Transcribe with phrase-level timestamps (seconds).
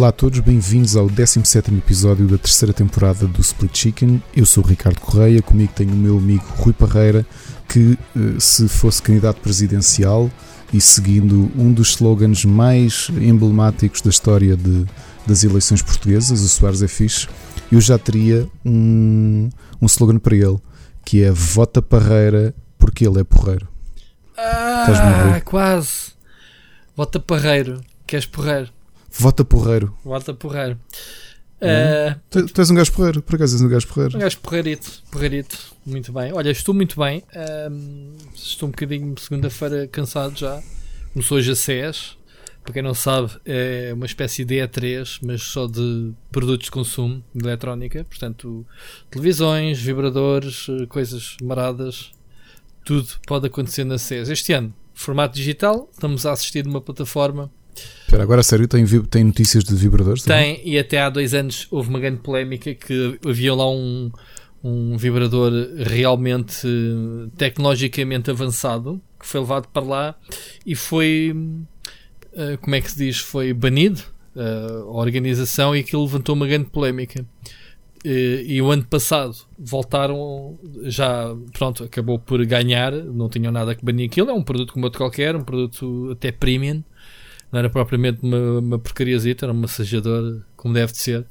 [0.00, 4.22] Olá a todos, bem-vindos ao 17 episódio da terceira temporada do Split Chicken.
[4.34, 7.26] Eu sou o Ricardo Correia, comigo tenho o meu amigo Rui Parreira,
[7.68, 10.30] que eh, se fosse candidato presidencial
[10.72, 14.86] e seguindo um dos slogans mais emblemáticos da história de,
[15.26, 17.28] das eleições portuguesas, o Soares é fixe,
[17.70, 19.50] eu já teria um,
[19.82, 20.56] um slogan para ele,
[21.04, 23.68] que é Vota Parreira porque ele é porreiro.
[24.34, 26.14] Ah, quase.
[26.96, 28.79] Vota Parreiro, queres porreiro?
[29.10, 29.94] Vota porreiro.
[30.04, 30.78] Vota porreiro.
[31.60, 34.16] Uh, tu, tu, és um gajo porreiro, por acaso és um gajo porreiro.
[34.16, 36.32] Um gajo porreirito, porreirito, muito bem.
[36.32, 37.22] Olha, estou muito bem.
[37.34, 40.62] Uh, estou um bocadinho segunda-feira cansado já.
[41.12, 42.18] Começou hoje a SES.
[42.62, 47.22] Para quem não sabe, é uma espécie de E3, mas só de produtos de consumo
[47.34, 48.04] de eletrónica.
[48.04, 48.66] Portanto,
[49.10, 52.12] televisões, vibradores, coisas maradas.
[52.84, 54.28] Tudo pode acontecer na SES.
[54.30, 57.50] Este ano, formato digital, estamos a assistir numa plataforma
[58.10, 60.24] Espera, agora a sério, tem, tem notícias de vibradores?
[60.24, 60.56] Também?
[60.56, 64.10] Tem, e até há dois anos houve uma grande polémica que havia lá um,
[64.64, 66.66] um vibrador realmente
[67.36, 70.14] tecnologicamente avançado que foi levado para lá
[70.66, 71.32] e foi,
[72.32, 74.02] uh, como é que se diz, foi banido
[74.34, 77.24] uh, a organização e aquilo levantou uma grande polémica.
[78.04, 83.84] Uh, e o ano passado voltaram, já pronto, acabou por ganhar, não tinham nada que
[83.84, 84.30] banir aquilo.
[84.30, 86.82] É um produto como outro qualquer, um produto até premium
[87.52, 91.26] não era propriamente uma, uma porcariazita, era um massageador, como deve de ser.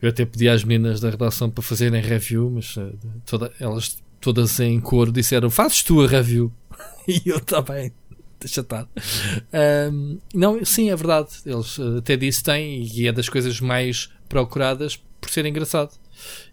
[0.00, 4.58] Eu até pedi às meninas da redação para fazerem review, mas uh, toda, elas todas
[4.60, 6.52] em coro disseram: Fazes tu a review?
[7.06, 7.92] e eu também.
[8.40, 8.88] Deixa estar.
[9.92, 11.28] Um, não, sim, é verdade.
[11.44, 15.90] Eles uh, até disso têm e é das coisas mais procuradas por ser engraçado.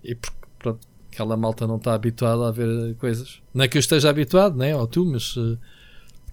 [0.04, 0.80] E porque, pronto,
[1.12, 3.40] aquela malta não está habituada a ver coisas.
[3.54, 4.76] Não é que eu esteja habituado, né?
[4.76, 5.60] Ou tu, mas uh,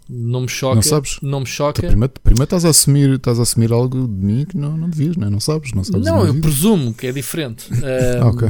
[0.08, 0.75] não me choca.
[0.77, 1.19] Não sabes?
[1.22, 1.78] Não me choca.
[1.78, 4.89] Então, primeiro, primeiro estás, a assumir, estás a assumir algo de mim que não, não
[4.89, 5.30] devias, não, é?
[5.30, 5.73] não sabes?
[5.73, 7.68] Não, sabes não eu presumo que é diferente.
[7.73, 8.48] Uh, okay.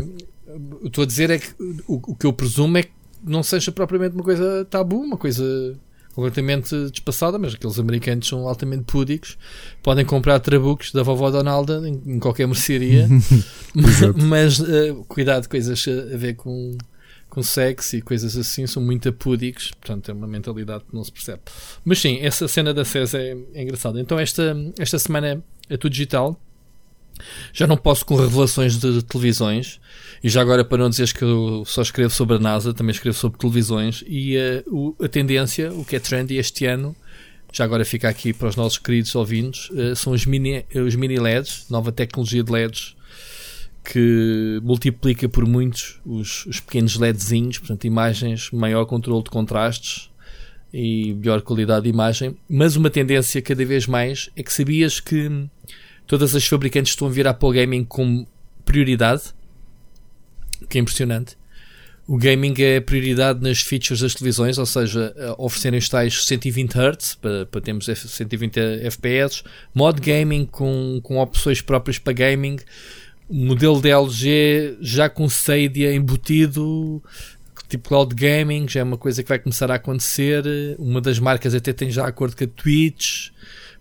[0.84, 1.48] Estou a dizer é que
[1.86, 2.91] o, o, que eu presumo é que
[3.24, 5.44] não seja propriamente uma coisa tabu, uma coisa
[6.14, 9.38] completamente despassada, mas aqueles americanos são altamente púdicos,
[9.82, 13.08] podem comprar trabucos da vovó Donalda em, em qualquer mercearia,
[14.28, 16.76] mas uh, cuidado, coisas a ver com
[17.32, 21.10] com sexo e coisas assim são muito apúdicos, portanto é uma mentalidade que não se
[21.10, 21.41] percebe.
[21.82, 23.98] Mas sim, essa cena da CES é, é engraçada.
[23.98, 26.38] Então esta, esta semana é tudo digital.
[27.50, 29.81] Já não posso com revelações de televisões.
[30.22, 33.16] E já agora, para não dizeres que eu só escrevo sobre a NASA, também escrevo
[33.16, 34.04] sobre televisões.
[34.06, 36.94] E uh, o, a tendência, o que é trendy este ano,
[37.50, 41.19] já agora fica aqui para os nossos queridos ouvintes, uh, são os mini, os mini
[41.19, 42.94] LEDs, nova tecnologia de LEDs
[43.84, 50.10] que multiplica por muitos os, os pequenos LEDzinhos, portanto, imagens, maior controle de contrastes
[50.72, 52.37] e melhor qualidade de imagem.
[52.48, 55.48] Mas uma tendência cada vez mais é que sabias que
[56.06, 58.26] todas as fabricantes estão a virar para o gaming como
[58.65, 59.22] prioridade,
[60.69, 61.37] que é impressionante.
[62.06, 67.15] O gaming é prioridade nas features das televisões, ou seja, oferecerem os tais 120 Hz
[67.15, 72.56] para, para termos 120 FPS, mod gaming com, com opções próprias para gaming,
[73.31, 77.03] modelo de LG já com Stadia embutido,
[77.69, 80.44] tipo cloud gaming, já é uma coisa que vai começar a acontecer.
[80.78, 83.31] Uma das marcas até tem já acordo com a Twitch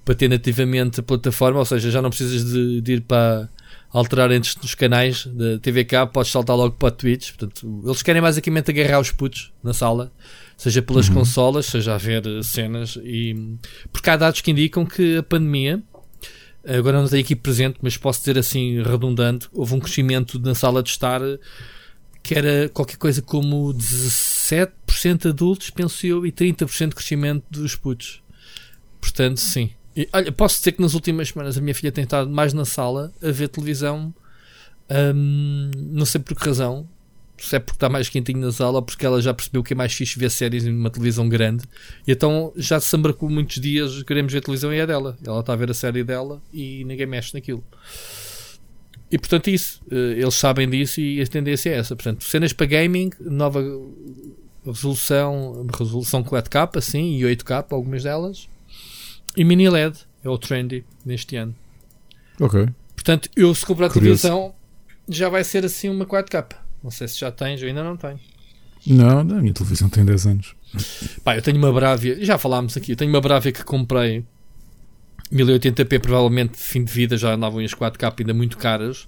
[0.04, 3.50] para ter nativamente a plataforma, ou seja, já não precisas de, de ir para
[3.92, 7.34] alterar entre os canais da TVK, podes saltar logo para a Twitch.
[7.34, 10.12] Portanto, eles querem basicamente agarrar os putos na sala,
[10.58, 11.16] seja pelas uhum.
[11.16, 13.58] consolas, seja a ver cenas, e
[13.92, 15.84] porque há dados que indicam que a pandemia
[16.66, 20.84] agora não tenho aqui presente, mas posso dizer assim, redundante, houve um crescimento na sala
[20.84, 21.22] de estar
[22.24, 28.22] que era qualquer coisa como 17% adultos, penso eu, e 30% de crescimento dos putos.
[29.00, 29.72] Portanto, sim.
[29.96, 32.64] E, olha, posso dizer que nas últimas semanas a minha filha tem estado mais na
[32.64, 34.14] sala a ver televisão,
[35.16, 36.88] hum, não sei por que razão,
[37.42, 39.76] se é porque está mais quentinho na sala ou porque ela já percebeu que é
[39.76, 41.64] mais fixe ver séries em uma televisão grande.
[42.08, 45.18] E então já se embarcou muitos dias, queremos ver televisão e é dela.
[45.26, 47.64] Ela está a ver a série dela e ninguém mexe naquilo.
[49.12, 51.96] E portanto, isso, eh, eles sabem disso e a tendência é essa.
[51.96, 53.62] Portanto, cenas para gaming, nova
[54.66, 58.48] resolução, resolução 4K, assim, e 8K, algumas delas,
[59.36, 61.56] e mini LED, é o trendy neste ano.
[62.40, 62.68] Ok.
[62.96, 64.54] Portanto, eu se comprar a televisão,
[65.10, 66.56] já vai ser assim uma 4K.
[66.84, 68.20] Não sei se já tens, eu ainda não tenho.
[68.86, 70.56] Não, a minha televisão tem 10 anos.
[71.24, 74.26] Pá, eu tenho uma Bravia, já falámos aqui, eu tenho uma Bravia que comprei
[75.32, 79.08] 1080p, provavelmente fim de vida, já andavam as 4K ainda muito caras.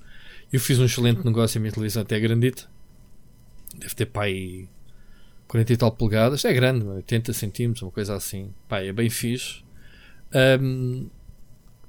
[0.52, 2.64] Eu fiz um excelente negócio, a minha televisão até é grandita.
[3.76, 4.70] Deve ter pá aí
[5.48, 8.54] 40 e tal polegadas, é grande, 80 centímetros, uma coisa assim.
[8.70, 9.64] Pá, é bem fixe.
[10.62, 11.10] Um,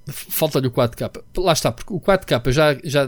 [0.06, 1.22] falta-lhe o 4K.
[1.38, 3.06] Lá está, porque o 4K já, já,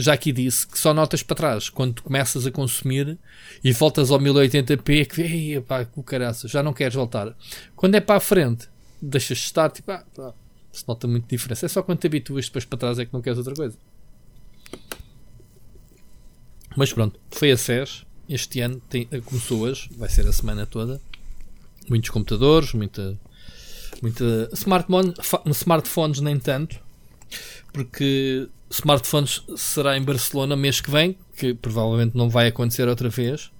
[0.00, 3.18] já aqui disse que só notas para trás quando começas a consumir
[3.62, 7.36] e voltas ao 1080p que ei, pá, com caraça, já não queres voltar.
[7.76, 8.68] Quando é para a frente,
[9.00, 10.32] deixas de estar, tipo, ah, pá,
[10.72, 11.66] se nota muito diferença.
[11.66, 13.76] É só quando te habituas depois para trás é que não queres outra coisa.
[16.76, 18.06] Mas pronto, foi a SES.
[18.28, 21.00] Este ano tem, começou hoje, vai ser a semana toda.
[21.88, 23.18] Muitos computadores, muita,
[24.00, 25.12] muita smartphone,
[25.46, 26.80] smartphones nem tanto,
[27.72, 33.50] porque smartphones será em Barcelona mês que vem, que provavelmente não vai acontecer outra vez.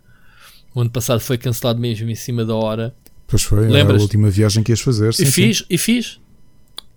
[0.74, 2.94] O ano passado foi cancelado mesmo em cima da hora.
[3.26, 4.00] Pois foi, Lembras?
[4.00, 5.12] a última viagem que ias fazer.
[5.12, 5.64] Sim, e fiz, sim.
[5.68, 6.20] e fiz.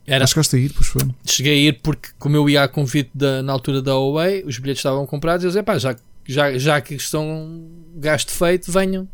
[0.05, 1.01] Era, Acho que a ir, pois foi.
[1.25, 4.57] Cheguei a ir porque, como eu ia a convite da, na altura da Huawei, os
[4.59, 5.95] bilhetes estavam comprados e eu disse, pá, já,
[6.25, 9.07] já, já que estão gasto feito, venham.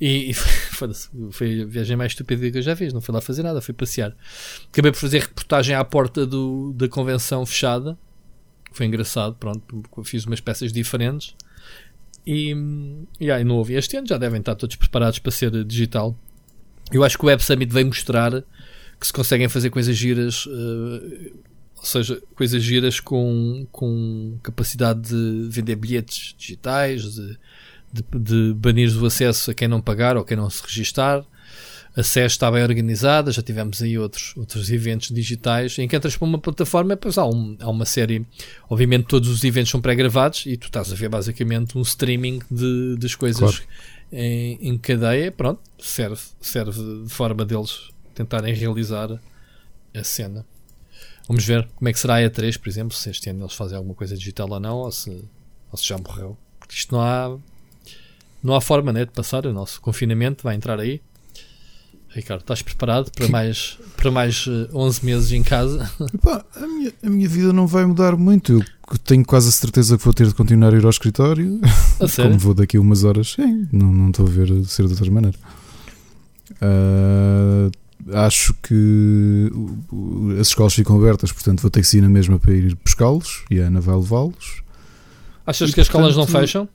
[0.00, 0.90] E, e foi,
[1.32, 2.92] foi, a viagem mais estúpida que eu já fiz.
[2.92, 4.14] Não fui lá fazer nada, fui passear.
[4.70, 7.98] Acabei por fazer reportagem à porta do, da convenção fechada.
[8.72, 9.84] Foi engraçado, pronto.
[10.04, 11.34] Fiz umas peças diferentes.
[12.26, 12.54] E,
[13.18, 16.14] e aí não houve este ano, já devem estar todos preparados para ser digital.
[16.92, 18.44] Eu acho que o Web Summit veio mostrar
[19.00, 21.32] que se conseguem fazer coisas giras, uh,
[21.76, 27.38] ou seja, coisas giras com, com capacidade de vender bilhetes digitais, de,
[27.92, 31.24] de, de banir o acesso a quem não pagar ou quem não se registar.
[31.98, 36.16] A SES está bem organizada, já tivemos aí outros, outros eventos digitais em que entras
[36.16, 38.24] para uma plataforma, pois há, um, há uma série,
[38.70, 42.94] obviamente todos os eventos são pré-gravados e tu estás a ver basicamente um streaming de,
[43.00, 43.64] das coisas claro.
[44.12, 49.18] em, em cadeia, pronto, serve, serve de forma deles tentarem realizar
[49.92, 50.46] a cena.
[51.26, 53.76] Vamos ver como é que será a E3, por exemplo, se este ano eles fazem
[53.76, 55.10] alguma coisa digital ou não, ou se,
[55.72, 56.38] ou se já morreu.
[56.60, 57.36] Porque isto não há,
[58.40, 59.46] não há forma né, de passar.
[59.46, 61.02] O nosso confinamento vai entrar aí.
[62.10, 65.90] Ricardo, estás preparado para mais, para mais 11 eh, meses em casa?
[66.14, 68.54] Epá, a, minha, a minha vida não vai mudar muito.
[68.90, 71.60] Eu tenho quase a certeza que vou ter de continuar a ir ao escritório.
[72.00, 74.92] A Como vou daqui a umas horas, sim, não, não estou a ver ser de
[74.92, 75.36] outra maneira.
[76.62, 77.70] Uh,
[78.12, 79.50] acho que
[80.40, 83.60] as escolas ficam abertas, portanto vou ter que ir na mesma para ir buscá-los e
[83.60, 84.62] a Ana vai levá-los.
[85.46, 86.68] Achas e, que as escolas não fecham?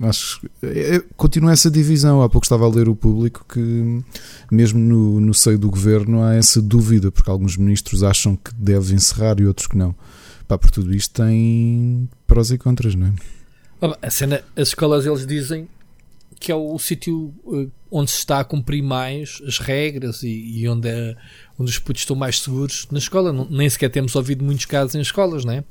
[0.00, 2.22] Acho é, é, continua essa divisão.
[2.22, 4.02] Há pouco estava a ler o público que,
[4.50, 8.94] mesmo no, no seio do governo, há essa dúvida, porque alguns ministros acham que deve
[8.94, 9.94] encerrar e outros que não.
[10.48, 13.12] Pá, por tudo isto tem prós e contras, não é?
[14.02, 15.68] A cena, as escolas eles dizem
[16.38, 20.68] que é o, sítio uh, onde se está a cumprir mais as regras e, e
[20.68, 21.14] onde, é,
[21.58, 23.46] onde os putos estão mais seguros na escola.
[23.50, 25.64] Nem sequer temos ouvido muitos casos em escolas, não é?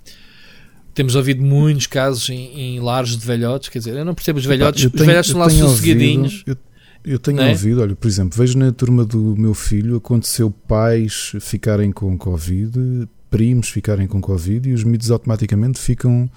[0.99, 4.43] Temos ouvido muitos casos em, em lares de velhotes, quer dizer, eu não percebo os
[4.43, 6.43] velhotes, os velhotes estão lá sossegadinhos.
[6.45, 6.57] Eu,
[7.05, 7.51] eu tenho é?
[7.51, 13.07] ouvido, olha, por exemplo, vejo na turma do meu filho aconteceu pais ficarem com Covid,
[13.29, 16.29] primos ficarem com Covid e os miúdos automaticamente ficam.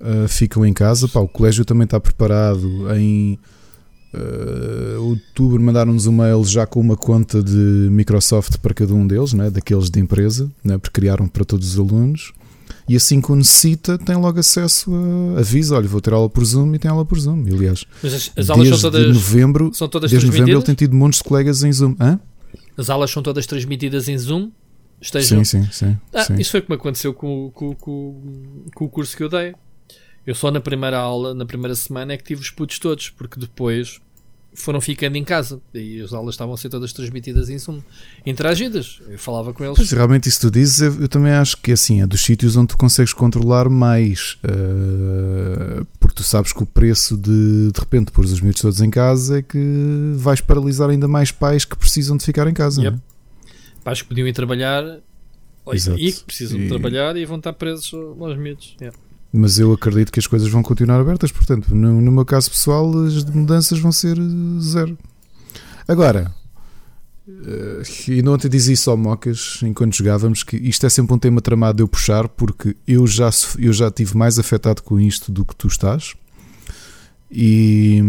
[0.00, 1.08] Uh, ficam em casa.
[1.08, 2.86] Pá, o colégio também está preparado.
[2.94, 3.40] Em
[4.14, 9.32] uh, outubro mandaram-nos um mail já com uma conta de Microsoft para cada um deles,
[9.32, 12.32] né, daqueles de empresa, né, porque criaram para todos os alunos.
[12.88, 14.90] E assim que o necessita, tem logo acesso
[15.36, 17.84] a avisa, olha, vou ter aula por Zoom e tem aula por Zoom, aliás.
[18.02, 20.94] Mas as, as aulas desde são todas, novembro, são todas desde novembro ele tem tido
[20.94, 21.94] montes de colegas em Zoom.
[22.00, 22.18] Hã?
[22.76, 24.50] As aulas são todas transmitidas em Zoom?
[25.00, 25.44] Estejam...
[25.44, 25.98] Sim, sim, sim.
[26.12, 26.36] Ah, sim.
[26.36, 28.22] Isso foi como aconteceu com, com, com,
[28.74, 29.54] com o curso que eu dei.
[30.26, 33.38] Eu só na primeira aula, na primeira semana, é que tive os putos todos, porque
[33.38, 34.00] depois
[34.58, 37.80] foram ficando em casa e as aulas estavam a ser todas transmitidas em Zoom,
[38.26, 39.00] interagidas.
[39.08, 39.76] Eu falava com eles.
[39.76, 42.68] Pois, realmente, isso tu dizes, eu, eu, também acho que assim, é dos sítios onde
[42.68, 48.24] tu consegues controlar mais, uh, porque tu sabes que o preço de de repente pôr
[48.24, 49.58] os miúdos todos em casa é que
[50.16, 52.82] vais paralisar ainda mais pais que precisam de ficar em casa.
[52.82, 52.96] Yep.
[52.96, 53.82] É?
[53.84, 54.84] Pais que podiam ir trabalhar
[55.96, 56.62] e que precisam e...
[56.62, 58.76] de trabalhar e vão estar presos aos miúdos.
[58.80, 58.96] Yeah.
[59.32, 62.90] Mas eu acredito que as coisas vão continuar abertas, portanto, no, no meu caso pessoal,
[63.04, 64.96] as mudanças vão ser eh, zero.
[65.86, 66.32] Agora,
[67.28, 71.18] uh, e não ontem dizia isso ao Mocas enquanto jogávamos, que isto é sempre um
[71.18, 75.30] tema tramado de eu puxar, porque eu já, eu já tive mais afetado com isto
[75.30, 76.14] do que tu estás.
[77.30, 78.02] E,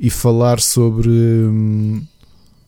[0.00, 1.10] e falar sobre.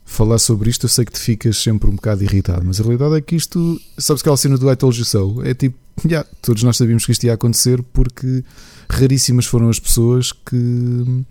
[0.04, 3.16] Falar sobre isto, eu sei que te ficas sempre um bocado irritado, mas a realidade
[3.16, 5.42] é que isto, sabes aquela cena do I told you so?
[5.42, 8.44] É tipo, yeah, todos nós sabíamos que isto ia acontecer porque
[8.88, 11.24] raríssimas foram as pessoas que,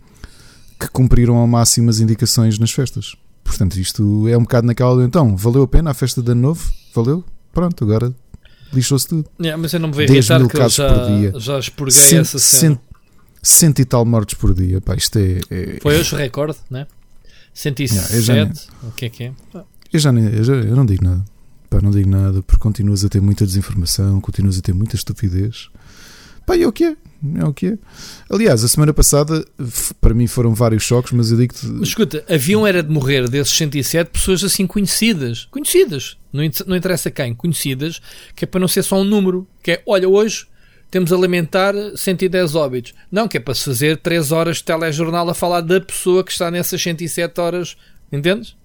[0.79, 3.15] que cumpriram ao máximo as indicações nas festas.
[3.43, 5.03] Portanto, isto é um bocado naquela.
[5.03, 6.71] Então, valeu a pena a festa de ano novo?
[6.93, 7.23] Valeu?
[7.53, 8.13] Pronto, agora
[8.73, 9.25] lixou-se tudo.
[9.39, 11.33] Yeah, mas eu não me vejo irritar mil casos já, por dia.
[11.39, 12.79] já expurguei cento, essa cena.
[13.41, 14.81] Cento, e tal mortes por dia.
[14.81, 16.87] Pá, isto é, é Foi hoje o recorde, né?
[17.53, 18.11] 107.
[18.11, 19.33] Yeah, já, o que é que é?
[19.93, 21.23] Eu já, nem, eu já eu não digo nada.
[21.69, 25.69] Pá, não digo nada, porque continuas a ter muita desinformação, continuas a ter muita estupidez.
[26.45, 26.95] Pá, é o que é.
[27.35, 27.77] É o que é.
[28.29, 29.43] Aliás, a semana passada,
[29.99, 31.65] para mim foram vários choques, mas eu digo-te.
[31.81, 35.45] Escuta, haviam era de morrer desses 107 pessoas assim conhecidas.
[35.45, 36.17] Conhecidas.
[36.31, 36.43] Não,
[36.75, 37.33] interessa quem.
[37.33, 37.99] Conhecidas,
[38.35, 39.47] que é para não ser só um número.
[39.63, 40.45] Que é, olha, hoje
[40.91, 42.93] temos a lamentar 110 óbitos.
[43.11, 46.31] Não, que é para se fazer 3 horas de telejornal a falar da pessoa que
[46.31, 47.75] está nessas 107 horas.
[48.11, 48.55] Entendes?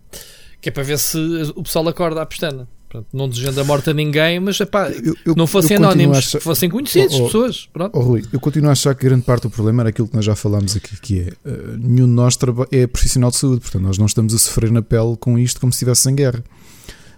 [0.61, 1.16] Que é para ver se
[1.57, 2.69] o pessoal acorda à pestana.
[2.90, 6.40] Pronto, não desejando a morte a ninguém, mas epá, eu, eu, não fossem anónimos, achar...
[6.40, 7.68] fossem conhecidos, oh, oh, pessoas.
[7.73, 7.97] Pronto.
[7.97, 10.25] Oh, Rui, eu continuo a achar que grande parte do problema era aquilo que nós
[10.25, 12.37] já falámos aqui, que é uh, nenhum de nós
[12.73, 15.73] é profissional de saúde, portanto, nós não estamos a sofrer na pele com isto como
[15.73, 16.42] se estivesse em guerra.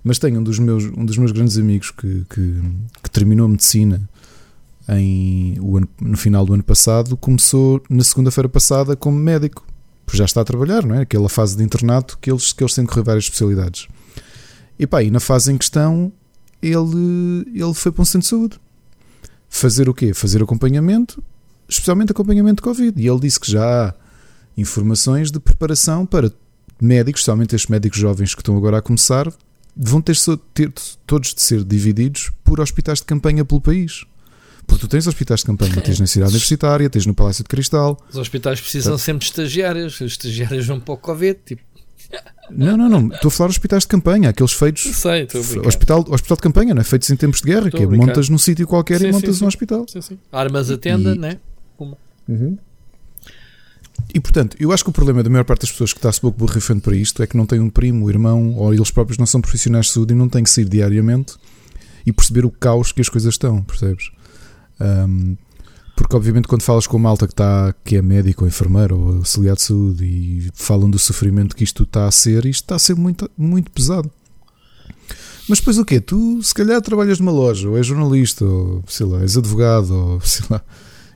[0.04, 2.60] Mas tenho um dos meus, um dos meus grandes amigos que, que,
[3.02, 4.06] que terminou a medicina
[4.90, 9.64] em, ano, no final do ano passado, começou na segunda-feira passada como médico,
[10.04, 11.00] porque já está a trabalhar, não é?
[11.00, 13.88] Aquela fase de internato que eles, que eles têm que correr várias especialidades.
[14.82, 16.12] E pá, e na fase em questão
[16.60, 18.60] ele, ele foi para um centro de saúde.
[19.48, 20.12] Fazer o quê?
[20.12, 21.22] Fazer acompanhamento,
[21.68, 23.00] especialmente acompanhamento de Covid.
[23.00, 23.94] E ele disse que já há
[24.56, 26.32] informações de preparação para
[26.80, 29.32] médicos, especialmente estes médicos jovens que estão agora a começar,
[29.76, 30.16] vão ter,
[30.52, 30.72] ter
[31.06, 34.04] todos de ser divididos por hospitais de campanha pelo país.
[34.66, 37.96] Porque tu tens hospitais de campanha, tens na cidade universitária, tens no Palácio de Cristal.
[38.10, 41.62] Os hospitais precisam sempre de estagiários, os estagiários vão para o Covid, tipo.
[42.50, 43.08] Não, não, não.
[43.08, 44.82] Estou a falar de hospitais de campanha, aqueles feitos.
[44.82, 45.26] Sei,
[45.64, 46.84] hospital, hospital de campanha, não é?
[46.84, 49.44] Feitos em tempos de guerra, que é montas num sítio qualquer sim, e montas sim,
[49.44, 49.86] um hospital.
[49.88, 50.18] Sim, sim.
[50.30, 51.18] Armas a tenda, e...
[51.18, 51.38] né?
[51.78, 51.96] Uma.
[52.28, 52.58] Uhum.
[54.14, 56.38] E portanto, eu acho que o problema da maior parte das pessoas que está-se pouco
[56.38, 59.40] borrifando para isto é que não tem um primo, irmão, ou eles próprios não são
[59.40, 61.36] profissionais de saúde e não têm que sair diariamente
[62.04, 64.10] e perceber o caos que as coisas estão, percebes?
[64.80, 65.36] Um,
[66.02, 69.16] porque obviamente quando falas com uma malta que, está, que é médico ou enfermeiro ou
[69.18, 72.78] auxiliar de saúde e falam do sofrimento que isto está a ser, isto está a
[72.78, 74.10] ser muito, muito pesado.
[75.48, 76.00] Mas depois o quê?
[76.00, 80.20] Tu se calhar trabalhas numa loja, ou és jornalista, ou sei lá, és advogado, ou
[80.22, 80.62] sei lá,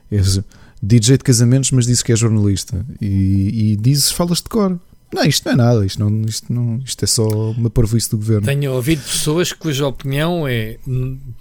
[0.09, 0.39] és
[0.81, 4.79] DJ de casamentos, mas dizes que é jornalista e, e dizes, falas de cor.
[5.13, 8.17] Não, isto não é nada, isto, não, isto, não, isto é só uma parvoíce do
[8.17, 8.45] governo.
[8.45, 10.77] Tenho ouvido pessoas cuja opinião é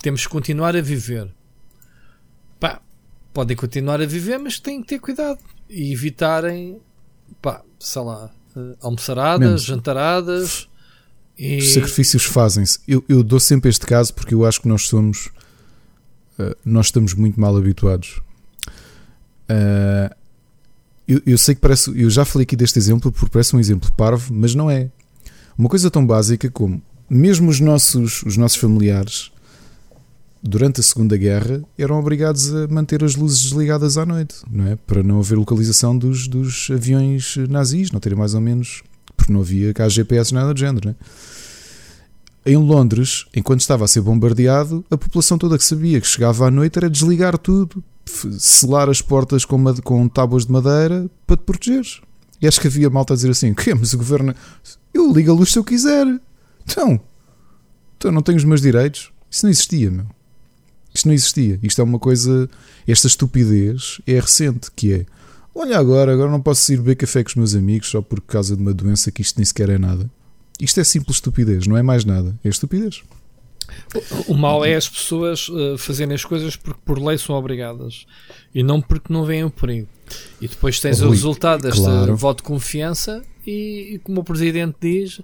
[0.00, 1.35] temos que continuar a viver
[3.36, 5.38] podem continuar a viver, mas têm que ter cuidado
[5.68, 6.80] e evitarem,
[7.42, 9.62] pá, sei lá, uh, almoçaradas, Menos.
[9.62, 10.68] jantaradas.
[11.38, 11.58] E...
[11.58, 12.78] Os sacrifícios fazem-se.
[12.88, 15.26] Eu, eu, dou sempre este caso porque eu acho que nós somos.
[16.38, 18.22] Uh, nós estamos muito mal habituados.
[19.50, 20.16] Uh,
[21.06, 21.90] eu, eu, sei que parece.
[21.94, 24.88] Eu já falei aqui deste exemplo porque parece um exemplo parvo, mas não é.
[25.58, 29.30] Uma coisa tão básica como mesmo os nossos, os nossos familiares
[30.42, 34.76] durante a Segunda Guerra, eram obrigados a manter as luzes desligadas à noite, não é?
[34.76, 38.82] Para não haver localização dos, dos aviões nazis, não terem mais ou menos.
[39.16, 40.96] Porque não havia cá GPS nada do género, não é?
[42.52, 46.50] Em Londres, enquanto estava a ser bombardeado, a população toda que sabia que chegava à
[46.50, 47.82] noite era desligar tudo,
[48.38, 51.84] selar as portas com, com tábuas de madeira para te proteger.
[52.40, 54.32] E acho que havia malta a dizer assim: que mas o governo.
[54.94, 56.06] Eu ligo a luz se eu quiser.
[56.64, 57.00] Então,
[57.96, 59.10] então não tenho os meus direitos.
[59.28, 60.06] Isso não existia, meu.
[60.96, 61.58] Isto não existia.
[61.62, 62.48] Isto é uma coisa.
[62.88, 65.06] Esta estupidez é recente, que é.
[65.54, 68.56] Olha agora, agora não posso ir beber café com os meus amigos só por causa
[68.56, 70.10] de uma doença que isto nem sequer é nada.
[70.60, 72.34] Isto é simples estupidez, não é mais nada.
[72.42, 73.02] É estupidez.
[74.26, 78.06] O mal é as pessoas uh, fazerem as coisas porque por lei são obrigadas
[78.54, 79.88] e não porque não veem o perigo.
[80.40, 82.16] E depois tens Rui, o resultado deste claro.
[82.16, 85.20] voto de confiança e, e, como o Presidente diz,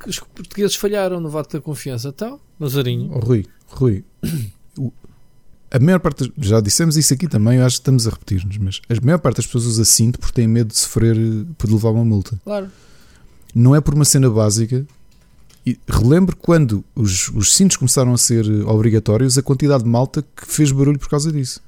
[0.00, 2.08] que os portugueses falharam no voto da confiança.
[2.08, 3.10] Então, Mazarinho.
[3.12, 4.04] Oh, Rui, Rui,
[5.74, 8.80] a maior parte, já dissemos isso aqui também, eu acho que estamos a repetir-nos, mas
[8.88, 11.16] a maior parte das pessoas usa cinto porque têm medo de sofrer,
[11.58, 12.40] por levar uma multa.
[12.44, 12.70] Claro.
[13.52, 14.86] Não é por uma cena básica.
[15.66, 20.46] E relembro quando os, os cintos começaram a ser obrigatórios, a quantidade de malta que
[20.46, 21.60] fez barulho por causa disso.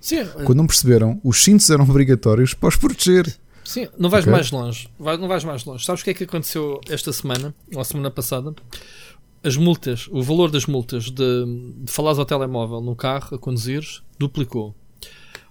[0.00, 0.24] Sim.
[0.44, 3.34] Quando não perceberam, os cintos eram obrigatórios para os proteger.
[3.64, 4.32] Sim, não vais okay?
[4.32, 4.88] mais longe.
[5.00, 5.84] Não vais mais longe.
[5.84, 8.54] Sabes o que é que aconteceu esta semana, ou a semana passada?
[9.42, 11.44] As multas, o valor das multas de,
[11.78, 14.74] de falares ao telemóvel no carro a conduzires duplicou.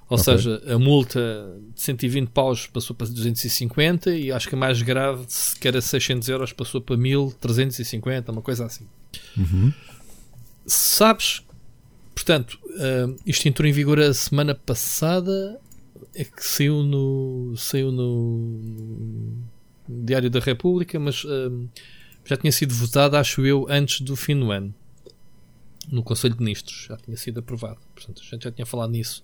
[0.10, 0.38] Ou okay.
[0.38, 5.26] seja, a multa de 120 paus passou para 250 e acho que a mais grave,
[5.60, 8.88] que era 600 euros, passou para 1350, uma coisa assim.
[9.36, 9.74] Uhum.
[10.66, 11.44] Sabes,
[12.16, 15.60] portanto, uh, isto entrou em vigor a semana passada,
[16.16, 19.44] é que saiu no, saiu no
[19.90, 21.70] Diário da República, mas uh,
[22.28, 24.74] já tinha sido votada, acho eu, antes do fim do ano.
[25.90, 26.88] No Conselho de Ministros.
[26.90, 27.80] Já tinha sido aprovado.
[27.96, 29.24] Portanto, a gente já tinha falado nisso.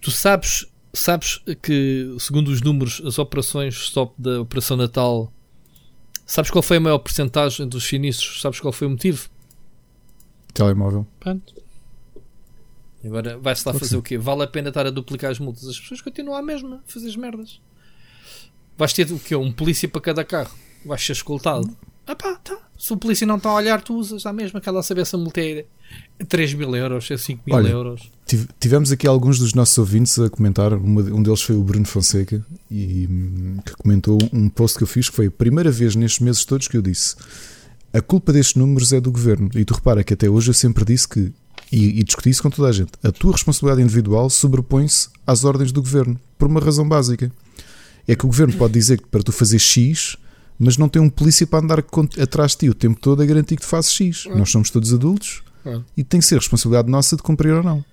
[0.00, 5.30] Tu sabes, sabes que, segundo os números, as operações stop da Operação Natal.
[6.24, 8.40] Sabes qual foi a maior porcentagem dos sinistros?
[8.40, 9.28] Sabes qual foi o motivo?
[10.54, 11.06] Telemóvel.
[11.20, 11.54] Pronto.
[13.04, 14.16] Agora vai-se lá fazer o quê?
[14.16, 15.68] Vale a pena estar a duplicar as multas?
[15.68, 17.60] As pessoas continuam a mesma, a fazer as merdas.
[18.78, 19.36] Vais ter o quê?
[19.36, 20.56] Um polícia para cada carro.
[20.86, 21.76] Vais ser escoltado.
[22.06, 22.56] Ah pá, tá.
[22.78, 25.18] Se o polícia não está a olhar, tu usas a mesma aquela saber se a
[25.18, 25.64] multa é
[26.28, 28.10] 3 mil euros, é 5 mil Olha, euros.
[28.60, 30.74] Tivemos aqui alguns dos nossos ouvintes a comentar.
[30.74, 33.08] um deles foi o Bruno Fonseca, e,
[33.64, 36.68] que comentou um post que eu fiz que foi a primeira vez nestes meses todos
[36.68, 37.16] que eu disse
[37.94, 39.48] a culpa destes números é do governo.
[39.54, 41.32] E tu repara que até hoje eu sempre disse que,
[41.70, 45.70] e, e discuti isso com toda a gente, a tua responsabilidade individual sobrepõe-se às ordens
[45.70, 47.30] do governo, por uma razão básica.
[48.06, 50.16] É que o governo pode dizer que para tu fazer X,
[50.58, 51.84] mas não tem um polícia para andar
[52.20, 54.26] atrás de ti o tempo todo a garantir que tu fazes X.
[54.34, 55.42] Nós somos todos adultos
[55.96, 57.84] e tem que ser responsabilidade nossa de cumprir ou não.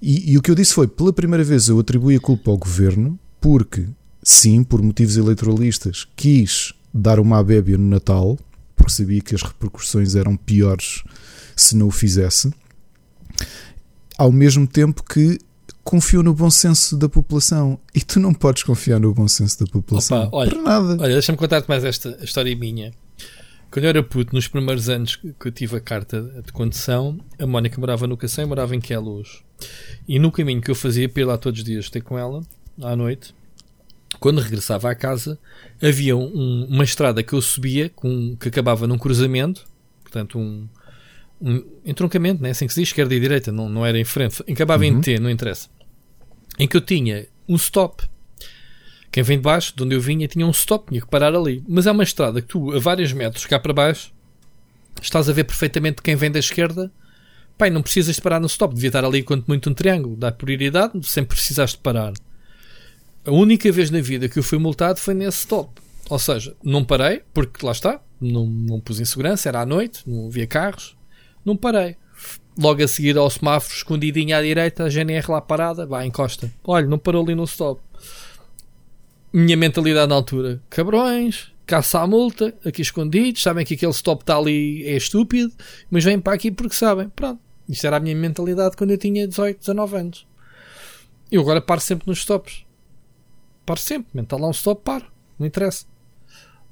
[0.00, 2.56] E, e o que eu disse foi: pela primeira vez eu atribuí a culpa ao
[2.56, 3.86] governo, porque,
[4.22, 8.38] sim, por motivos eleitoralistas, quis dar uma abébia no Natal
[8.78, 11.02] porque sabia que as repercussões eram piores
[11.54, 12.50] se não o fizesse,
[14.16, 15.38] ao mesmo tempo que
[15.88, 17.80] confiou no bom senso da população.
[17.94, 20.24] E tu não podes confiar no bom senso da população.
[20.24, 21.02] Opa, olha, Para nada.
[21.02, 22.92] Olha, deixa-me contar-te mais esta história minha.
[23.70, 27.46] Quando eu era puto, nos primeiros anos que eu tive a carta de condução, a
[27.46, 29.42] Mónica morava no Cacém e morava em Queluz.
[30.06, 32.42] E no caminho que eu fazia para ir lá todos os dias ter com ela,
[32.82, 33.34] à noite,
[34.20, 35.38] quando regressava à casa,
[35.82, 39.64] havia um, uma estrada que eu subia com, que acabava num cruzamento,
[40.02, 40.68] portanto, um,
[41.40, 42.50] um entroncamento, né?
[42.50, 44.90] assim que se diz, esquerda e direita, não, não era em frente, acabava uhum.
[44.90, 45.77] em T, não interessa.
[46.58, 48.04] Em que eu tinha um stop.
[49.10, 51.62] Quem vem de baixo, de onde eu vinha, tinha um stop, tinha que parar ali.
[51.66, 54.12] Mas é uma estrada que tu, a vários metros cá para baixo,
[55.00, 56.92] estás a ver perfeitamente quem vem da esquerda.
[57.56, 60.30] Pai, não precisas de parar no stop, devia estar ali quanto muito um triângulo, dá
[60.30, 62.12] prioridade, sem precisares de parar.
[63.24, 65.80] A única vez na vida que eu fui multado foi nesse stop.
[66.08, 70.02] Ou seja, não parei, porque lá está, não, não pus em segurança, era à noite,
[70.06, 70.96] não havia carros,
[71.44, 71.96] não parei.
[72.58, 76.52] Logo a seguir ao semáforo, escondidinho à direita, a GNR lá parada, vai, encosta.
[76.64, 77.80] Olha, não parou ali no stop.
[79.32, 84.36] Minha mentalidade na altura, cabrões, caça à multa, aqui escondidos, sabem que aquele stop está
[84.36, 85.52] ali é estúpido,
[85.90, 87.08] mas vêm para aqui porque sabem.
[87.10, 90.26] Pronto, isto era a minha mentalidade quando eu tinha 18, 19 anos.
[91.30, 92.66] Eu agora paro sempre nos stops
[93.68, 94.22] paro sempre.
[94.22, 95.04] Está lá um stop, paro.
[95.38, 95.84] Não interessa.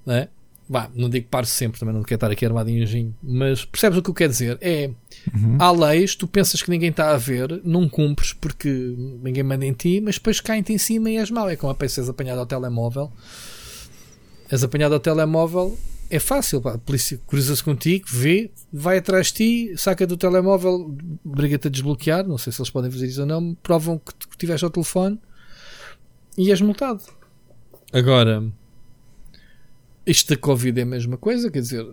[0.07, 0.29] Não é?
[0.69, 4.11] Vá, não digo paro sempre, também não quero estar aqui armadinhozinho, mas percebes o que
[4.11, 4.59] eu quero dizer?
[4.61, 4.91] É,
[5.33, 5.57] uhum.
[5.61, 8.69] há leis, tu pensas que ninguém está a ver, não cumpres porque
[9.23, 11.49] ninguém manda em ti, mas depois caem-te em cima e és mau.
[11.49, 13.13] É como a PC és apanhado ao telemóvel.
[14.51, 15.79] És apanhado ao telemóvel,
[16.11, 16.75] é fácil, pá.
[16.75, 22.27] a polícia cruza-se contigo, vê, vai atrás de ti, saca do telemóvel, briga-te a desbloquear,
[22.27, 25.19] não sei se eles podem fazer isso ou não, provam que, que tiveste ao telefone
[26.39, 27.03] e és multado.
[27.93, 28.45] Agora,
[30.07, 31.87] isto da Covid é a mesma coisa, quer dizer,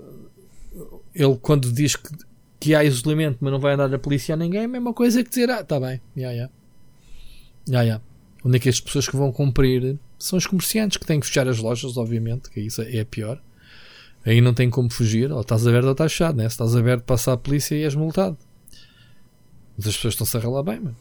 [1.15, 2.09] ele quando diz que,
[2.59, 5.23] que há isolamento, mas não vai andar a polícia a ninguém, é a mesma coisa
[5.23, 6.49] que dizer, ah, tá bem, já, já.
[7.67, 8.01] Já, já.
[8.43, 11.47] Onde é que as pessoas que vão cumprir são os comerciantes que têm que fechar
[11.47, 13.41] as lojas, obviamente, que isso é pior.
[14.25, 16.43] Aí não tem como fugir, ou estás aberto ou estás fechado, né?
[16.43, 18.37] Se estás aberto, passa a polícia e és multado.
[19.77, 20.95] Mas as pessoas estão-se a ralar bem, mano.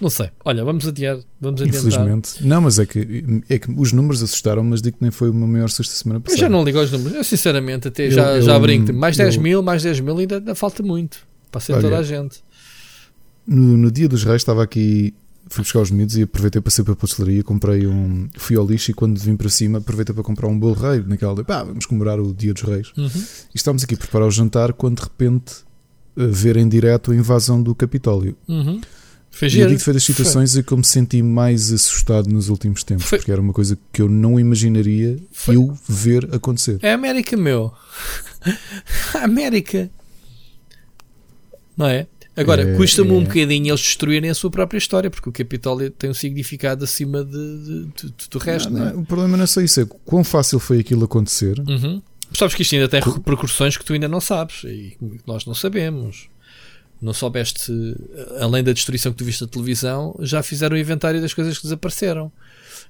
[0.00, 0.30] Não sei.
[0.44, 1.18] Olha, vamos adiar.
[1.40, 1.80] Vamos adiantar.
[1.80, 2.46] Infelizmente.
[2.46, 5.34] Não, mas é que, é que os números assustaram, mas digo que nem foi o
[5.34, 6.38] meu maior susto semana passada.
[6.38, 7.14] Eu já não ligo aos números.
[7.14, 8.92] Eu sinceramente até eu, já, eu, já brinco.
[8.92, 11.18] Mais 10 mil, mais 10 mil ainda, ainda falta muito.
[11.50, 12.42] Para ser toda a gente.
[13.46, 15.14] No, no dia dos reis estava aqui.
[15.46, 17.44] Fui buscar os miúdos e aproveitei para sair para a pastelaria.
[17.44, 18.28] Comprei um.
[18.36, 21.04] Fui ao lixo e quando vim para cima aproveitei para comprar um bolo rei.
[21.06, 21.44] Naquela.
[21.44, 22.92] Pá, vamos comemorar o dia dos reis.
[22.96, 23.06] Uhum.
[23.06, 25.54] E estávamos aqui a preparar o jantar quando de repente
[26.16, 28.36] ver em direto a invasão do Capitólio.
[28.48, 28.80] Uhum.
[29.42, 30.60] E eu digo foi das situações foi.
[30.60, 33.18] em que eu me senti mais assustado nos últimos tempos, foi.
[33.18, 35.56] porque era uma coisa que eu não imaginaria foi.
[35.56, 36.78] eu ver acontecer.
[36.82, 37.72] É a América, meu.
[39.14, 39.90] a América.
[41.76, 42.06] Não é?
[42.36, 43.12] Agora, é, custa-me é...
[43.12, 47.24] um bocadinho eles destruírem a sua própria história, porque o Capitólio tem um significado acima
[47.24, 48.72] de, de, de, do resto.
[48.72, 48.94] Não, não, é?
[48.94, 51.58] O problema não é só isso, é quão fácil foi aquilo acontecer.
[51.60, 52.02] Uhum.
[52.32, 56.28] Sabes que isto ainda tem repercussões que tu ainda não sabes e nós não sabemos
[57.00, 57.72] não soubeste,
[58.40, 61.64] além da destruição que tu viste na televisão, já fizeram o inventário das coisas que
[61.64, 62.32] desapareceram.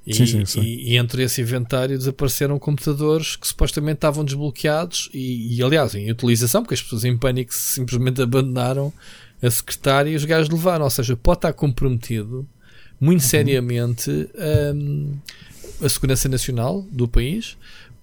[0.07, 0.61] E, sim, sim, sim.
[0.61, 6.11] E, e, entre esse inventário desapareceram computadores que supostamente estavam desbloqueados e, e, aliás, em
[6.11, 8.93] utilização, porque as pessoas em pânico simplesmente abandonaram
[9.43, 10.85] a secretária e os gajos levaram.
[10.85, 12.47] Ou seja, pode estar comprometido
[13.01, 13.29] muito uhum.
[13.29, 14.11] seriamente
[14.75, 15.15] um,
[15.83, 17.57] a segurança nacional do país,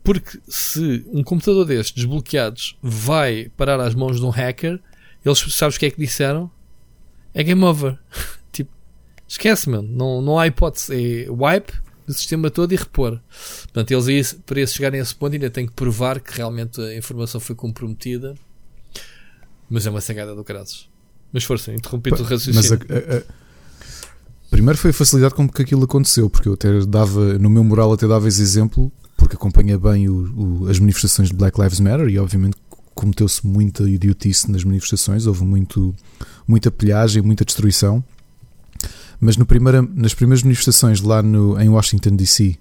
[0.03, 4.79] porque se um computador destes desbloqueados vai parar às mãos de um hacker,
[5.23, 6.49] eles, sabes o que é que disseram?
[7.33, 7.97] É game over.
[8.51, 8.71] tipo,
[9.27, 9.87] esquece, mano.
[9.87, 11.25] Não, não há hipótese.
[11.25, 11.73] É wipe
[12.05, 13.19] do sistema todo e repor.
[13.63, 16.95] Portanto, eles para eles chegarem a esse ponto ainda têm que provar que realmente a
[16.95, 18.35] informação foi comprometida.
[19.69, 20.89] Mas é uma cagada do caras.
[21.31, 22.59] Mas força, interrompi o raciocínio.
[22.89, 23.23] A, a, a,
[24.49, 27.93] primeiro foi a facilidade com que aquilo aconteceu, porque eu até dava, no meu moral
[27.93, 32.09] até dava esse exemplo, porque acompanha bem o, o, as manifestações de Black Lives Matter
[32.09, 32.57] e obviamente
[32.93, 35.95] cometeu-se muita idiotice nas manifestações, houve muito,
[36.47, 38.03] muita pilhagem, muita destruição.
[39.19, 42.57] Mas no primeira, nas primeiras manifestações lá no, em Washington DC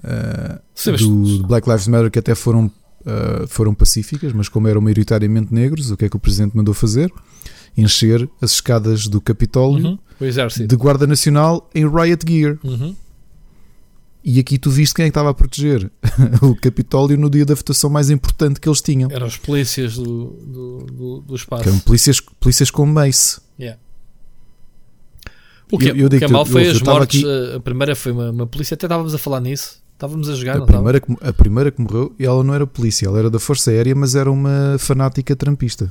[0.00, 5.54] uh, do, Black Lives Matter, que até foram, uh, foram pacíficas, mas como eram maioritariamente
[5.54, 7.12] negros, o que é que o presidente mandou fazer?
[7.76, 10.66] Encher as escadas do Capitólio uhum.
[10.66, 12.58] de Guarda Nacional em riot gear.
[12.64, 12.96] Uhum.
[14.22, 15.90] E aqui tu viste quem é que estava a proteger
[16.42, 19.10] o Capitólio no dia da votação mais importante que eles tinham.
[19.10, 21.68] Eram os polícias do, do, do, do espaço.
[21.68, 23.40] eram polícias, polícias com mace.
[23.58, 23.80] Yeah.
[25.72, 27.20] O que, eu, eu o que é mal foi eu, as mortes.
[27.20, 27.56] Aqui...
[27.56, 29.80] A primeira foi uma, uma, polícia, até estávamos a falar nisso.
[29.94, 30.56] Estávamos a jogar.
[30.58, 33.70] A primeira, que, a primeira que morreu, ela não era polícia, ela era da Força
[33.70, 35.90] Aérea, mas era uma fanática trampista.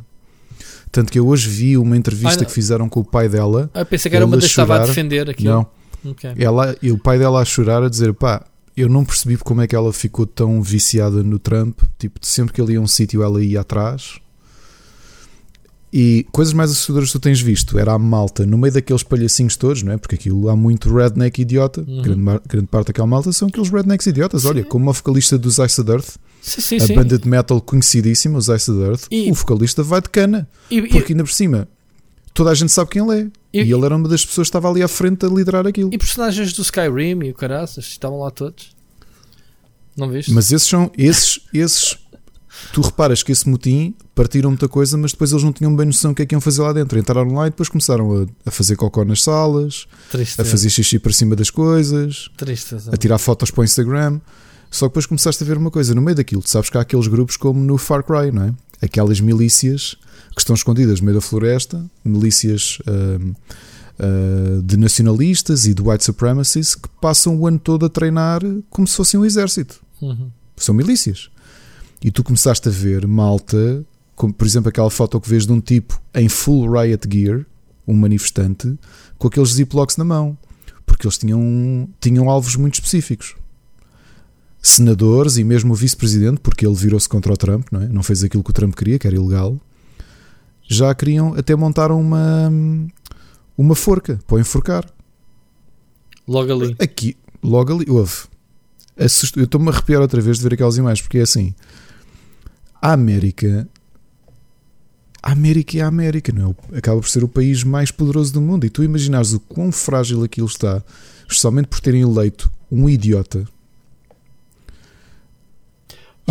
[0.91, 3.69] Tanto que eu hoje vi uma entrevista ah, que fizeram com o pai dela.
[3.73, 5.53] Ah, pensei que era uma das que estava a defender aquilo.
[5.53, 6.33] Não Okay.
[6.37, 9.67] Ela, e o pai dela a chorar, a dizer: pá, eu não percebi como é
[9.67, 11.79] que ela ficou tão viciada no Trump.
[11.97, 14.19] Tipo, sempre que ele ia a um sítio, ela ia atrás.
[15.91, 19.57] E coisas mais assustadoras que tu tens visto era a malta no meio daqueles palhacinhos
[19.57, 19.97] todos, não é?
[19.97, 21.83] Porque aquilo há muito redneck idiota.
[21.87, 22.01] Uhum.
[22.03, 24.43] Grande, grande, parte daquela malta são aqueles rednecks idiotas.
[24.43, 24.49] Sim.
[24.49, 28.47] Olha, como o vocalista dos Ice Earth, sim, sim, a banda de metal conhecidíssima, os
[28.49, 30.47] Ice Earth, e, o vocalista vai de cana.
[30.69, 31.67] E, porque ainda por cima
[32.39, 33.27] toda a gente sabe quem ele é.
[33.51, 35.89] E, e ele era uma das pessoas que estava ali à frente a liderar aquilo.
[35.91, 38.73] E personagens do Skyrim e o caraças, estavam lá todos.
[39.97, 40.31] Não viste?
[40.31, 41.97] Mas esses são, esses, esses,
[42.71, 46.11] tu reparas que esse motim partiram muita coisa, mas depois eles não tinham bem noção
[46.11, 46.97] do que é que iam fazer lá dentro.
[46.97, 50.41] Entraram lá e depois começaram a, a fazer cocó nas salas, Tristeza.
[50.41, 52.89] a fazer xixi para cima das coisas, Tristeza.
[52.93, 54.21] a tirar fotos para o Instagram.
[54.71, 56.41] Só que depois começaste a ver uma coisa no meio daquilo.
[56.41, 58.53] Tu sabes que há aqueles grupos como no Far Cry, não é?
[58.81, 59.95] Aquelas milícias
[60.33, 63.35] que estão escondidas no meio da floresta, milícias uh,
[63.99, 68.87] uh, de nacionalistas e de white supremacists que passam o ano todo a treinar como
[68.87, 69.81] se fossem um exército.
[70.01, 70.29] Uhum.
[70.55, 71.29] São milícias.
[72.01, 73.83] E tu começaste a ver malta,
[74.15, 77.45] como por exemplo aquela foto que vês de um tipo em full riot gear,
[77.85, 78.77] um manifestante,
[79.17, 80.37] com aqueles ziplocs na mão,
[80.85, 83.35] porque eles tinham, tinham alvos muito específicos
[84.61, 87.87] senadores e mesmo o vice-presidente, porque ele virou-se contra o Trump, não, é?
[87.87, 89.57] não fez aquilo que o Trump queria, que era ilegal,
[90.67, 92.51] já queriam, até montaram uma,
[93.57, 94.85] uma forca para enforcar.
[96.27, 96.75] Logo ali.
[96.79, 98.13] Aqui, logo ali, houve.
[98.95, 101.55] Eu estou-me a arrepiar outra vez de ver aquelas imagens, porque é assim:
[102.81, 103.67] a América.
[105.23, 106.77] A América é a América, não é?
[106.77, 108.65] Acaba por ser o país mais poderoso do mundo.
[108.65, 110.81] E tu imaginares o quão frágil aquilo está,
[111.21, 113.45] especialmente por terem eleito um idiota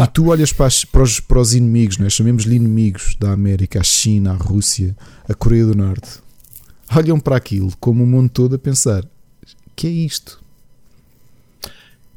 [0.05, 2.09] e tu olhas para, as, para, os, para os inimigos, é?
[2.09, 4.97] chamemos-lhe inimigos da América, a China, a Rússia,
[5.29, 6.21] a Coreia do Norte.
[6.95, 9.05] Olham para aquilo como o mundo todo a pensar:
[9.75, 10.41] que é isto?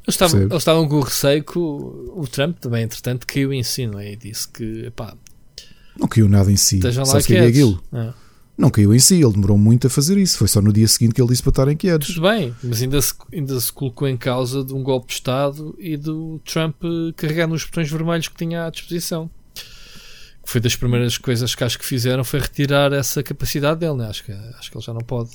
[0.03, 3.61] Eles estavam, eles estavam com o receio que o, o, Trump também, entretanto, caiu em
[3.61, 4.13] si, não é?
[4.13, 5.15] E disse que pá,
[5.97, 6.79] não caiu nada em si.
[6.93, 7.83] Só se caiu aquilo.
[7.93, 8.13] É.
[8.61, 10.37] Não caiu em si, ele demorou muito a fazer isso.
[10.37, 12.09] Foi só no dia seguinte que ele disse para estarem quietos.
[12.09, 15.75] Tudo bem, mas ainda se, ainda se colocou em causa de um golpe de Estado
[15.79, 16.75] e do Trump
[17.17, 19.27] carregar nos botões vermelhos que tinha à disposição.
[20.43, 24.07] Foi das primeiras coisas que acho que fizeram foi retirar essa capacidade dele, né?
[24.07, 25.31] acho, que, acho que ele já não pode.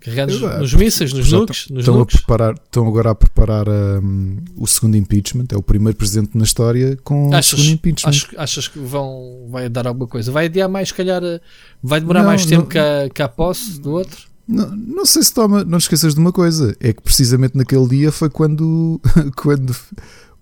[0.00, 1.68] Carregar nos, nos mísseis, nos nukes.
[1.70, 2.16] Nos estão, nukes.
[2.16, 5.46] A preparar, estão agora a preparar um, o segundo impeachment.
[5.50, 8.10] É o primeiro presidente na história com achas, o segundo impeachment.
[8.10, 10.30] Achas, achas, que vão, vai dar alguma coisa?
[10.30, 11.40] Vai adiar mais, se calhar, eh,
[11.82, 14.28] vai demorar não, mais tempo não, que, a, que a posse do outro?
[14.46, 15.64] Não, não sei se toma.
[15.64, 19.00] Não te esqueças de uma coisa: é que precisamente naquele dia foi quando,
[19.36, 19.74] quando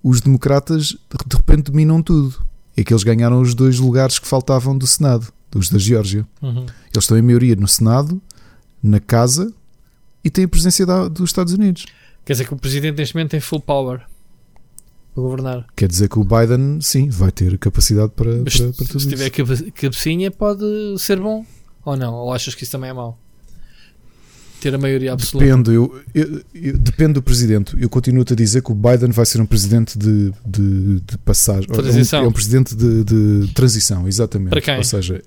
[0.02, 2.44] os democratas de repente dominam tudo.
[2.76, 6.26] É que eles ganharam os dois lugares que faltavam do Senado, dos da Geórgia.
[6.42, 6.66] Uhum.
[6.66, 8.20] Eles estão em maioria no Senado
[8.86, 9.52] na casa
[10.22, 11.86] e tem a presença da, dos Estados Unidos.
[12.24, 14.00] Quer dizer que o presidente neste momento tem full power
[15.14, 15.66] para governar.
[15.74, 19.30] Quer dizer que o Biden, sim, vai ter capacidade para, para, para tudo Se tiver
[19.30, 20.64] cabecinha, pode
[20.98, 21.44] ser bom
[21.84, 22.14] ou não?
[22.14, 23.18] Ou achas que isso também é mau?
[24.60, 25.46] Ter a maioria absoluta?
[25.46, 27.76] Depende, eu, eu, eu, depende do presidente.
[27.80, 31.68] Eu continuo-te a dizer que o Biden vai ser um presidente de, de, de passagem.
[31.68, 32.18] Transição.
[32.18, 34.50] É um, é um presidente de, de transição, exatamente.
[34.50, 34.76] Para quem?
[34.76, 35.22] Ou seja,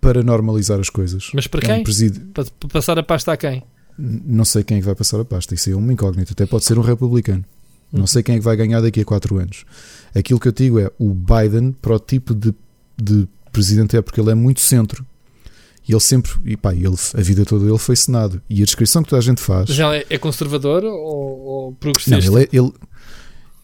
[0.00, 1.30] para normalizar as coisas.
[1.34, 1.80] Mas para quem?
[1.82, 3.62] Um Para passar a pasta a quem?
[3.98, 5.54] Não sei quem é que vai passar a pasta.
[5.54, 6.32] Isso é uma incógnita.
[6.32, 7.44] Até pode ser um republicano.
[7.92, 8.06] Não hum.
[8.06, 9.64] sei quem é que vai ganhar daqui a 4 anos.
[10.14, 12.54] Aquilo que eu digo é o Biden, para o tipo de,
[12.96, 15.04] de presidente é porque ele é muito centro.
[15.88, 18.42] E ele sempre, e pá, ele, a vida toda ele foi Senado.
[18.48, 19.70] E a descrição que toda a gente faz.
[19.70, 22.30] Já é, é conservador ou, ou progressista?
[22.30, 22.72] Não, ele é, ele,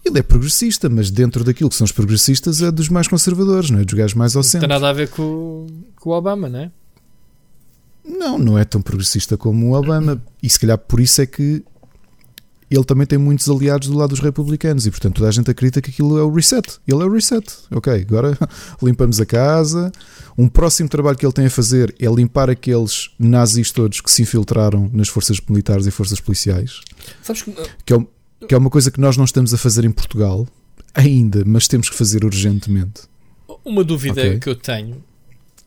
[0.04, 3.80] Ele é progressista, mas dentro daquilo que são os progressistas é dos mais conservadores, não
[3.80, 3.84] é?
[3.84, 4.68] Dos gajos mais ao centro.
[4.68, 6.70] Não tem nada a ver com, com o Obama, não é?
[8.06, 10.22] Não, não é tão progressista como o Obama.
[10.42, 11.64] E se calhar por isso é que
[12.70, 15.80] ele também tem muitos aliados do lado dos republicanos e, portanto, toda a gente acredita
[15.80, 16.78] que aquilo é o reset.
[16.86, 17.46] Ele é o reset.
[17.70, 18.36] Ok, agora
[18.82, 19.92] limpamos a casa.
[20.36, 24.22] Um próximo trabalho que ele tem a fazer é limpar aqueles nazis todos que se
[24.22, 26.80] infiltraram nas forças militares e forças policiais.
[27.22, 27.54] Sabes que...
[27.84, 28.06] que é,
[28.46, 30.46] que é uma coisa que nós não estamos a fazer em Portugal
[30.94, 33.02] ainda, mas temos que fazer urgentemente.
[33.64, 34.38] Uma dúvida okay.
[34.38, 35.02] que eu tenho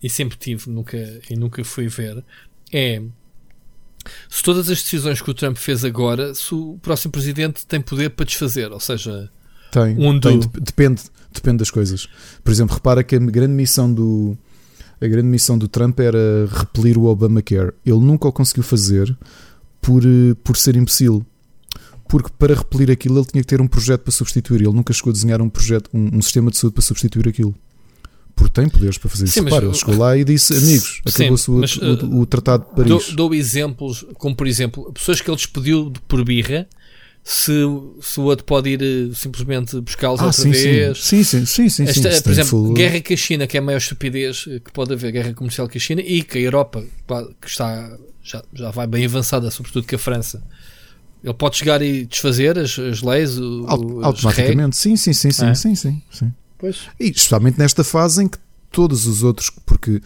[0.01, 0.97] e sempre tive nunca,
[1.29, 2.23] e nunca fui ver
[2.71, 3.01] é
[4.29, 8.11] se todas as decisões que o Trump fez agora, se o próximo presidente tem poder
[8.11, 9.29] para desfazer, ou seja,
[9.71, 11.01] tem, um tem depende,
[11.31, 12.07] depende das coisas.
[12.43, 14.37] Por exemplo, repara que a grande missão do
[14.99, 17.71] a grande missão do Trump era repelir o Obamacare.
[17.85, 19.15] Ele nunca o conseguiu fazer
[19.79, 21.23] por, eh, por ser imbecil.
[22.07, 24.61] Porque para repelir aquilo ele tinha que ter um projeto para substituir.
[24.61, 27.55] Ele nunca chegou a desenhar um projeto, um, um sistema de saúde para substituir aquilo
[28.37, 29.33] porque tem poderes para fazer isso.
[29.33, 32.75] Sim, mas, ele chegou lá e disse: Amigos, acabou-se o, o, o, o, Tratado de
[32.75, 32.89] Paris.
[33.07, 36.67] Dou, dou, exemplos, como por exemplo, pessoas que ele despediu por birra.
[37.23, 37.51] Se,
[37.99, 41.03] se o outro pode ir eh, simplesmente buscá-los ah, outra sim, vez.
[41.03, 41.67] Sim, sim, sim.
[41.67, 42.73] sim, Esta, sim por exemplo, full...
[42.73, 45.77] guerra com a China, que é a maior estupidez que pode haver, guerra comercial com
[45.77, 46.85] a China, e que a Europa,
[47.41, 50.41] que está já, já vai bem avançada, sobretudo com a França.
[51.23, 54.75] Ele pode chegar e desfazer as, as leis, o, automaticamente.
[54.77, 55.53] Sim, sim, sim, sim, é?
[55.53, 56.33] sim, sim, sim.
[56.57, 56.87] Pois.
[56.99, 58.37] E especialmente nesta fase em que
[58.71, 60.01] todos os outros, porque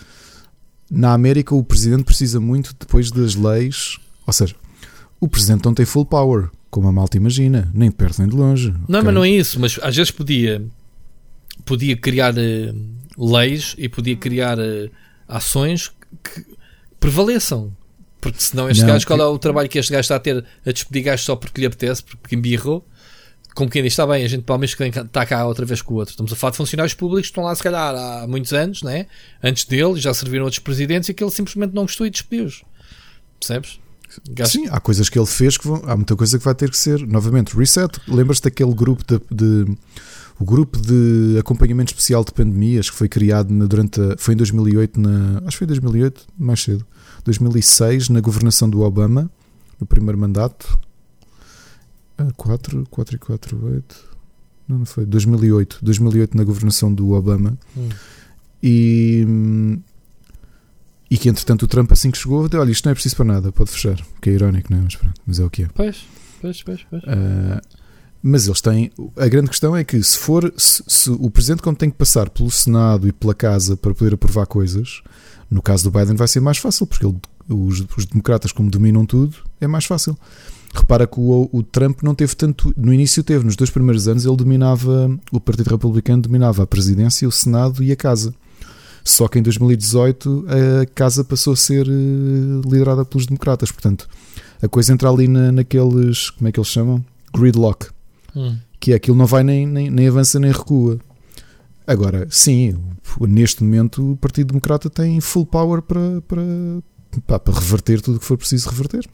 [0.89, 4.55] na América o presidente precisa muito depois das leis, ou seja,
[5.19, 8.35] o presidente não tem full power, como a malta imagina, nem de perto nem de
[8.35, 8.71] longe.
[8.87, 9.01] Não, okay?
[9.03, 10.63] mas não é isso, mas às vezes podia
[11.65, 12.75] podia criar uh,
[13.17, 14.89] leis e podia criar uh,
[15.27, 15.91] ações
[16.23, 16.45] que
[16.99, 17.71] prevaleçam.
[18.31, 20.45] Porque senão este não, gajo, qual é o trabalho que este gajo está a ter
[20.65, 22.85] a despedir gajo só porque lhe apetece, porque embirrou?
[23.53, 25.97] como quem diz, está bem, a gente pelo menos está cá outra vez com o
[25.97, 26.11] outro.
[26.11, 29.07] Estamos a falar de funcionários públicos que estão lá, se calhar, há muitos anos, né?
[29.43, 32.63] antes dele, já serviram outros presidentes e que ele simplesmente não gostou e despediu-os.
[33.39, 33.79] Percebes?
[34.45, 36.77] Sim, há coisas que ele fez que vão, há muita coisa que vai ter que
[36.77, 37.89] ser novamente reset.
[38.07, 39.77] Lembras-te daquele grupo de, de,
[40.37, 44.37] o grupo de acompanhamento especial de pandemias que foi criado na, durante a, foi em
[44.37, 46.85] 2008 na, acho que foi em 2008, mais cedo,
[47.23, 49.29] 2006 na governação do Obama,
[49.79, 50.79] no primeiro mandato
[52.35, 54.11] 4, 4 e 4, 8.
[54.67, 55.05] Não, não foi.
[55.05, 55.79] 2008.
[55.81, 57.57] 2008 na governação do Obama.
[57.75, 57.89] Hum.
[58.61, 59.25] E.
[61.09, 63.25] E que entretanto o Trump assim que chegou, deu, olha, isto não é preciso para
[63.25, 63.99] nada, pode fechar.
[64.21, 64.83] Que é irónico, não é?
[64.83, 65.67] Mas pronto, mas é o que é.
[65.73, 66.05] Pois,
[66.39, 67.03] pois, pois, pois.
[67.03, 67.59] Uh,
[68.23, 68.91] mas eles têm.
[69.17, 70.53] A grande questão é que se for.
[70.55, 74.13] Se, se, o presidente, como tem que passar pelo Senado e pela Casa para poder
[74.13, 75.01] aprovar coisas,
[75.51, 77.17] no caso do Biden vai ser mais fácil, porque ele,
[77.49, 80.17] os, os democratas, como dominam tudo, é mais fácil.
[80.73, 82.73] Repara que o, o, Trump não teve tanto.
[82.77, 85.11] No início teve, nos dois primeiros anos, ele dominava.
[85.29, 88.33] O Partido Republicano dominava a presidência, o Senado e a Casa.
[89.03, 93.69] Só que em 2018 a Casa passou a ser eh, liderada pelos democratas.
[93.69, 94.07] Portanto,
[94.61, 96.29] a coisa entra ali na, naqueles.
[96.29, 97.03] Como é que eles chamam?
[97.35, 97.87] Gridlock.
[98.33, 98.55] Hum.
[98.79, 100.97] Que é aquilo não vai nem, nem, nem avança nem recua.
[101.91, 102.73] Agora, sim,
[103.27, 108.25] neste momento o Partido Democrata tem full power para, para, para reverter tudo o que
[108.25, 109.05] for preciso reverter.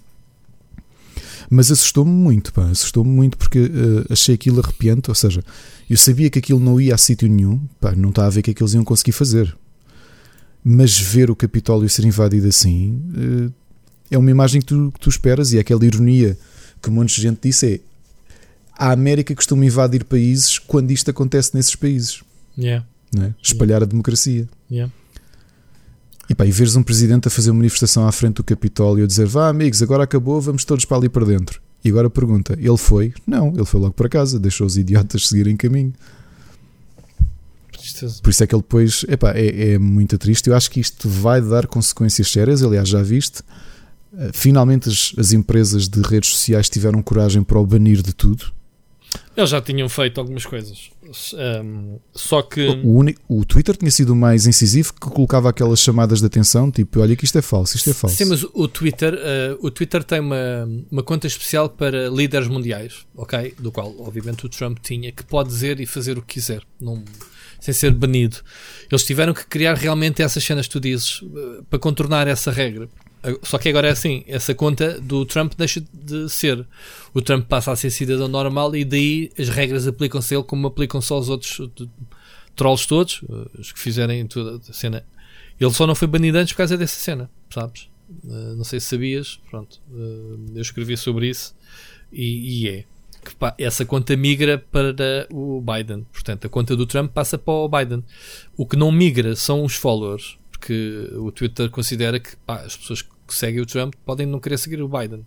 [1.50, 5.10] Mas assustou-me muito, pá, assustou-me muito porque uh, achei aquilo arrepiante.
[5.10, 5.44] Ou seja,
[5.90, 8.44] eu sabia que aquilo não ia a sítio nenhum, pá, não está a ver o
[8.44, 9.58] que é que eles iam conseguir fazer.
[10.64, 13.52] Mas ver o Capitólio ser invadido assim uh,
[14.12, 16.38] é uma imagem que tu, que tu esperas e é aquela ironia
[16.80, 17.80] que um monte de gente disse: é
[18.78, 22.27] a América costuma invadir países quando isto acontece nesses países.
[22.58, 22.86] Yeah.
[23.18, 23.34] É?
[23.42, 23.86] Espalhar yeah.
[23.86, 24.48] a democracia.
[24.70, 24.92] Yeah.
[26.30, 29.08] E pá, e veres um presidente a fazer uma manifestação à frente do Capitólio a
[29.08, 31.62] dizer vá amigos, agora acabou, vamos todos para ali para dentro.
[31.84, 33.14] E agora pergunta, ele foi?
[33.26, 35.94] Não, ele foi logo para casa, deixou os idiotas seguirem caminho.
[38.22, 40.50] Por isso é que ele depois, epá, é, é muito triste.
[40.50, 42.62] Eu acho que isto vai dar consequências sérias.
[42.62, 43.42] Aliás, já viste,
[44.18, 48.52] eh, finalmente as, as empresas de redes sociais tiveram coragem para o banir de tudo.
[49.38, 50.90] Eles já tinham feito algumas coisas.
[51.64, 52.68] Um, só que.
[52.84, 57.16] O, o, Twitter tinha sido mais incisivo que colocava aquelas chamadas de atenção, tipo, olha
[57.16, 58.16] que isto é falso, isto é falso.
[58.16, 63.06] Sim, mas o Twitter, uh, o Twitter tem uma, uma conta especial para líderes mundiais,
[63.16, 63.54] ok?
[63.60, 67.06] Do qual, obviamente, o Trump tinha, que pode dizer e fazer o que quiser, não,
[67.60, 68.38] sem ser banido.
[68.92, 72.90] Eles tiveram que criar realmente essas cenas que tu dizes uh, para contornar essa regra.
[73.44, 76.66] Só que agora é assim, essa conta do Trump deixa de ser.
[77.14, 80.68] O Trump passa a ser cidadão normal e daí as regras aplicam-se a ele como
[80.68, 81.60] aplicam-se aos outros
[82.56, 85.06] trolls todos, eh, os que fizerem toda a cena.
[85.60, 87.90] Ele só não foi banido antes por causa dessa cena, sabes?
[88.24, 89.82] Uh, não sei se sabias, pronto.
[89.92, 91.56] Uh, eu escrevi sobre isso
[92.12, 92.86] e, e, é.
[93.24, 96.06] que pá, essa conta migra para o Biden.
[96.12, 98.04] Portanto, a conta do Trump passa para o Biden.
[98.56, 103.02] O que não migra são os followers, porque o Twitter considera que pá, as pessoas
[103.02, 105.26] que seguem o Trump podem não querer seguir o Biden.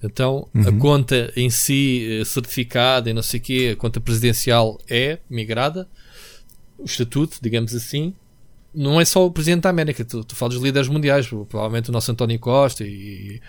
[0.00, 0.68] Então, uhum.
[0.68, 5.18] a conta em si, eh, certificada e não sei o quê, a conta presidencial é
[5.28, 5.88] migrada,
[6.78, 8.14] o estatuto, digamos assim.
[8.72, 11.92] Não é só o Presidente da América, tu, tu falas dos líderes mundiais, provavelmente o
[11.92, 13.40] nosso António Costa e,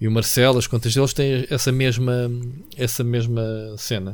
[0.00, 2.30] e o Marcelo, as contas deles têm essa mesma,
[2.76, 3.42] essa mesma
[3.76, 4.12] cena.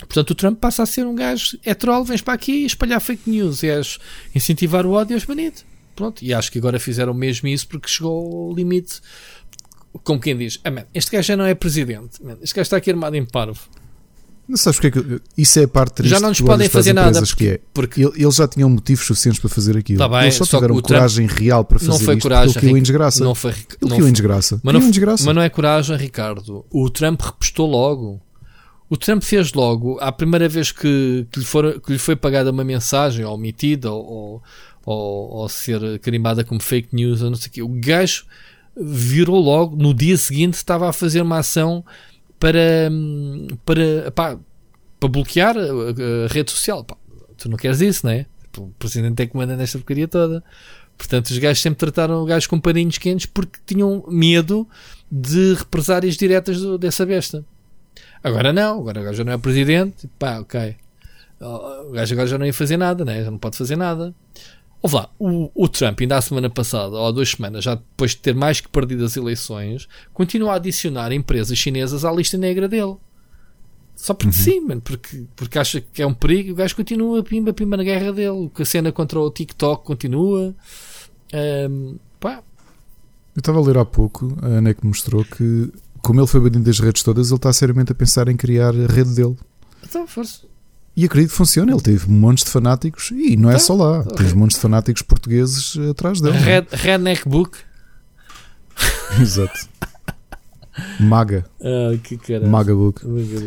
[0.00, 3.28] Portanto, o Trump passa a ser um gajo é troll, vens para aqui espalhar fake
[3.28, 3.98] news, és
[4.34, 5.64] incentivar o ódio, és bonito.
[5.94, 9.00] Pronto, e acho que agora fizeram mesmo isso porque chegou ao limite.
[10.04, 12.76] Como quem diz, ah, man, este gajo já não é presidente, man, este gajo está
[12.76, 13.60] aqui armado em parvo.
[14.50, 16.92] Não sabes porque é que isso é a parte triste Já não nos podem fazer
[16.92, 17.60] nada porque, é.
[17.72, 20.00] porque eles já tinham motivos suficientes para fazer aquilo.
[20.00, 22.66] Tá bem, eles só tiveram coragem Trump real para fazer não foi isto coragem, porque
[22.66, 23.22] em desgraça.
[23.22, 24.60] Não foi, não foi, em desgraça.
[24.64, 26.64] Mas não, mas não é coragem, Ricardo.
[26.68, 28.20] O Trump repostou logo.
[28.90, 32.50] O Trump fez logo, à primeira vez que, que, lhe, for, que lhe foi pagada
[32.50, 34.42] uma mensagem, ou omitida, ou,
[34.84, 38.24] ou, ou ser carimbada como fake news, ou não sei o quê, o gajo
[38.76, 41.84] virou logo, no dia seguinte estava a fazer uma ação
[42.40, 42.90] para,
[43.64, 44.36] para, pá,
[44.98, 46.82] para bloquear a, a, rede social.
[46.82, 46.96] Pá,
[47.36, 48.26] tu não queres isso, não é?
[48.58, 50.42] O presidente é que manda nesta porcaria toda.
[50.98, 54.68] Portanto, os gajos sempre trataram o gajo com paninhos quentes porque tinham medo
[55.10, 57.44] de represárias diretas do, dessa besta.
[58.22, 60.08] Agora não, agora o gajo já não é presidente.
[60.18, 60.76] Pá, ok.
[61.40, 63.24] O gajo agora já não ia fazer nada, né?
[63.24, 64.14] já não pode fazer nada.
[64.82, 68.12] Ouve lá, o, o, Trump, ainda a semana passada, ou há duas semanas, já depois
[68.12, 72.66] de ter mais que perdido as eleições, continua a adicionar empresas chinesas à lista negra
[72.66, 72.96] dele.
[73.94, 74.44] Só porque uhum.
[74.44, 77.84] sim, mano, porque, porque acha que é um perigo, o gajo continua pimba, pimba na
[77.84, 78.50] guerra dele.
[78.58, 80.54] A cena contra o TikTok continua.
[81.70, 82.42] Um, pá.
[83.36, 85.70] Eu estava a ler há pouco, a Ana que mostrou que,
[86.02, 88.86] como ele foi banido das redes todas, ele está seriamente a pensar em criar a
[88.86, 89.36] rede dele.
[89.84, 90.50] Então, força.
[90.96, 91.72] E acredito que funciona.
[91.72, 94.02] Ele teve montes de fanáticos e não é então, só lá.
[94.04, 96.36] Teve montes de fanáticos portugueses atrás dele.
[96.36, 97.58] Red, Redneck Book.
[99.20, 99.68] Exato.
[100.98, 101.44] Maga.
[101.60, 102.50] Ah, que caralho.
[102.50, 103.02] Maga Book.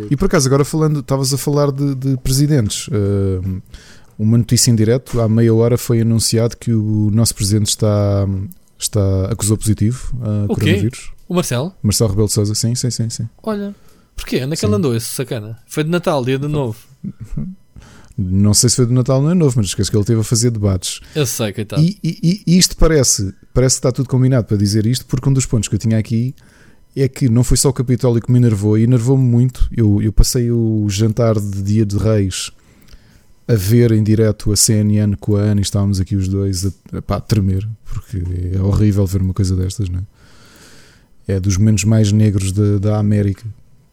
[0.09, 2.87] E por acaso, agora falando, estavas a falar de, de presidentes.
[2.87, 3.61] Uh,
[4.17, 8.27] uma notícia em direto, há meia hora foi anunciado que o nosso presidente está,
[8.77, 11.11] está acusou positivo a uh, coronavírus.
[11.33, 11.73] O Marcelo?
[11.81, 13.27] Marcelo Rebelo de Sousa, sim, sim, sim, sim.
[13.41, 13.73] Olha,
[14.15, 14.43] porquê?
[14.43, 15.57] Onde é que ele andou esse sacana?
[15.65, 16.77] Foi de Natal, dia de novo.
[18.15, 20.21] Não sei se foi de Natal ou não é novo, mas esquece que ele teve
[20.21, 21.01] a fazer debates.
[21.15, 21.81] Eu sei, coitado.
[21.81, 25.33] E, e, e isto parece, parece que está tudo combinado para dizer isto, porque um
[25.33, 26.35] dos pontos que eu tinha aqui
[26.95, 29.67] é que não foi só o Capitólio que me enervou, e enervou-me muito.
[29.75, 32.51] Eu, eu passei o jantar de Dia de Reis
[33.47, 36.97] a ver em direto a CNN com a Ana e estávamos aqui os dois a,
[36.99, 38.21] a, pá, a tremer, porque
[38.55, 40.12] é horrível ver uma coisa destas, não é?
[41.27, 43.45] É dos momentos mais negros da, da América,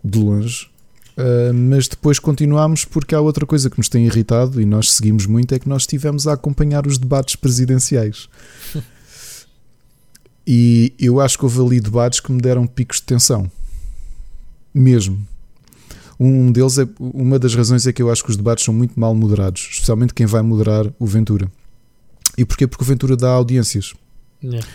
[0.03, 0.69] de longe.
[1.16, 5.27] Uh, mas depois continuámos porque há outra coisa que nos tem irritado e nós seguimos
[5.27, 8.29] muito: é que nós estivemos a acompanhar os debates presidenciais.
[10.53, 13.49] E eu acho que houve ali debates que me deram picos de tensão.
[14.75, 15.25] Mesmo.
[16.19, 18.99] Um deles é uma das razões é que eu acho que os debates são muito
[18.99, 21.51] mal moderados, especialmente quem vai moderar o Ventura.
[22.37, 22.66] E porquê?
[22.66, 23.95] Porque o Ventura dá audiências.
[24.43, 24.66] Yeah.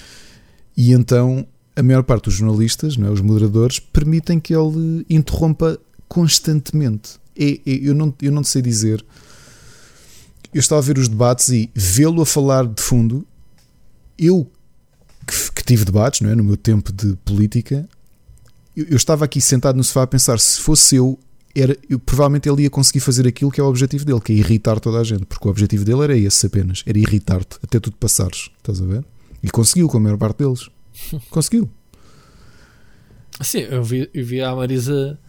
[0.77, 5.79] E então a maior parte dos jornalistas, não é, os moderadores, permitem que ele interrompa
[6.07, 7.19] constantemente.
[7.37, 9.05] E, eu, não, eu não sei dizer.
[10.53, 13.27] Eu estava a ver os debates e vê-lo a falar de fundo.
[14.17, 14.49] Eu
[15.27, 16.35] que, que, tive debates, não é?
[16.35, 17.87] No meu tempo de política,
[18.75, 21.19] eu, eu, estava aqui sentado no sofá a pensar se fosse eu,
[21.53, 24.35] era, eu, provavelmente ele ia conseguir fazer aquilo que é o objetivo dele, que é
[24.35, 27.89] irritar toda a gente, porque o objetivo dele era esse apenas, era irritar-te até tu
[27.89, 29.03] te passares, estás a ver?
[29.43, 30.69] E conseguiu com a maior parte deles.
[31.29, 31.69] conseguiu.
[33.41, 35.19] Sim, eu vi, eu vi a Marisa.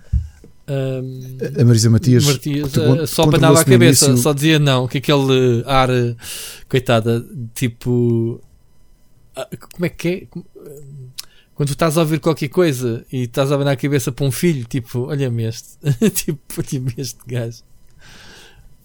[0.68, 4.22] Um, a Marisa Matias, Matias uh, só abanava a cabeça, início...
[4.22, 5.88] só dizia não, que aquele ar,
[6.68, 8.40] coitada, tipo
[9.36, 10.40] ah, como é que é?
[11.54, 14.32] Quando tu estás a ouvir qualquer coisa e estás a abanar a cabeça para um
[14.32, 15.78] filho, tipo, olha-me este,
[16.10, 17.62] tipo, olha-me este gajo.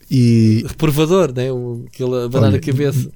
[0.10, 0.66] E...
[0.68, 1.48] Reprovador, né?
[1.88, 3.10] Aquele abanar a cabeça.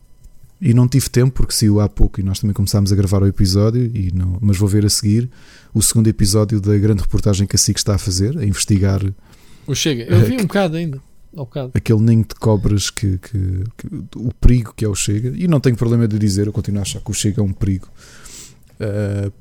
[0.65, 3.27] E não tive tempo porque saiu há pouco e nós também começámos a gravar o
[3.27, 5.29] episódio, e não, mas vou ver a seguir
[5.71, 8.99] o segundo episódio da grande reportagem que a SIC está a fazer, a investigar.
[9.67, 10.99] O Chega, eu vi um bocado ainda
[11.73, 15.59] aquele ninho de cobras que, que, que, o perigo que é o Chega, e não
[15.59, 17.87] tenho problema de dizer, eu continuo a achar que o Chega é um perigo.
[18.79, 19.31] Uh,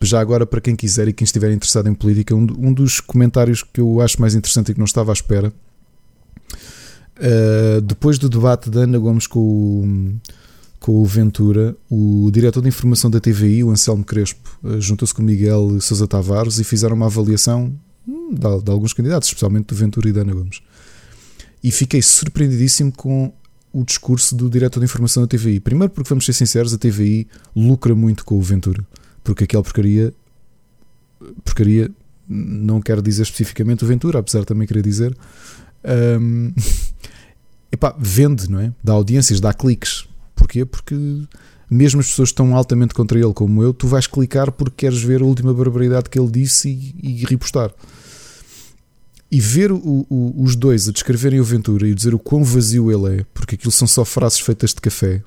[0.00, 3.64] já agora, para quem quiser e quem estiver interessado em política, um, um dos comentários
[3.64, 5.52] que eu acho mais interessante e que não estava à espera,
[7.22, 10.14] uh, depois do debate da Ana Gomes com o,
[10.80, 15.22] com o Ventura, o diretor de informação da TVI, o Anselmo Crespo, eh, juntou-se com
[15.22, 17.72] o Miguel Sousa Tavares e fizeram uma avaliação
[18.06, 20.60] hum, de, de, alguns candidatos, especialmente do Ventura e da Ana Gomes.
[21.62, 23.32] E fiquei surpreendidíssimo com
[23.72, 25.60] o discurso do diretor de informação da TVI.
[25.60, 28.84] Primeiro, porque vamos ser sinceros, a TVI lucra muito com o Ventura,
[29.22, 30.12] porque aquela porcaria,
[31.44, 31.90] porcaria,
[32.28, 35.16] não quero dizer especificamente o Ventura, apesar de também querer dizer,
[36.20, 36.52] um,
[37.72, 38.72] epá, vende, não é?
[38.84, 40.06] Dá audiências, dá cliques
[40.42, 40.64] Porquê?
[40.64, 40.94] Porque
[41.70, 45.00] mesmo as pessoas que estão altamente contra ele, como eu, tu vais clicar porque queres
[45.00, 47.72] ver a última barbaridade que ele disse e, e ripostar.
[49.30, 49.78] E ver o,
[50.10, 53.54] o, os dois a descreverem o Ventura e dizer o quão vazio ele é, porque
[53.54, 55.22] aquilo são só frases feitas de café,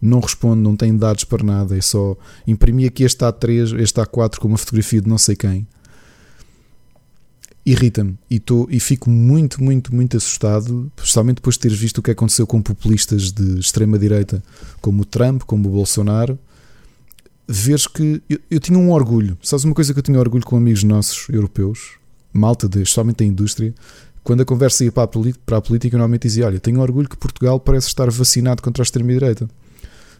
[0.00, 2.16] não responde, não tem dados para nada, é só
[2.46, 5.66] imprimir aqui este A3, este A4 com uma fotografia de não sei quem
[7.66, 12.02] irrita-me e, tô, e fico muito, muito, muito assustado, especialmente depois de teres visto o
[12.02, 14.40] que aconteceu com populistas de extrema-direita,
[14.80, 16.38] como o Trump, como o Bolsonaro.
[17.48, 20.56] Veres que eu, eu, tinha um orgulho, sabes uma coisa que eu tinha orgulho com
[20.56, 21.94] amigos nossos europeus,
[22.32, 23.74] malta, de, especialmente da indústria,
[24.22, 27.08] quando a conversa ia para a, para a política, eu normalmente dizia: Olha, tenho orgulho
[27.08, 29.48] que Portugal parece estar vacinado contra a extrema-direita.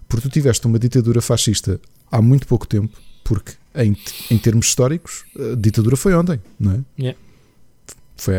[0.08, 1.80] Porque tu tiveste uma ditadura fascista
[2.12, 3.96] há muito pouco tempo, porque em,
[4.30, 6.80] em termos históricos, a ditadura foi ontem, não é?
[6.96, 7.18] Yeah.
[8.16, 8.34] Foi,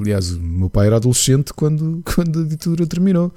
[0.00, 3.32] aliás, o meu pai era adolescente quando, quando a ditadura terminou.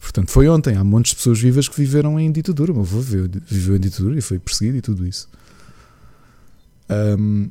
[0.00, 0.76] Portanto, foi ontem.
[0.76, 2.72] Há montes de pessoas vivas que viveram em ditadura.
[2.72, 5.28] O meu avô viveu em ditadura e foi perseguido e tudo isso.
[6.90, 7.50] Um,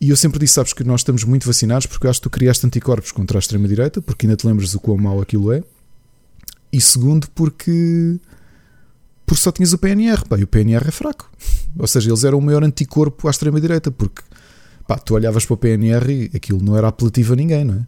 [0.00, 2.64] e eu sempre disse: sabes que nós estamos muito vacinados porque acho que tu criaste
[2.64, 5.62] anticorpos contra a extrema-direita, porque ainda te lembras do quão mau aquilo é.
[6.72, 8.18] E segundo, porque.
[9.26, 10.24] Porque só tinhas o PNR.
[10.26, 11.30] Pá, e o PNR é fraco.
[11.78, 14.22] Ou seja, eles eram o maior anticorpo à extrema-direita, porque
[14.88, 17.86] pá, tu olhavas para o PNR e aquilo não era apelativo a ninguém, não é?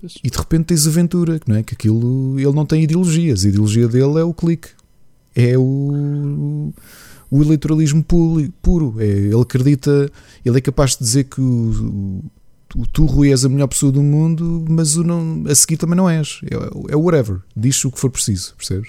[0.00, 0.14] Pois.
[0.24, 1.62] E de repente tens aventura, não é?
[1.62, 4.70] Que aquilo ele não tem ideologias, a ideologia dele é o clique,
[5.34, 6.72] é o,
[7.30, 8.94] o eleitoralismo puro.
[8.98, 10.10] É, ele acredita,
[10.42, 12.24] ele é capaz de dizer que o,
[12.74, 15.96] o, tu, Rui, és a melhor pessoa do mundo, mas o não, a seguir também
[15.96, 16.40] não és.
[16.44, 18.88] É, é whatever, diz o que for preciso, percebes?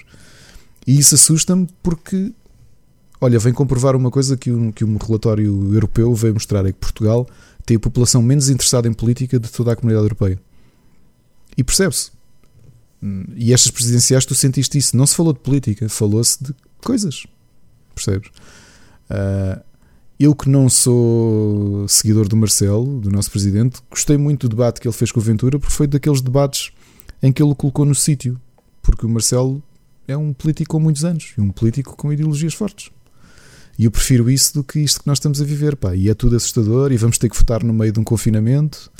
[0.86, 2.32] E isso assusta-me porque
[3.20, 6.78] Olha, vem comprovar uma coisa que um, que um relatório europeu veio mostrar: é que
[6.78, 7.28] Portugal
[7.66, 10.40] tem a população menos interessada em política de toda a comunidade europeia.
[11.56, 12.10] E percebe-se.
[13.36, 14.96] E estas presidenciais, tu sentiste isso.
[14.96, 17.26] Não se falou de política, falou-se de coisas.
[17.94, 18.28] Percebes?
[19.10, 19.60] Uh,
[20.18, 24.88] eu que não sou seguidor do Marcelo, do nosso presidente, gostei muito do debate que
[24.88, 26.72] ele fez com o Ventura, porque foi daqueles debates
[27.22, 28.40] em que ele o colocou no sítio.
[28.82, 29.62] Porque o Marcelo
[30.08, 32.90] é um político com muitos anos e um político com ideologias fortes.
[33.78, 35.94] E eu prefiro isso do que isto que nós estamos a viver, pá.
[35.94, 38.90] E é tudo assustador e vamos ter que votar no meio de um confinamento.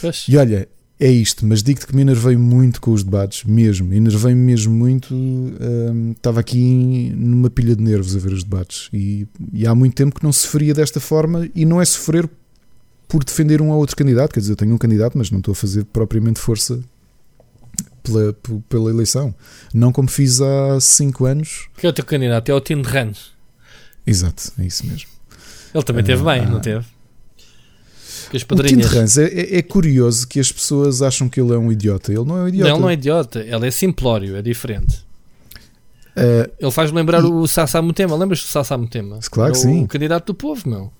[0.00, 0.24] Pois.
[0.28, 3.92] E olha, é isto, mas digo-te que me enervei muito com os debates, mesmo.
[3.92, 5.14] Enervei-me mesmo muito.
[5.14, 8.88] Hum, estava aqui numa pilha de nervos a ver os debates.
[8.92, 11.48] E, e, há muito tempo que não sofria desta forma.
[11.54, 12.28] E não é sofrer
[13.08, 14.32] por defender um ou outro candidato.
[14.32, 16.80] Quer dizer, eu tenho um candidato, mas não estou a fazer propriamente força
[18.02, 18.32] pela,
[18.68, 19.34] pela eleição.
[19.74, 21.68] Não como fiz há 5 anos.
[21.76, 22.48] Que é o teu candidato?
[22.48, 23.35] É o Tim de Rans.
[24.06, 25.08] Exato, é isso mesmo.
[25.74, 26.84] Ele também teve bem, ah, não teve?
[28.30, 28.92] Que as padrinhas...
[28.92, 32.12] O Rans é, é, é, curioso que as pessoas acham que ele é um idiota.
[32.12, 32.68] Ele não é um idiota.
[32.68, 33.40] Não, ele não é idiota.
[33.40, 35.04] Ele é simplório, é diferente.
[36.16, 37.26] Uh, ele faz-me lembrar e...
[37.26, 38.16] o Sassa Mutema.
[38.16, 39.18] Lembras do Sassa Mutema?
[39.30, 39.84] Claro que sim.
[39.84, 40.92] O candidato do povo, meu.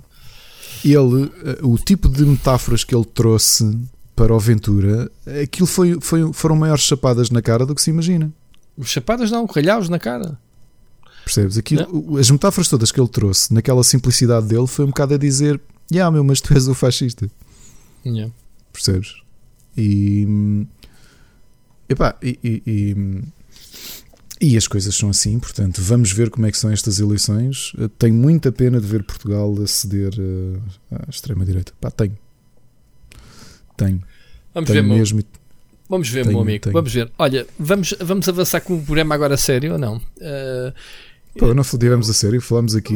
[0.85, 1.33] Ele,
[1.63, 3.77] o tipo de metáforas que ele trouxe
[4.15, 5.11] para o Ventura,
[5.43, 8.31] aquilo foi, foi, foram maiores chapadas na cara do que se imagina.
[8.83, 10.39] Chapadas não, calhaus na cara.
[11.27, 11.59] Percebes?
[11.59, 15.61] Aquilo, as metáforas todas que ele trouxe, naquela simplicidade dele, foi um bocado a dizer:
[15.91, 17.29] Yeah, meu, mas tu és o fascista.
[18.07, 18.33] Yeah.
[18.73, 19.17] Percebes?
[19.77, 20.65] E.
[21.89, 26.59] Epá, e, e, e, e, as coisas são assim, portanto, vamos ver como é que
[26.59, 27.73] são estas eleições.
[27.99, 30.13] Tenho muita pena de ver Portugal aceder
[30.93, 31.73] à extrema-direita.
[31.81, 32.17] Pá, tenho.
[33.77, 34.01] Tenho.
[34.55, 35.17] Vamos tenho ver, mesmo.
[35.17, 35.27] Meu,
[35.89, 36.63] vamos ver, tenho, meu amigo.
[36.63, 36.73] Tenho.
[36.73, 37.11] Vamos ver.
[37.19, 39.97] Olha, vamos, vamos avançar com o programa agora sério ou não?
[39.97, 40.73] Uh,
[41.39, 42.95] Pô, não tivemos a sério, falámos aqui.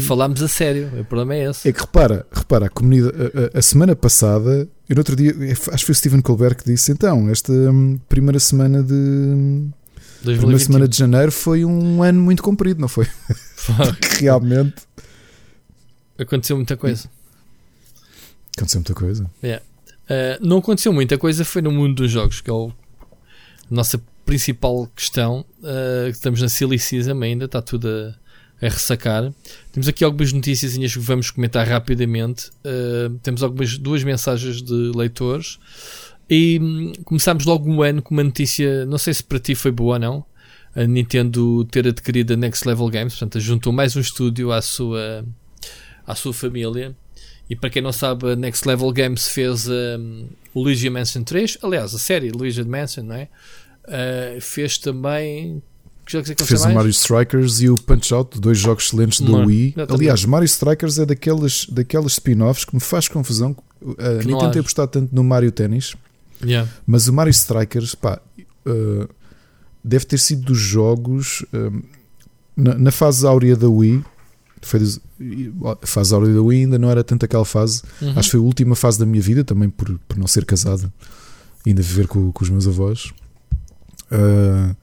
[0.00, 1.68] Falámos a sério, o problema é esse.
[1.68, 3.14] É que repara, repara, a comunidade,
[3.54, 6.64] a, a, semana passada, e no outro dia, acho que foi o Stephen Colbert que
[6.64, 9.68] disse: então, esta hum, primeira semana de.
[10.22, 10.38] 2021.
[10.38, 13.06] Primeira semana de janeiro foi um ano muito comprido, não foi?
[13.66, 14.74] Porque realmente.
[16.18, 17.08] Aconteceu muita coisa.
[18.56, 19.30] Aconteceu muita coisa.
[19.42, 19.62] Yeah.
[20.08, 24.00] Uh, não aconteceu muita coisa, foi no mundo dos jogos, que é o, a nossa
[24.26, 25.46] principal questão.
[25.62, 29.32] Uh, estamos na Silly Season ainda, está tudo a, a, ressacar.
[29.72, 32.50] Temos aqui algumas notícias que vamos comentar rapidamente.
[32.58, 35.58] Uh, temos algumas duas mensagens de leitores.
[36.28, 39.70] E hum, começámos logo um ano com uma notícia, não sei se para ti foi
[39.70, 40.24] boa ou não,
[40.74, 45.24] a Nintendo ter adquirido a Next Level Games, portanto, juntou mais um estúdio à sua,
[46.04, 46.94] à sua família.
[47.48, 51.58] E para quem não sabe, a Next Level Games fez um, o Luigi Mansion 3,
[51.62, 53.28] aliás, a série Luigi Mansion, não é?
[53.86, 55.62] Uh, fez também.
[56.04, 59.20] Que jogos é que fez o Mario Strikers e o Punch Out, dois jogos excelentes
[59.20, 59.74] do Wii.
[59.88, 63.56] Aliás, Mario Strikers é daqueles, daqueles spin-offs que me faz confusão.
[63.82, 65.94] Uh, nem tentei apostar tanto no Mario Tennis,
[66.42, 66.70] yeah.
[66.86, 68.20] mas o Mario Strikers, pá,
[68.66, 69.08] uh,
[69.82, 71.44] deve ter sido dos jogos
[72.56, 74.02] na, na, fase áurea da Wii.
[74.62, 74.80] Foi
[75.82, 77.82] a fase áurea da Wii ainda não era tanto aquela fase.
[78.00, 78.10] Uhum.
[78.10, 80.90] Acho que foi a última fase da minha vida, também por, por não ser casado,
[81.66, 83.12] ainda viver com, com os meus avós.
[84.10, 84.76] Uh,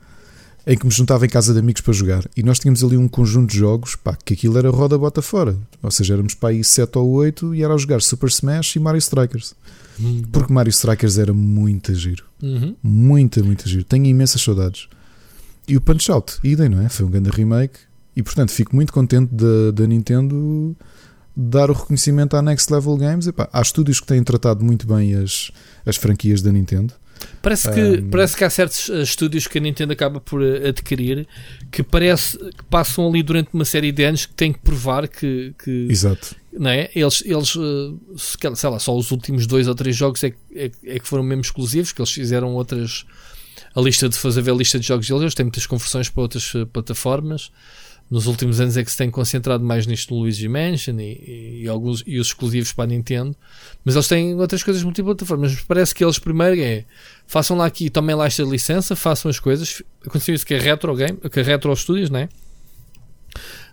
[0.66, 2.24] em que me juntava em casa de amigos para jogar.
[2.36, 5.58] E nós tínhamos ali um conjunto de jogos, pá, que aquilo era roda bota fora.
[5.82, 8.80] Ou seja, éramos para aí 7 ou 8 e era a jogar Super Smash e
[8.80, 9.54] Mario Strikers.
[10.00, 10.24] Uhum.
[10.32, 12.24] Porque Mario Strikers era muito giro.
[12.42, 12.76] Uhum.
[12.82, 13.84] Muito, muito giro.
[13.84, 14.88] Tenho imensas saudades.
[15.68, 16.90] E o Punch Out, idem, não é?
[16.90, 17.80] Foi um grande remake.
[18.16, 19.34] E portanto fico muito contente
[19.74, 20.76] da Nintendo
[21.36, 23.28] dar o reconhecimento à Next Level Games.
[23.28, 25.52] Epá, há estúdios que têm tratado muito bem as,
[25.86, 26.94] as franquias da Nintendo.
[27.42, 30.70] Parece que, um, parece que há certos eh, estúdios que a Nintendo acaba por eh,
[30.70, 31.28] adquirir
[31.70, 35.54] que parece que passam ali durante uma série de anos que têm que provar que,
[35.62, 36.36] que Exato.
[36.54, 36.90] Não é?
[36.96, 41.00] Eles, eles eh, sei lá, só os últimos dois ou três jogos é, é, é
[41.00, 43.06] que foram mesmo exclusivos, que eles fizeram outras.
[43.76, 46.54] A lista de fazer a lista de jogos deles, eles têm muitas conversões para outras
[46.72, 47.52] plataformas
[48.14, 51.62] nos últimos anos é que se tem concentrado mais nisto no Luigi Mansion e, e,
[51.64, 53.36] e, alguns, e os exclusivos para a Nintendo,
[53.84, 55.52] mas eles têm outras coisas multiplataformas.
[55.52, 56.86] Mas parece que eles primeiro é
[57.26, 59.82] façam lá aqui, tomem lá esta licença, façam as coisas.
[60.06, 62.30] Aconteceu isso que é Retro Game, que é Retro Studios, né?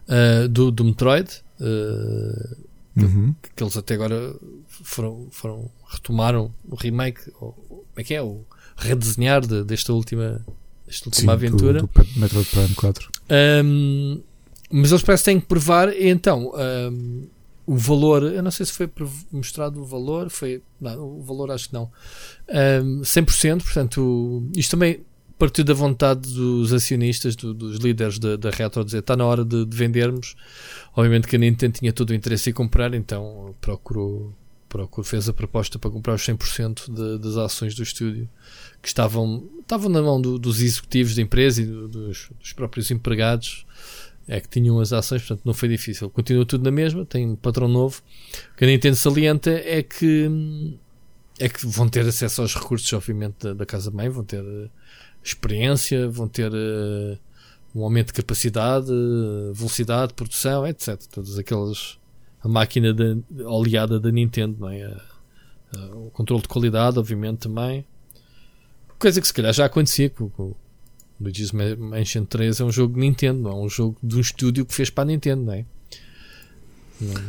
[0.08, 1.28] Uh, do, do Metroid,
[1.60, 2.56] uh,
[2.96, 3.34] uhum.
[3.42, 4.34] que, que, eles até agora
[4.82, 8.22] foram, foram retomaram o remake, ou, como é que é?
[8.22, 10.42] O redesenhar de, desta última
[10.88, 11.80] esta última Sim, aventura.
[11.82, 13.10] Do, do Metroid Prime 4.
[13.64, 14.22] Um,
[14.70, 16.52] mas eles parecem que têm que provar, então,
[16.92, 17.26] um,
[17.66, 18.90] o valor, eu não sei se foi
[19.30, 21.90] mostrado o valor, foi, não, o valor acho que não,
[22.82, 25.00] um, 100%, portanto, isto também
[25.40, 29.42] partiu da vontade dos acionistas, do, dos líderes da, da Retro, dizer está na hora
[29.42, 30.36] de, de, vendermos.
[30.94, 34.34] Obviamente que a Nintendo tinha todo o interesse em comprar, então procurou,
[34.68, 38.28] procurou fez a proposta para comprar os 100% de, das ações do estúdio
[38.82, 42.90] que estavam, estavam na mão do, dos executivos da empresa e do, dos, dos, próprios
[42.90, 43.64] empregados
[44.30, 46.08] é que tinham as ações, portanto não foi difícil.
[46.08, 48.00] Continua tudo na mesma, tem um patrão novo.
[48.52, 50.78] O que a Nintendo salienta é que
[51.36, 54.70] é que vão ter acesso aos recursos, obviamente, da, da casa-mãe, vão ter uh,
[55.20, 57.18] experiência, vão ter uh,
[57.74, 60.96] um aumento de capacidade, uh, velocidade, produção, etc.
[61.10, 61.98] Todas aquelas
[62.40, 63.16] a máquina da,
[63.48, 64.96] oleada da Nintendo, não é?
[65.92, 67.84] o controle de qualidade, obviamente, também.
[68.96, 70.54] Coisa que se calhar já acontecia com, com
[71.20, 74.64] Luigi's Mansion 3 é um jogo de Nintendo, não é um jogo de um estúdio
[74.64, 75.64] que fez para a Nintendo, não é?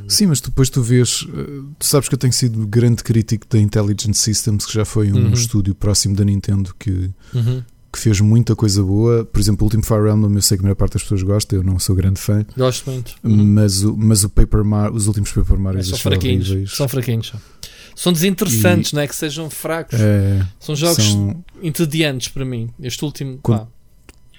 [0.07, 3.57] Sim, mas depois tu vês, eh, tu sabes que eu tenho sido grande crítico da
[3.57, 5.33] Intelligent Systems, que já foi um uhum.
[5.33, 7.63] estúdio próximo da Nintendo que, uhum.
[7.91, 9.23] que fez muita coisa boa.
[9.23, 11.55] Por exemplo, o último Fire Emblem, eu sei que a maior parte das pessoas gosta,
[11.55, 12.45] eu não sou grande fã.
[12.57, 13.15] Gosto muito.
[13.23, 13.45] Uhum.
[13.45, 16.71] Mas, o, mas o Paper Mar, os últimos Paper Mario é, são fraquinhos.
[16.71, 17.33] São fraquinhos
[17.93, 19.07] são desinteressantes, e, não é?
[19.07, 19.99] Que sejam fracos.
[19.99, 21.43] É, são jogos são...
[21.61, 22.69] entediantes para mim.
[22.81, 23.37] Este último.
[23.43, 23.67] Quando,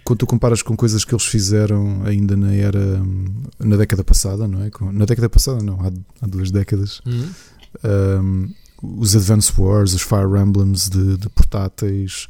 [0.05, 3.03] quando, tu comparas com coisas que eles fizeram ainda na era.
[3.59, 4.71] na década passada, não é?
[4.93, 7.01] Na década passada, não, há, há duas décadas.
[7.07, 7.31] Uhum.
[7.85, 8.49] Um,
[8.83, 12.27] os Advance Wars, os Fire Emblems de, de portáteis.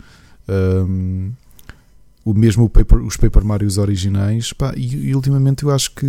[0.48, 1.32] Um,
[2.24, 6.06] o mesmo o Paper, os Paper Marios originais pá, e, e, ultimamente eu acho que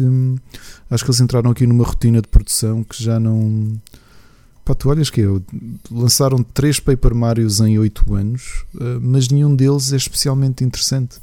[0.89, 3.81] acho que eles entraram aqui numa rotina de produção que já não
[4.65, 5.43] Pá, tu olhas que eu,
[5.91, 11.17] lançaram três Paper Marios em 8 anos, eh, mas nenhum deles é especialmente interessante.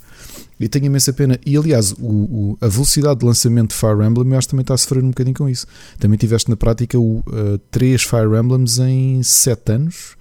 [0.61, 1.39] E tenho imensa pena.
[1.45, 4.63] E aliás, o, o, a velocidade de lançamento de Fire Emblem eu acho que também
[4.63, 5.67] está a sofrer um bocadinho com isso.
[5.99, 10.17] Também tiveste na prática o, uh, três Fire Emblems em 7 anos.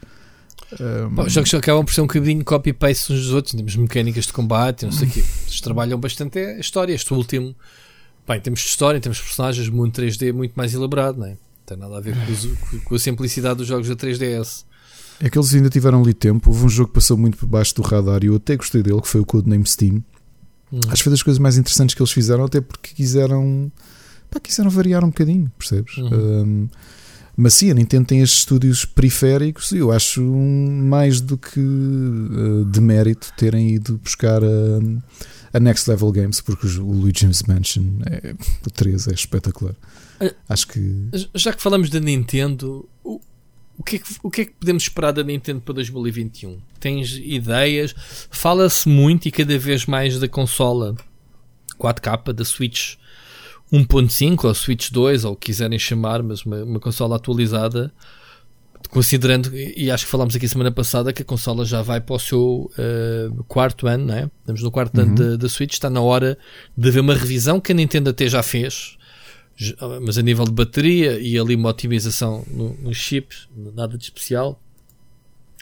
[0.80, 1.22] Um...
[1.22, 4.86] os jogos acabam por ser um bocadinho copy-paste uns dos outros, temos mecânicas de combate,
[4.86, 5.20] não sei o quê.
[5.46, 6.94] Eles trabalham bastante a história.
[6.94, 7.54] Este último,
[8.28, 11.38] bem, temos história, temos personagens, mundo 3D muito mais elaborado, não é?
[11.70, 14.66] tem nada a ver com, com, a simplicidade dos jogos da 3DS.
[15.22, 16.50] É que eles ainda tiveram ali tempo.
[16.50, 19.02] Houve um jogo que passou muito por baixo do radar e eu até gostei dele,
[19.02, 20.04] que foi o Codename Steam.
[20.72, 20.80] Hum.
[20.88, 23.72] Acho que foi das coisas mais interessantes que eles fizeram, até porque quiseram,
[24.30, 25.98] pá, quiseram variar um bocadinho, percebes?
[25.98, 26.10] Uhum.
[26.14, 26.70] Um,
[27.36, 32.66] mas sim, a Nintendo tem estes estúdios periféricos e eu acho mais do que uh,
[32.66, 38.36] de mérito terem ido buscar a, a Next Level Games, porque o Luigi's Mansion, é,
[38.66, 39.74] o 3 é espetacular.
[40.50, 41.08] Acho que.
[41.34, 42.88] Já que falamos da Nintendo,
[43.80, 46.60] o que, é que, o que é que podemos esperar da Nintendo para 2021?
[46.82, 47.96] Tens ideias?
[48.30, 50.96] Fala-se muito e cada vez mais da consola
[51.80, 52.96] 4K, da Switch
[53.72, 57.92] 1.5 ou Switch 2, ou o que quiserem chamar, mas uma, uma consola atualizada
[58.90, 62.20] considerando, e acho que falámos aqui semana passada, que a consola já vai para o
[62.20, 64.30] seu uh, quarto ano, né?
[64.40, 65.04] estamos no quarto uhum.
[65.04, 66.38] ano da Switch, está na hora
[66.76, 68.98] de haver uma revisão que a Nintendo até já fez,
[70.02, 74.62] mas a nível de bateria e ali uma otimização nos no chips, nada de especial.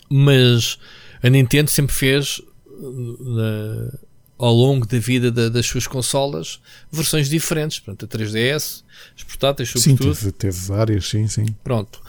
[0.09, 0.77] Mas
[1.21, 3.97] a Nintendo sempre fez uh,
[4.37, 6.59] ao longo da vida da, das suas consolas
[6.91, 7.79] versões diferentes.
[7.79, 8.83] Portanto, a 3DS,
[9.15, 10.13] as portáteis, sobretudo.
[10.13, 11.45] Sim, teve, teve várias, sim, sim.
[11.63, 12.01] Pronto.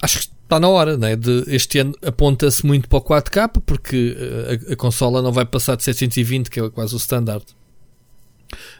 [0.00, 1.14] Acho que está na hora, né?
[1.16, 5.44] De, este ano aponta-se muito para o 4K, porque uh, a, a, consola não vai
[5.44, 7.44] passar de 720, que é quase o standard.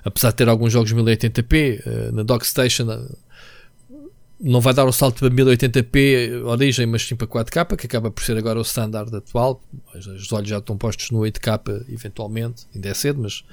[0.04, 3.16] Apesar de ter alguns jogos 1080p, uh, na Dockstation uh,
[4.40, 8.24] não vai dar o salto para 1080p origem, mas sim para 4K, que acaba por
[8.24, 9.62] ser agora o standard atual.
[9.94, 13.44] Os olhos já estão postos no 8K eventualmente, ainda é cedo, mas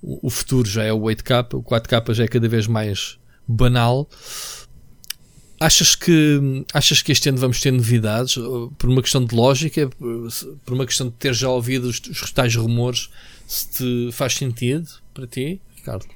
[0.00, 4.08] o, futuro já é o 8K, o 4K já é cada vez mais banal.
[5.58, 8.36] Achas que, achas que este ano vamos ter novidades?
[8.78, 9.90] Por uma questão de lógica,
[10.64, 13.10] por uma questão de ter já ouvido os, os tais rumores,
[13.46, 16.06] se te faz sentido para ti, Ricardo?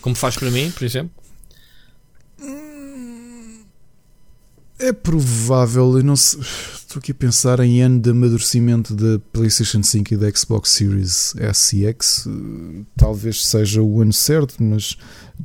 [0.00, 1.12] Como faz para mim, por exemplo?
[4.80, 9.82] É provável, eu não sei, estou aqui a pensar em ano de amadurecimento da PlayStation
[9.82, 12.28] 5 e da Xbox Series S e X.
[12.96, 14.96] Talvez seja o ano certo, mas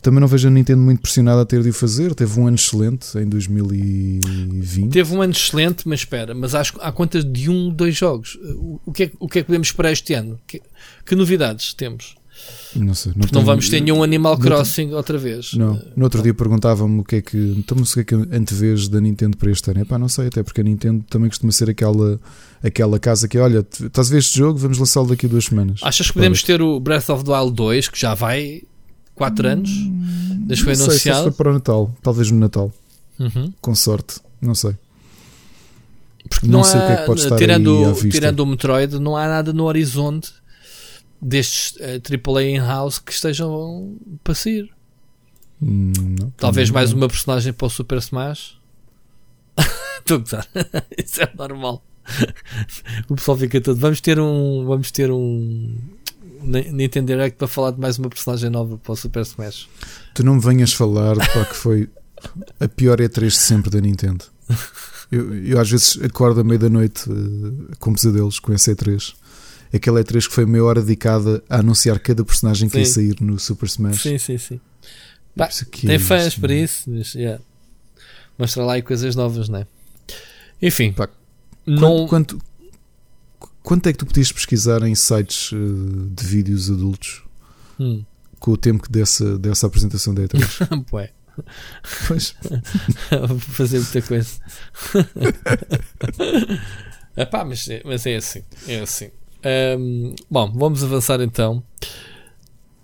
[0.03, 2.13] também não vejo a Nintendo muito pressionada a ter de o fazer.
[2.13, 4.91] Teve um ano excelente em 2020.
[4.91, 8.37] Teve um ano excelente, mas espera, mas acho há contas de um, dois jogos.
[8.85, 10.39] O que é, o que, é que podemos esperar este ano?
[10.45, 10.61] Que,
[11.03, 12.15] que novidades temos?
[12.75, 13.11] Não sei.
[13.15, 15.53] Não, tenho, não vamos ter nenhum Animal Crossing não, outra vez.
[15.53, 15.79] Não.
[15.95, 17.37] No outro dia perguntava-me o que é que.
[17.57, 19.81] Então, o que é que antevês da Nintendo para este ano?
[19.81, 22.19] Epá, não sei, até porque a Nintendo também costuma ser aquela,
[22.63, 24.57] aquela casa que, olha, estás a ver este jogo?
[24.57, 25.79] Vamos lançá-lo daqui a duas semanas.
[25.83, 28.63] Achas que podemos ter o Breath of the Wild 2, que já vai
[29.15, 29.69] 4 anos?
[29.69, 30.99] Desde que foi anunciado?
[30.99, 31.95] Sei, se foi para o Natal.
[32.01, 32.71] Talvez no Natal.
[33.19, 33.53] Uhum.
[33.61, 34.19] Com sorte.
[34.41, 34.75] Não sei.
[36.27, 38.97] Porque não, não sei há, o que é que pode estar tirando, tirando o Metroid,
[38.97, 40.31] não há nada no horizonte
[41.23, 44.69] destes uh, eh, AAA in-house que estejam para sair.
[45.61, 48.59] Hum, não, Talvez mais uma personagem para o Super Smash.
[49.99, 50.47] Estou a gozar.
[50.97, 51.83] Isso é normal.
[53.07, 53.79] o pessoal fica todo.
[53.79, 54.65] Vamos ter um.
[54.65, 55.77] Vamos ter um.
[56.43, 59.69] Nintendo Direct para falar de mais uma personagem nova para o Super Smash.
[60.13, 61.89] Tu não me venhas falar para que foi
[62.59, 64.25] a pior E3 de sempre da Nintendo.
[65.09, 69.13] Eu, eu às vezes acordo à meia da noite uh, com pesadelos com esse E3
[69.73, 72.79] aquela E3 que foi meia hora dedicada a anunciar cada personagem que sim.
[72.79, 74.01] ia sair no Super Smash.
[74.01, 74.61] Sim, sim, sim.
[75.35, 75.49] Bah,
[75.87, 77.41] tem fãs isto, para isso, mas yeah.
[78.37, 79.67] mostra lá aí coisas novas, não é?
[80.61, 81.09] Enfim, Pá,
[81.65, 82.07] não...
[82.07, 82.39] quanto,
[83.63, 87.23] quanto, é que tu podias pesquisar em sites uh, de vídeos adultos
[87.79, 88.03] hum.
[88.39, 90.85] com o tempo dessa, dessa apresentação da E3?
[90.89, 91.09] Pois.
[92.07, 92.35] Pois.
[93.27, 94.39] Vou fazer muita coisa.
[97.17, 98.43] Epá, mas, mas é assim.
[98.67, 99.09] É assim.
[99.45, 101.63] Um, bom, vamos avançar então.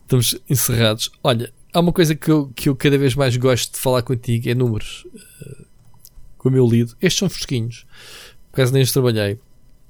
[0.03, 1.11] Estamos encerrados.
[1.23, 4.49] Olha, há uma coisa que eu, que eu cada vez mais gosto de falar contigo:
[4.49, 5.05] é números.
[5.13, 5.65] Uh,
[6.37, 7.85] como eu lido, estes são fresquinhos.
[8.51, 9.39] Por causa nem os trabalhei.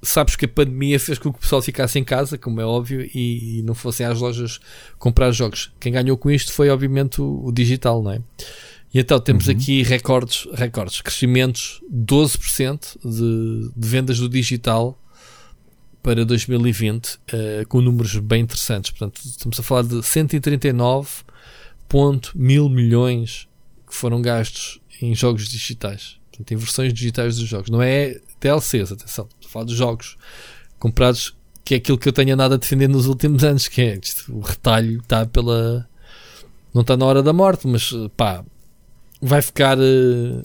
[0.02, 3.02] Sabes que a pandemia fez com que o pessoal ficasse em casa, como é óbvio,
[3.14, 4.60] e, e não fossem às lojas
[4.98, 5.72] comprar jogos.
[5.80, 8.22] Quem ganhou com isto foi, obviamente, o, o digital, não é?
[8.94, 9.54] E então temos uhum.
[9.54, 14.99] aqui recordes, recordes, crescimentos 12% de, de vendas do digital
[16.02, 18.92] para 2020 uh, eh, com números bem interessantes.
[18.92, 21.10] Portanto, estamos a falar de 139
[22.36, 23.48] mil milhões
[23.88, 26.18] que foram gastos em jogos digitais.
[26.30, 27.70] Portanto, em versões digitais dos jogos.
[27.70, 29.28] Não é DLCs, atenção.
[29.36, 30.18] Estou a falar de jogos
[30.78, 31.36] comprados,
[31.66, 34.34] que é aquilo que eu tenho andado a defender nos últimos anos, que é isto,
[34.34, 35.88] o retalho está pela...
[36.74, 38.44] Não está na hora da morte, mas pá,
[39.22, 39.78] vai ficar...
[39.78, 40.44] Uh,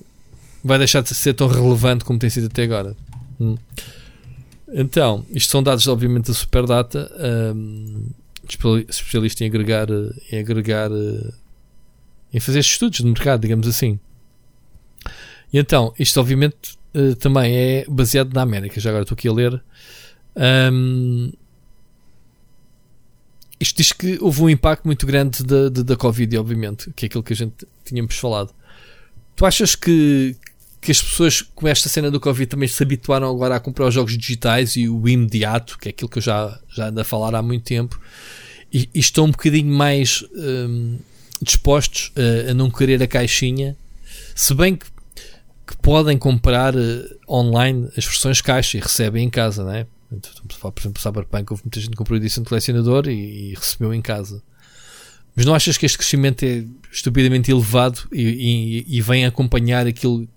[0.64, 2.96] vai deixar de ser tão relevante como tem sido até agora.
[3.38, 3.56] Hum.
[4.76, 7.08] Então, isto são dados, obviamente, da Superdata,
[7.54, 8.10] um,
[8.88, 9.86] especialista em agregar,
[10.32, 10.90] em agregar,
[12.32, 14.00] em fazer estudos de mercado, digamos assim.
[15.52, 18.80] E então, isto, obviamente, uh, também é baseado na América.
[18.80, 19.62] Já agora estou aqui a ler.
[20.72, 21.32] Um,
[23.60, 27.06] isto diz que houve um impacto muito grande da, da, da Covid, obviamente, que é
[27.06, 28.52] aquilo que a gente tínhamos falado.
[29.36, 30.34] Tu achas que,
[30.84, 33.94] que as pessoas com esta cena do Covid também se habituaram agora a comprar os
[33.94, 37.34] jogos digitais e o imediato, que é aquilo que eu já, já ando a falar
[37.34, 37.98] há muito tempo,
[38.72, 40.98] e, e estão um bocadinho mais um,
[41.40, 43.76] dispostos a, a, não querer a caixinha,
[44.34, 44.86] se bem que
[45.66, 46.80] que podem comprar uh,
[47.26, 49.86] online as versões caixa e recebem em casa, não é?
[50.60, 53.92] Por exemplo, Cyberpunk, houve muita gente que comprou a edição de colecionador e, e, recebeu
[53.92, 54.42] em casa.
[55.34, 60.28] Mas não achas que este crescimento é estupidamente elevado e, e, e vem acompanhar aquilo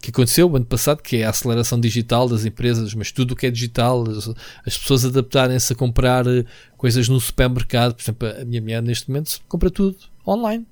[0.00, 3.36] que aconteceu o ano passado, que é a aceleração digital das empresas, mas tudo o
[3.36, 4.28] que é digital, as,
[4.64, 6.44] as pessoas adaptarem-se a comprar eh,
[6.76, 7.94] coisas no supermercado.
[7.94, 10.66] Por exemplo, a minha mulher neste momento compra tudo online.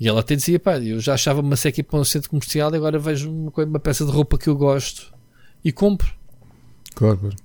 [0.00, 2.76] E ela até dizia, pá, eu já achava uma seca para um centro comercial e
[2.76, 5.12] agora vejo uma, uma peça de roupa que eu gosto
[5.64, 6.12] e compro.
[6.94, 7.36] Claro, claro.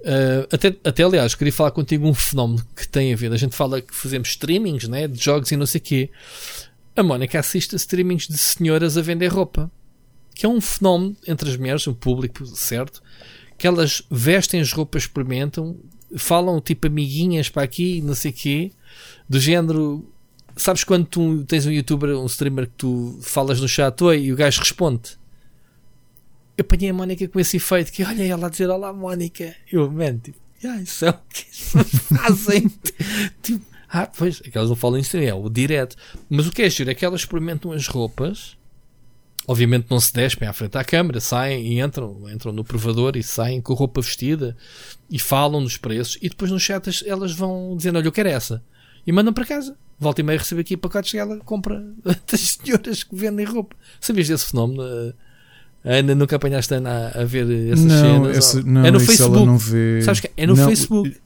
[0.00, 3.32] Uh, até, até aliás, queria falar contigo um fenómeno que tem a ver.
[3.32, 6.10] A gente fala que fazemos streamings né, de jogos e não sei o quê.
[6.96, 9.70] A Mónica assiste a streamings de senhoras a vender roupa
[10.42, 13.00] que é um fenómeno entre as mulheres, o público, certo?
[13.56, 15.78] Que elas vestem as roupas, experimentam,
[16.16, 18.72] falam tipo amiguinhas para aqui, não sei quê,
[19.28, 20.04] do género.
[20.56, 24.32] Sabes quando tu tens um youtuber, um streamer que tu falas no chat oi e
[24.32, 25.16] o gajo responde?
[26.58, 29.54] Eu apanhei a Mónica com esse efeito que olha ela a dizer olá Mónica.
[29.70, 31.44] Eu, man, tipo, ah, isso é o que
[32.18, 32.68] fazem.
[33.40, 35.94] tipo, ah, pois, é que elas não falam isso, é o direto.
[36.28, 38.60] Mas o que é giro é que elas experimentam as roupas
[39.46, 43.22] obviamente não se despem à frente da câmara, saem e entram, entram no provador e
[43.22, 44.56] saem com a roupa vestida
[45.10, 48.62] e falam nos preços e depois nos chats elas vão dizendo, olha, eu quero essa
[49.06, 49.76] e mandam para casa.
[49.98, 51.82] Volta e meia recebe aqui pacotes e ela compra
[52.30, 53.76] das senhoras que vendem roupa.
[54.00, 54.82] Sabias desse fenómeno?
[55.84, 58.36] Ainda nunca apanhaste a, a ver essas não, cenas?
[58.36, 59.46] Essa, não, é no Facebook.
[59.46, 60.02] Não vê...
[60.02, 61.16] Sabes que é no não, Facebook.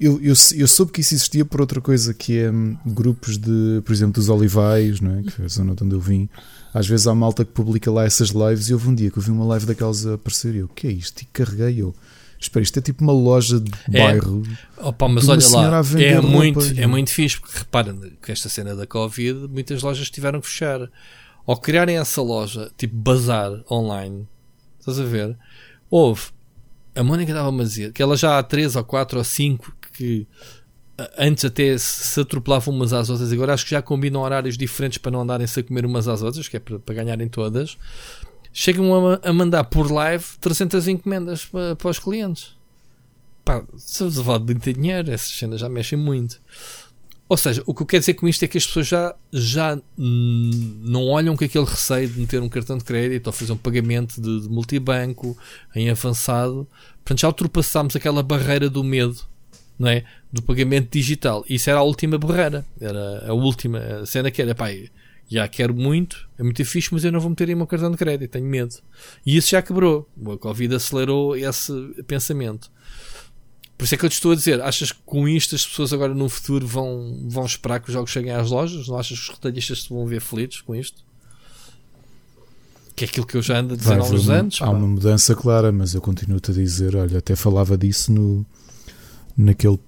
[0.00, 3.80] Eu, eu, eu, soube que isso existia por outra coisa, que é hum, grupos de,
[3.84, 5.22] por exemplo, dos Olivais, não é?
[5.22, 6.28] que é a zona de onde eu vim
[6.76, 9.22] às vezes há malta que publica lá essas lives e houve um dia que eu
[9.22, 11.22] vi uma live daquelas a aparecer e eu, o que é isto?
[11.22, 11.94] E carreguei eu.
[12.38, 13.98] Espera, isto é tipo uma loja de é.
[13.98, 14.42] bairro.
[14.76, 18.86] Opa, mas olha lá, é muito, é muito fixe, porque repara que esta cena da
[18.86, 20.90] Covid, muitas lojas tiveram que fechar.
[21.46, 24.28] Ao criarem essa loja, tipo bazar online,
[24.78, 25.34] estás a ver?
[25.88, 26.24] Houve.
[26.94, 30.26] A Mónica estava-me a dizer que ela já há 3 ou 4 ou 5 que
[31.18, 35.10] antes até se atropelavam umas às outras, agora acho que já combinam horários diferentes para
[35.10, 37.76] não andarem-se a comer umas às outras, que é para, para ganharem todas.
[38.52, 42.56] Chegam a, a, mandar por live 300 encomendas para, para os clientes.
[43.44, 46.40] Pá, se levar de muito dinheiro, essas cenas já mexem muito.
[47.28, 49.78] Ou seja, o que eu quero dizer com isto é que as pessoas já, já
[49.98, 54.20] não olham com aquele receio de meter um cartão de crédito ou fazer um pagamento
[54.20, 55.36] de, de multibanco
[55.74, 56.66] em avançado.
[57.04, 59.26] Portanto, já ultrapassámos aquela barreira do medo
[59.78, 60.04] não é?
[60.36, 61.44] do pagamento digital.
[61.48, 64.68] Isso era a última barreira, era a última a cena que era, pá,
[65.28, 67.96] já quero muito, é muito fixe, mas eu não vou meter em meu cartão de
[67.96, 68.76] crédito, tenho medo.
[69.24, 70.08] E isso já quebrou.
[70.32, 71.72] A Covid acelerou esse
[72.06, 72.70] pensamento.
[73.76, 75.92] Por isso é que eu te estou a dizer, achas que com isto as pessoas
[75.92, 78.88] agora no futuro vão, vão esperar que os jogos cheguem às lojas?
[78.88, 81.04] Não achas que os retalhistas se vão ver felizes com isto?
[82.94, 84.62] Que é aquilo que eu já ando a dizer há uns anos.
[84.62, 88.46] Há uma mudança clara, mas eu continuo-te a dizer, olha, até falava disso no,
[89.36, 89.78] naquele,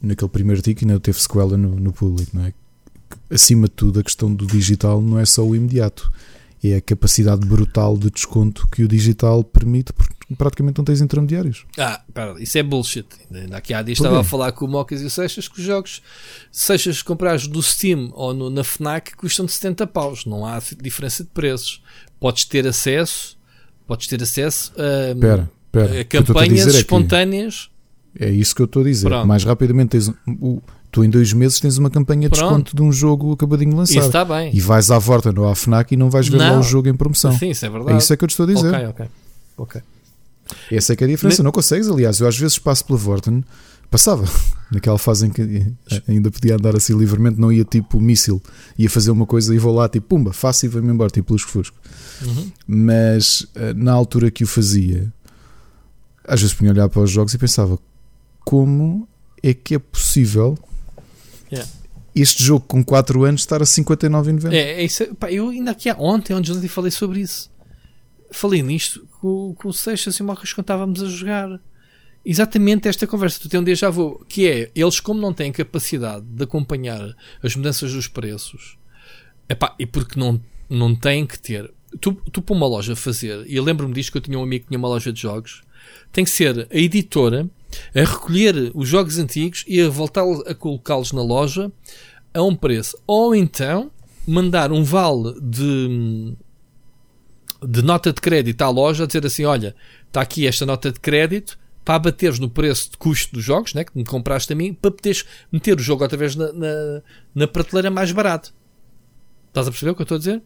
[0.00, 2.52] naquele primeiro artigo e ainda teve sequela no, no público, não é?
[3.30, 6.10] Acima de tudo, a questão do digital não é só o imediato,
[6.64, 11.66] é a capacidade brutal de desconto que o digital permite, porque praticamente não tens intermediários.
[11.76, 13.06] Ah, pera, isso é bullshit.
[13.32, 15.64] Ainda aqui há dias estava a falar com o Mocas e o Seixas que os
[15.64, 16.02] jogos,
[16.50, 21.24] Seixas comprares do Steam ou no, na Fnac, custam de 70 paus, não há diferença
[21.24, 21.82] de preços.
[22.20, 23.36] Podes ter acesso,
[23.86, 27.71] podes ter acesso a, pera, pera, a campanhas a espontâneas.
[28.18, 29.08] É isso que eu estou a dizer.
[29.08, 29.26] Pronto.
[29.26, 30.08] Mais rapidamente tens
[30.40, 30.60] o,
[30.90, 32.50] tu em dois meses tens uma campanha de Pronto.
[32.50, 33.98] desconto de um jogo acabadinho de lançar.
[33.98, 34.54] Isso está bem.
[34.54, 36.52] E vais à volta no AFNAC e não vais ver não.
[36.52, 37.36] lá o jogo em promoção.
[37.38, 37.94] Sim, isso é verdade.
[37.94, 38.74] É isso é que eu te estou a dizer.
[38.74, 39.06] Ok, ok.
[39.56, 39.82] ok.
[40.70, 41.42] Essa é que é a diferença.
[41.42, 41.44] Ne...
[41.44, 43.42] Não consegues, aliás, eu às vezes passo pela Vorten,
[43.90, 44.24] passava
[44.70, 45.72] naquela fase em que
[46.06, 48.42] ainda podia andar assim livremente, não ia tipo míssil,
[48.78, 51.50] ia fazer uma coisa e vou lá tipo pumba, faço e vou-me embora, tipo lusco
[51.50, 51.76] fusco.
[52.22, 52.52] Uhum.
[52.66, 55.12] Mas eh, na altura que o fazia,
[56.24, 57.78] às vezes punha a olhar para os jogos e pensava
[58.44, 59.08] como
[59.42, 60.58] é que é possível
[61.50, 61.68] yeah.
[62.14, 64.52] este jogo com 4 anos estar a 59,90.
[64.52, 65.14] É, é isso.
[65.16, 67.50] Pá, eu ainda aqui ontem, onde eu falei sobre isso.
[68.30, 71.60] Falei nisto com, com o Seixas e o Marcos quando estávamos a jogar.
[72.24, 73.40] Exatamente esta conversa.
[73.40, 77.56] Tu tens um déjà vu, que é eles, como não têm capacidade de acompanhar as
[77.56, 78.78] mudanças dos preços,
[79.48, 80.40] epá, e porque não,
[80.70, 81.72] não têm que ter.
[82.00, 84.64] Tu, tu para uma loja fazer, e eu lembro-me disto que eu tinha um amigo
[84.64, 85.62] que tinha uma loja de jogos,
[86.12, 87.50] tem que ser a editora
[87.94, 91.70] a recolher os jogos antigos e a voltar a colocá-los na loja
[92.34, 92.96] a um preço.
[93.06, 93.90] Ou então
[94.26, 96.34] mandar um vale de,
[97.66, 99.74] de nota de crédito à loja a dizer assim: olha,
[100.06, 103.84] está aqui esta nota de crédito para abateres no preço de custo dos jogos né,
[103.84, 107.02] que me compraste a mim para poderes meter o jogo outra vez na, na,
[107.34, 108.54] na prateleira mais barato.
[109.48, 110.42] Estás a perceber o que eu estou a dizer?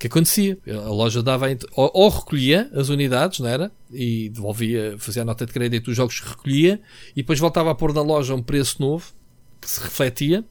[0.00, 0.58] Que acontecia?
[0.66, 1.46] A loja dava
[1.76, 3.70] ou, ou, recolhia as unidades, não era?
[3.92, 6.80] E devolvia, fazia a nota de crédito dos jogos que recolhia
[7.12, 9.12] e depois voltava a pôr na loja um preço novo
[9.60, 10.42] que se refletia.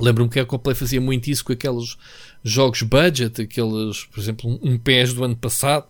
[0.00, 1.96] Lembro-me que a Coplay fazia muito isso com aqueles
[2.42, 5.86] jogos budget, aqueles, por exemplo, um PES do ano passado,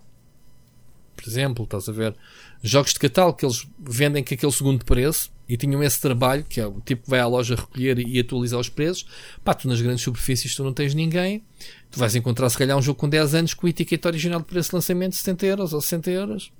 [1.16, 2.14] por exemplo, estás a ver?
[2.62, 6.60] Jogos de catálogo que eles vendem com aquele segundo preço e tinham esse trabalho, que
[6.60, 9.06] é o tipo que vai à loja recolher e atualizar os preços.
[9.44, 11.42] Pá, tu nas grandes superfícies tu não tens ninguém,
[11.90, 14.70] tu vais encontrar se calhar um jogo com 10 anos com etiqueta original de preço
[14.70, 16.52] de lançamento de 70 euros ou 60 euros.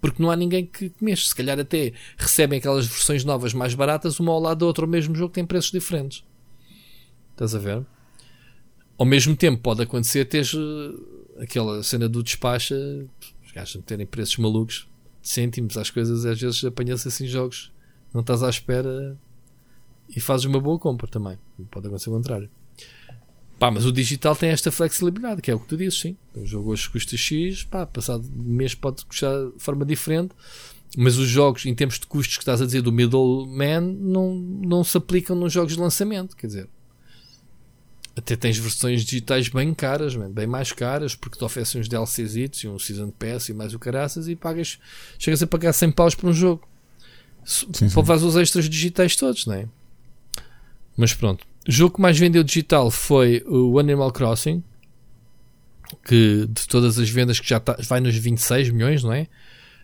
[0.00, 1.28] Porque não há ninguém que mexa.
[1.28, 4.88] Se calhar até recebem aquelas versões novas mais baratas, uma ao lado da outra, o
[4.88, 6.24] mesmo jogo tem preços diferentes.
[7.32, 7.84] Estás a ver?
[8.96, 12.74] Ao mesmo tempo, pode acontecer teres uh, aquela cena do despacha,
[13.44, 14.88] os gajos terem preços malucos
[15.22, 17.72] cêntimos às coisas, às vezes apanha-se assim jogos,
[18.12, 19.16] não estás à espera
[20.08, 21.38] e fazes uma boa compra também.
[21.70, 22.50] Pode acontecer o contrário.
[23.58, 26.16] Pá, mas o digital tem esta flexibilidade, que é o que tu dizes, sim.
[26.34, 30.34] O jogo hoje custa X, pá, passado mês pode custar de forma diferente,
[30.96, 34.82] mas os jogos, em termos de custos que estás a dizer do middleman, não, não
[34.82, 36.34] se aplicam nos jogos de lançamento.
[36.34, 36.68] Quer dizer,
[38.16, 42.68] até tens versões digitais bem caras, bem mais caras, porque te oferecem uns DLCs e
[42.68, 44.78] um Season Pass e mais o caraças e pagas,
[45.18, 46.66] chegas a pagar 100 paus por um jogo.
[47.92, 49.68] Para levar os extras digitais todos, não é?
[50.96, 51.46] Mas pronto.
[51.68, 54.62] O jogo que mais vendeu digital foi o Animal Crossing,
[56.04, 59.26] que de todas as vendas que já tá, vai nos 26 milhões, não é?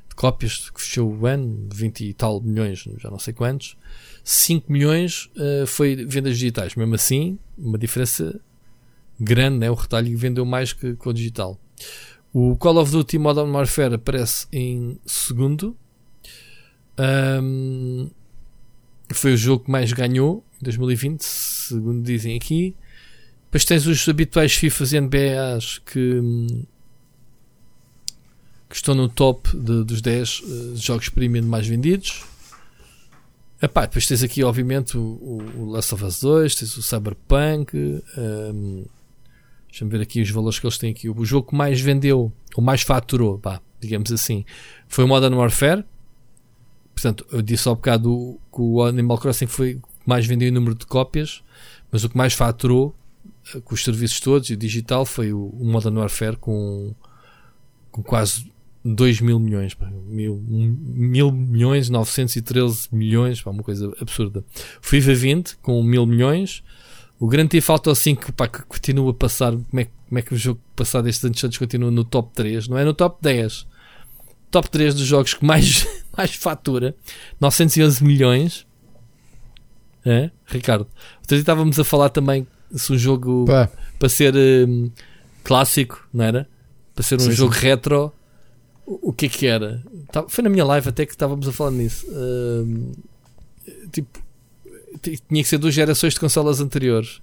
[0.08, 3.76] De cópias que fechou o ano, 20 e tal milhões, já não sei quantos.
[4.24, 6.74] 5 milhões uh, foi vendas digitais.
[6.74, 8.38] Mesmo assim, uma diferença
[9.18, 9.70] grande, né?
[9.70, 11.58] o retalho vendeu mais que, que o digital.
[12.32, 15.76] O Call of Duty Modern Warfare aparece em segundo.
[16.98, 18.10] Um,
[19.12, 22.74] foi o jogo que mais ganhou em 2020, segundo dizem aqui.
[23.44, 26.20] Depois tens os habituais FIFAs e NBAs que,
[28.68, 32.24] que estão no top de, dos 10 uh, eh, jogos premium mais vendidos.
[33.62, 37.76] Epá, depois tens aqui, obviamente, o, o Last of Us 2, tens o Cyberpunk.
[38.18, 38.84] Um,
[39.76, 41.06] Deixa-me ver aqui os valores que eles têm aqui.
[41.06, 44.42] O jogo que mais vendeu, ou mais faturou, pá, digamos assim,
[44.88, 45.84] foi o Modern Warfare.
[46.96, 50.50] Portanto, eu disse há bocado que o Animal Crossing foi o que mais vendeu em
[50.50, 51.42] número de cópias,
[51.92, 52.96] mas o que mais faturou
[53.54, 56.94] eh, com os serviços todos e o digital foi o, o Modern Warfare com,
[57.92, 58.50] com quase
[58.82, 59.76] 2 mil milhões,
[60.06, 64.42] mil, mil milhões, 913 milhões, pá, uma coisa absurda.
[64.82, 66.64] O FIFA 20 com mil milhões,
[67.20, 70.32] o Grand Theft Auto 5 pá, que continua a passar, como é, como é que
[70.32, 73.66] o jogo passado estes anos continua no top 3, não é no top 10,
[74.50, 75.86] top 3 dos jogos que mais,
[76.16, 76.94] mais fatura,
[77.40, 78.66] 911 milhões,
[80.04, 80.30] é?
[80.46, 80.86] Ricardo,
[81.20, 83.68] outro estávamos a falar também se um jogo pá.
[83.98, 84.90] para ser um,
[85.42, 86.48] clássico, não era?
[86.94, 87.60] Para ser um sim, jogo sim.
[87.60, 88.12] retro
[88.86, 89.82] o, que é que era?
[90.12, 92.06] Tá, foi na minha live até que estávamos a falar nisso.
[92.08, 92.92] Uh,
[93.90, 94.22] tipo,
[95.02, 97.20] tinha que ser duas gerações de consolas anteriores.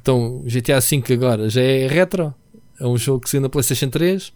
[0.00, 2.34] Então, GTA V agora já é retro.
[2.80, 4.32] É um jogo que saiu na PlayStation 3,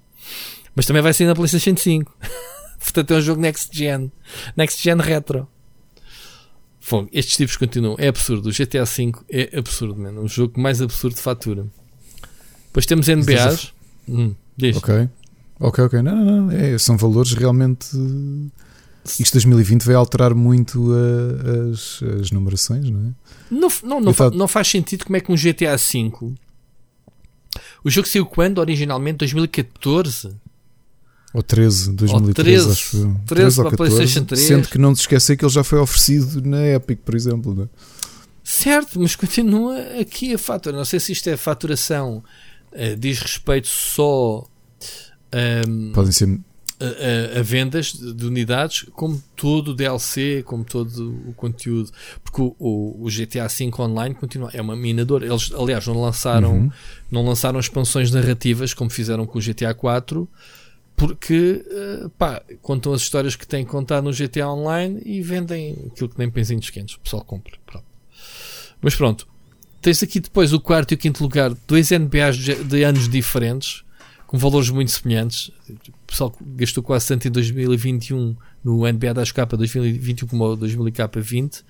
[0.76, 2.14] mas também vai sair na PlayStation 5.
[2.78, 4.10] Portanto, é um jogo next gen.
[4.56, 5.48] Next gen retro.
[6.80, 7.96] Fogo, estes tipos continuam.
[7.98, 8.48] É absurdo.
[8.48, 10.22] O GTA V é absurdo, mano.
[10.22, 11.66] Um jogo mais absurdo de fatura.
[12.66, 13.74] Depois temos NBAs.
[14.08, 14.76] Hum, diz.
[14.76, 15.08] Ok.
[15.60, 16.02] Ok, ok.
[16.02, 16.50] Não, não, não.
[16.50, 17.88] É, são valores realmente.
[19.18, 23.12] Isto 2020 vai alterar muito a, as, as numerações, não é?
[23.50, 26.34] Não, não, não, fa não, faz sentido como é que um GTA V.
[27.82, 28.58] O jogo saiu quando?
[28.58, 30.34] Originalmente 2014?
[31.34, 34.42] Ou 13, 2013, ou 13, acho 13, 13 ou 14, PlayStation 3.
[34.42, 37.54] Sendo que não se esquecer que ele já foi oferecido na Epic, por exemplo.
[37.54, 37.68] Não é?
[38.42, 40.76] Certo, mas continua aqui a fatura.
[40.76, 42.24] Não sei se isto é faturação,
[42.72, 44.46] uh, diz respeito só
[45.32, 46.40] um, Podem ser
[46.80, 51.90] a, a, a, vendas de unidades, como todo o DLC, como todo o conteúdo,
[52.22, 55.26] porque o, o, o, GTA V Online continua, é uma minadora.
[55.26, 56.70] Eles, aliás, não lançaram, uhum.
[57.10, 60.28] não lançaram expansões narrativas como fizeram com o GTA 4,
[60.98, 61.64] porque
[62.04, 66.18] uh, pá, contam as histórias que têm contar no GTA Online e vendem aquilo que
[66.18, 67.56] nem pensinhos quentes, o pessoal compra.
[67.64, 67.86] Pronto.
[68.82, 69.26] Mas pronto,
[69.80, 73.84] tens aqui depois o quarto e o quinto lugar, dois NBAs de anos diferentes
[74.26, 75.52] com valores muito semelhantes.
[75.68, 81.64] O pessoal gastou quase tanto em 2021 no NBA das capa 2021 como o 2020.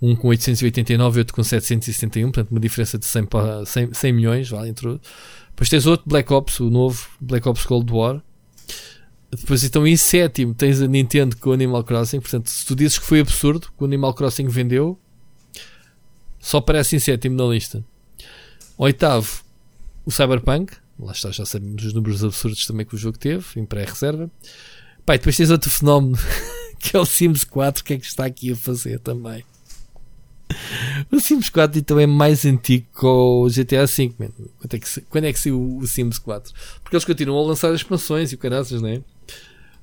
[0.00, 3.28] Um com 889 e outro com 771, portanto uma diferença de 100,
[3.66, 4.48] 100, 100 milhões.
[4.48, 4.98] Vale, entrou.
[5.50, 8.20] Depois tens outro Black Ops, o novo Black Ops Cold War.
[9.34, 12.20] Depois então em sétimo tens a Nintendo com o Animal Crossing.
[12.20, 14.98] Portanto, se tu dizes que foi absurdo que o Animal Crossing vendeu,
[16.38, 17.84] só aparece em sétimo na lista.
[18.76, 19.42] Oitavo,
[20.04, 23.64] o Cyberpunk, Lá está, já sabemos os números absurdos também que o jogo teve, em
[23.64, 24.30] pré-reserva.
[25.04, 26.16] Pai, depois tens outro fenómeno
[26.78, 29.44] que é o Sims 4, que é que está aqui a fazer também.
[31.10, 34.12] O Sims 4 então é mais antigo que o GTA V.
[34.58, 36.52] Quando é que, quando é que saiu o Sims 4?
[36.82, 39.02] Porque eles continuam a lançar expansões e o caraças, não é?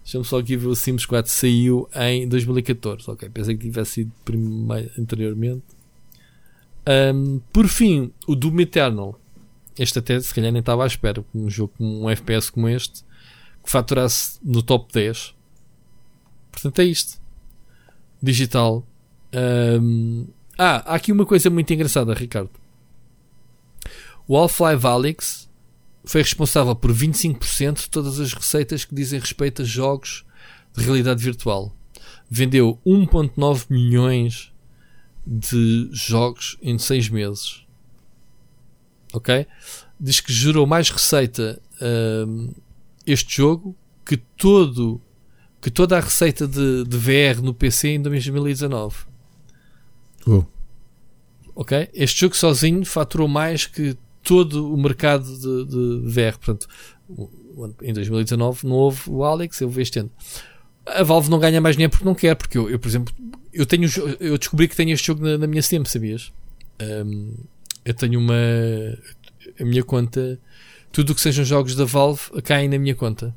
[0.04, 3.10] Deixa-me só aqui ver o Sims 4 saiu em 2014.
[3.12, 4.12] Ok, pensei que tivesse sido
[4.98, 5.64] anteriormente.
[7.14, 9.20] Um, por fim, o Doom Eternal.
[9.78, 11.24] Este até se calhar nem estava à espera.
[11.34, 13.04] Um jogo com um FPS como este
[13.64, 15.36] que faturasse no top 10.
[16.52, 17.22] Portanto, é isto.
[18.22, 18.86] Digital.
[19.34, 20.26] Um,
[20.60, 22.50] ah, há aqui uma coisa muito engraçada, Ricardo.
[24.28, 25.50] O Half-Life Alyx
[26.04, 30.26] foi responsável por 25% de todas as receitas que dizem respeito a jogos
[30.76, 31.74] de realidade virtual.
[32.30, 34.52] Vendeu 1.9 milhões
[35.26, 37.66] de jogos em 6 meses.
[39.14, 39.48] Ok?
[40.00, 41.62] Diz que gerou mais receita
[42.28, 42.54] um,
[43.06, 45.02] este jogo que todo
[45.62, 49.09] que toda a receita de, de VR no PC em 2019.
[50.28, 50.44] Oh.
[51.56, 51.90] Ok?
[51.94, 56.38] Este jogo sozinho faturou mais que todo o mercado de, de VR.
[56.38, 56.68] Portanto,
[57.82, 60.12] em 2019 não houve o Alex, eu vi este ano.
[60.86, 63.14] A Valve não ganha mais dinheiro porque não quer, porque eu, eu por exemplo,
[63.54, 63.90] eu, tenho,
[64.20, 66.32] eu descobri que tenho este jogo na, na minha Steam, sabias?
[66.82, 67.34] Um,
[67.86, 68.36] eu tenho uma.
[69.60, 70.40] A minha conta.
[70.92, 73.36] Tudo o que sejam jogos da Valve caem na minha conta.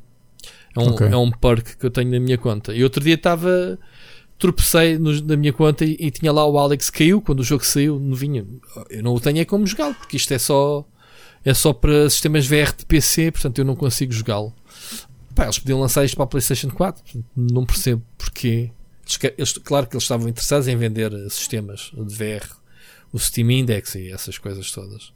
[0.74, 1.08] É um, okay.
[1.08, 2.74] é um perk que eu tenho na minha conta.
[2.74, 3.78] E outro dia estava.
[4.43, 7.64] Tropecei no, na minha conta e, e, tinha lá o Alex caiu quando o jogo
[7.64, 8.45] saiu, não vinha.
[8.90, 10.84] Eu não o tenho é como jogá-lo, porque isto é só.
[11.45, 14.53] É só para sistemas VR de PC, portanto eu não consigo jogá-lo.
[15.38, 18.72] eles podiam lançar isto para a PlayStation 4, não percebo porquê.
[19.07, 22.49] Eles, eles, claro que eles estavam interessados em vender sistemas de VR,
[23.12, 25.12] o Steam Index e essas coisas todas,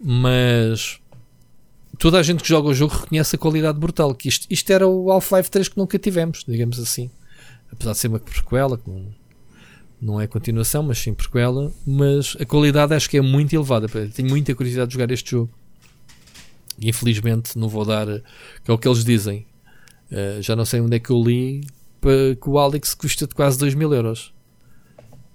[0.00, 1.00] mas
[1.98, 4.14] toda a gente que joga o jogo reconhece a qualidade brutal.
[4.14, 7.10] Que isto, isto era o Half-Life 3 que nunca tivemos, digamos assim.
[7.72, 8.90] Apesar de ser uma prequela, que
[10.00, 11.72] não, é continuação, mas sim prequela.
[11.86, 13.86] Mas a qualidade acho que é muito elevada.
[14.08, 15.50] Tenho muita curiosidade de jogar este jogo.
[16.78, 18.06] E infelizmente não vou dar.
[18.64, 19.46] Que é o que eles dizem.
[20.10, 21.64] Uh, já não sei onde é que eu li
[22.40, 24.32] que o Alex custa de quase 2 mil euros.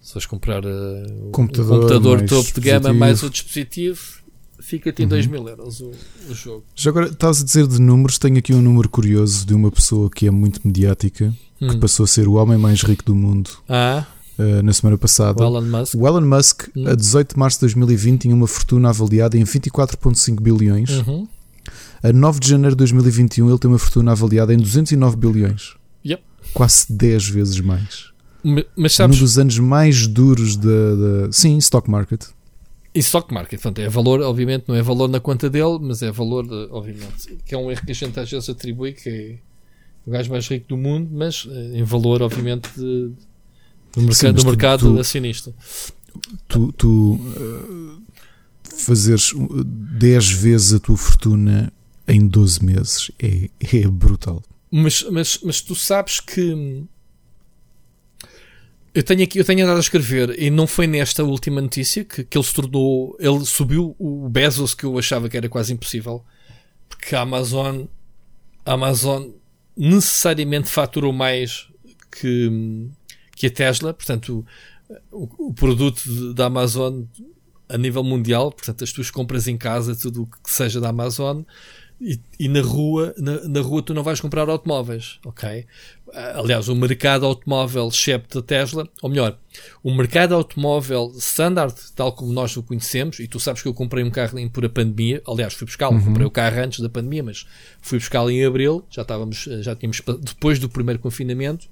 [0.02, 4.20] Se fores comprar uh, computador, computador topo de gama mais o dispositivo,
[4.66, 5.10] fica-te em uhum.
[5.10, 5.92] 2 mil euros o,
[6.30, 6.64] o, jogo.
[6.76, 10.10] Já agora estás a dizer de números, tenho aqui um número curioso de uma pessoa
[10.10, 11.68] que é muito mediática, hum.
[11.70, 13.52] que passou a ser o homem mais rico do mundo.
[13.70, 14.06] Ah.
[14.38, 15.42] Uh, na semana passada.
[15.42, 15.96] O Elon Musk.
[15.96, 16.88] O Elon Musk, hum.
[16.88, 20.90] a 18 de março de 2020, tinha uma fortuna avaliada em 24,5 bilhões.
[20.90, 21.28] Uhum.
[22.04, 25.76] A 9 de janeiro de 2021, ele tem uma fortuna avaliada em 209 bilhões.
[26.06, 26.22] Yep.
[26.54, 28.12] Quase 10 vezes mais.
[28.76, 29.18] Mas sabes...
[29.18, 31.32] Um dos anos mais duros da.
[31.32, 32.26] Sim, stock market.
[32.96, 36.10] E stock market, portanto, é valor, obviamente, não é valor na conta dele, mas é
[36.10, 39.38] valor, de, obviamente, que é um erro que a gente às vezes atribui, que é
[40.08, 43.12] o gajo mais rico do mundo, mas eh, em valor, obviamente, de,
[43.92, 45.54] do mercado, Sim, do mercado tu, acionista.
[46.48, 48.02] Tu, tu uh,
[48.64, 49.34] fazeres
[49.66, 51.74] 10 vezes a tua fortuna
[52.08, 54.42] em 12 meses é, é brutal.
[54.72, 56.86] Mas, mas, mas tu sabes que
[58.96, 62.24] eu tenho, aqui, eu tenho andado a escrever e não foi nesta última notícia que,
[62.24, 63.18] que ele se tornou.
[63.20, 66.24] Ele subiu o Bezos que eu achava que era quase impossível.
[66.88, 67.84] Porque a Amazon.
[68.66, 69.32] A Amazon
[69.76, 71.68] necessariamente faturou mais
[72.10, 72.88] que,
[73.36, 73.94] que a Tesla.
[73.94, 74.46] Portanto,
[75.12, 77.04] o, o produto da Amazon
[77.68, 81.42] a nível mundial, portanto, as tuas compras em casa, tudo o que seja da Amazon,
[82.00, 85.66] e, e, na rua, na, na, rua tu não vais comprar automóveis, ok?
[86.14, 89.38] Ah, aliás, o mercado automóvel excepto da Tesla, ou melhor,
[89.82, 94.04] o mercado automóvel standard, tal como nós o conhecemos, e tu sabes que eu comprei
[94.04, 96.04] um carro em pura pandemia, aliás, fui buscá-lo, uhum.
[96.04, 97.46] comprei o carro antes da pandemia, mas
[97.82, 101.68] fui buscá-lo em abril, já estávamos, já tínhamos, depois do primeiro confinamento,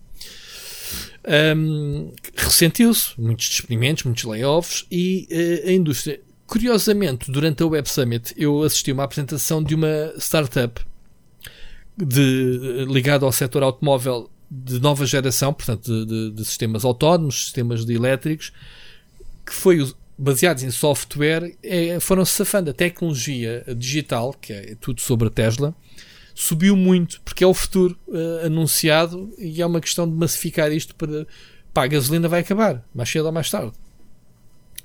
[1.56, 5.28] um, ressentiu-se, muitos despedimentos, muitos layoffs, e
[5.66, 10.86] uh, a indústria Curiosamente, durante a Web Summit, eu assisti uma apresentação de uma startup
[11.98, 17.86] de, ligada ao setor automóvel de nova geração, portanto, de, de, de sistemas autónomos, sistemas
[17.86, 18.52] de elétricos,
[19.46, 22.70] que foi baseados em software, é, foram-se safando.
[22.70, 25.76] A tecnologia digital, que é tudo sobre a Tesla,
[26.36, 30.96] subiu muito, porque é o futuro uh, anunciado e é uma questão de massificar isto
[30.96, 31.26] para.
[31.74, 33.74] Pá, a gasolina vai acabar, mais cedo ou mais tarde.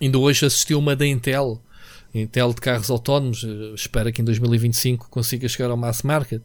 [0.01, 1.61] Ainda hoje assistiu uma da Intel,
[2.15, 6.43] Intel de carros autónomos, eh, espera que em 2025 consiga chegar ao mass market,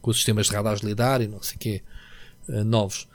[0.00, 1.82] com sistemas de radares lidar e não sei quê,
[2.48, 3.08] uh, novos.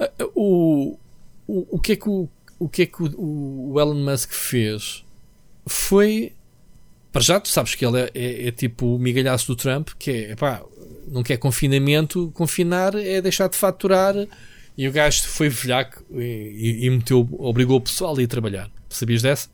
[0.00, 0.98] Uh, o,
[1.46, 2.28] o, o que é que o,
[2.58, 5.04] o, que é que o, o Elon Musk fez
[5.66, 6.32] foi
[7.12, 10.10] para já tu sabes que ele é, é, é, tipo o migalhaço do Trump, que
[10.10, 10.62] é pá,
[11.06, 14.14] não quer confinamento, confinar é deixar de faturar.
[14.76, 18.70] E o gajo foi velhaco e, e, meteu, obrigou o pessoal a ir trabalhar.
[18.88, 19.48] Sabias dessa?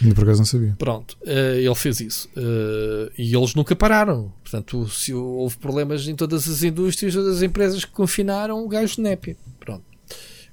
[0.00, 0.74] Ainda por acaso não sabia.
[0.78, 2.28] Pronto, uh, ele fez isso.
[2.36, 4.32] Uh, e eles nunca pararam.
[4.42, 8.96] Portanto, se houve problemas em todas as indústrias, todas as empresas que confinaram, o gajo
[8.96, 9.36] de népia.
[9.60, 9.84] Pronto.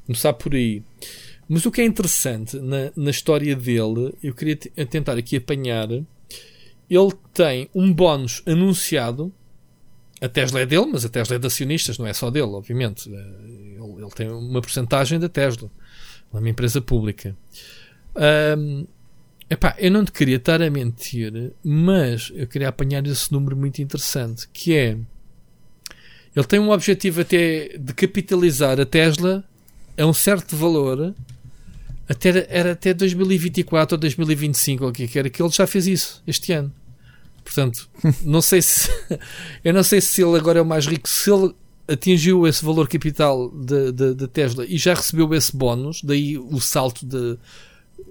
[0.06, 0.84] Começar por aí.
[1.48, 5.90] Mas o que é interessante na, na história dele, eu queria tentar aqui apanhar.
[5.90, 9.34] Ele tem um bónus anunciado
[10.22, 13.10] a Tesla é dele, mas a Tesla é de acionistas, não é só dele, obviamente.
[14.02, 15.70] Ele, tem uma porcentagem da Tesla,
[16.34, 17.36] é uma empresa pública.
[18.58, 18.86] Um,
[19.50, 23.82] epá, eu não te queria estar a mentir, mas eu queria apanhar esse número muito
[23.82, 24.98] interessante, que é
[26.36, 29.44] ele tem um objetivo até de capitalizar a Tesla
[29.98, 31.14] a um certo valor
[32.08, 36.24] até, era até 2024 ou 2025 ou o que era que ele já fez isso
[36.26, 36.74] este ano.
[37.44, 37.90] Portanto,
[38.24, 38.90] não sei se
[39.64, 41.54] eu não sei se ele agora é o mais rico, se ele
[41.90, 47.38] atingiu esse valor capital da Tesla e já recebeu esse bónus, daí o salto de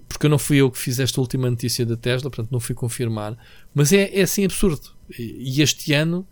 [0.06, 3.36] porque não fui eu que fiz esta última notícia da Tesla, portanto não fui confirmar,
[3.74, 4.90] mas é, é assim absurdo.
[5.18, 6.26] E este ano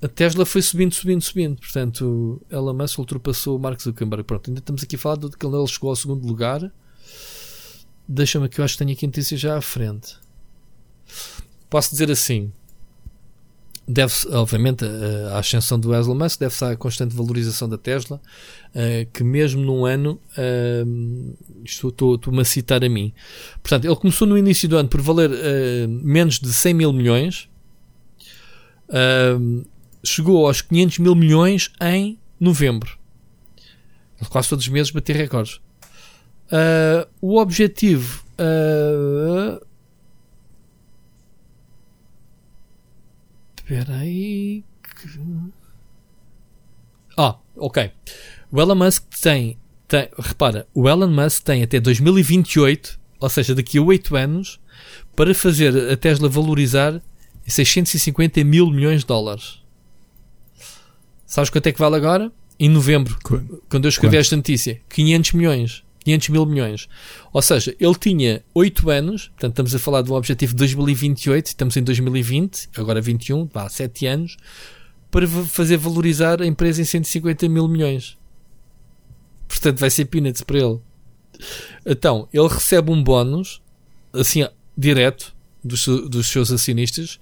[0.00, 1.56] a Tesla foi subindo, subindo, subindo.
[1.58, 4.24] Portanto, Elon Musk ultrapassou o Mark Zuckerberg.
[4.24, 6.72] Pronto, ainda estamos aqui a falar de que ele chegou ao segundo lugar.
[8.08, 10.18] Deixa-me que eu acho que tenho aqui a notícia já à frente
[11.68, 12.52] posso dizer assim.
[13.88, 14.84] Deve-se, obviamente,
[15.32, 18.20] à ascensão do Elon Musk, deve-se à constante valorização da Tesla,
[18.74, 20.84] eh, que mesmo num ano, eh,
[21.64, 23.12] estou-me a citar a mim.
[23.62, 27.48] Portanto, ele começou no início do ano por valer eh, menos de 100 mil milhões,
[30.04, 32.98] chegou aos 500 mil milhões em novembro.
[34.30, 35.60] Quase todos os meses bater recordes.
[37.20, 38.24] o objetivo
[43.68, 44.62] Espera aí.
[47.18, 47.90] Ah, ok.
[48.52, 49.58] O Elon Musk tem,
[49.88, 50.08] tem.
[50.16, 54.60] Repara, o Elon Musk tem até 2028, ou seja, daqui a 8 anos,
[55.16, 57.02] para fazer a Tesla valorizar
[57.44, 59.60] 650 mil milhões de dólares.
[61.26, 62.30] Sabes quanto é que vale agora?
[62.60, 63.18] Em novembro,
[63.68, 64.20] quando eu escrevi Quanto?
[64.20, 65.84] esta notícia, 500 milhões.
[66.06, 66.88] 500 mil milhões.
[67.32, 71.46] Ou seja, ele tinha 8 anos, portanto estamos a falar de um objetivo de 2028,
[71.46, 74.36] estamos em 2020, agora 21, vá, 7 anos,
[75.10, 78.16] para fazer valorizar a empresa em 150 mil milhões.
[79.48, 80.78] Portanto, vai ser peanuts para ele.
[81.84, 83.60] Então, ele recebe um bónus,
[84.12, 84.46] assim,
[84.78, 87.18] direto, dos, dos seus acionistas,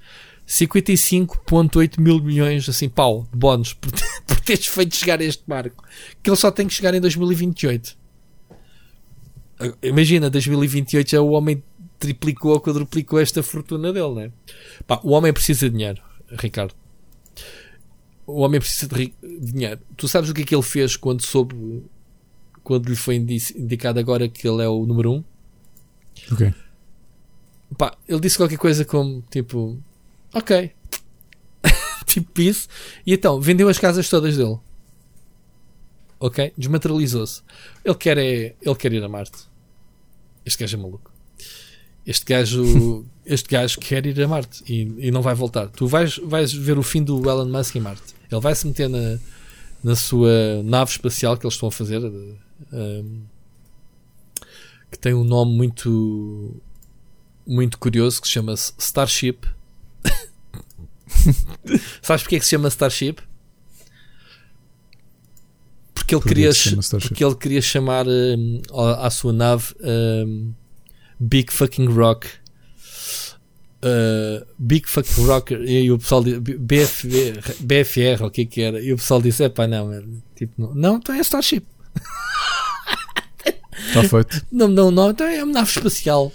[0.47, 3.91] 55,8 mil milhões, assim, pau, de bónus, por,
[4.26, 5.82] por teres feito chegar a este marco.
[6.22, 8.03] Que ele só tem que chegar em 2028.
[9.82, 11.62] Imagina, 2028 já o homem
[11.98, 14.32] triplicou ou quadruplicou esta fortuna dele, né?
[14.86, 16.74] Pá, o homem precisa de dinheiro, Ricardo.
[18.26, 19.80] O homem precisa de dinheiro.
[19.96, 21.84] Tu sabes o que é que ele fez quando soube,
[22.62, 25.14] quando lhe foi indicado agora que ele é o número 1?
[25.14, 25.24] Um?
[26.32, 26.55] Ok.
[27.76, 29.78] Pá, ele disse qualquer coisa como tipo,
[30.32, 30.70] ok,
[32.07, 32.68] tipo isso,
[33.05, 34.59] e então vendeu as casas todas dele
[36.19, 36.53] ok?
[36.57, 37.43] Desmaterializou-se.
[37.85, 39.39] Ele quer é, ele quer ir a Marte.
[40.45, 41.12] Este gajo é maluco.
[42.07, 45.69] Este gajo, este gajo quer ir a Marte e, e não vai voltar.
[45.69, 48.15] Tu vais, vais ver o fim do Elon Musk em Marte.
[48.31, 49.19] Ele vai se meter na,
[49.82, 53.23] na sua nave espacial que eles estão a fazer, um,
[54.91, 56.61] que tem um nome muito
[57.47, 59.41] muito curioso que se chama Starship.
[62.01, 63.16] Sabes porque é que se chama Starship?
[66.05, 66.51] Porque ele, queria,
[67.01, 68.60] porque ele queria chamar um,
[68.98, 70.52] à sua nave um,
[71.18, 72.28] Big Fucking Rock.
[73.82, 77.09] Uh, Big Fucking Rock e o pessoal disse BF,
[77.60, 78.81] BFR, o que é que era?
[78.81, 79.90] E o pessoal disse: é pá, não,
[80.35, 81.66] tipo, não, não, então é Starship.
[83.89, 84.47] Está feito.
[84.51, 86.32] Não, não, não, então é uma nave espacial.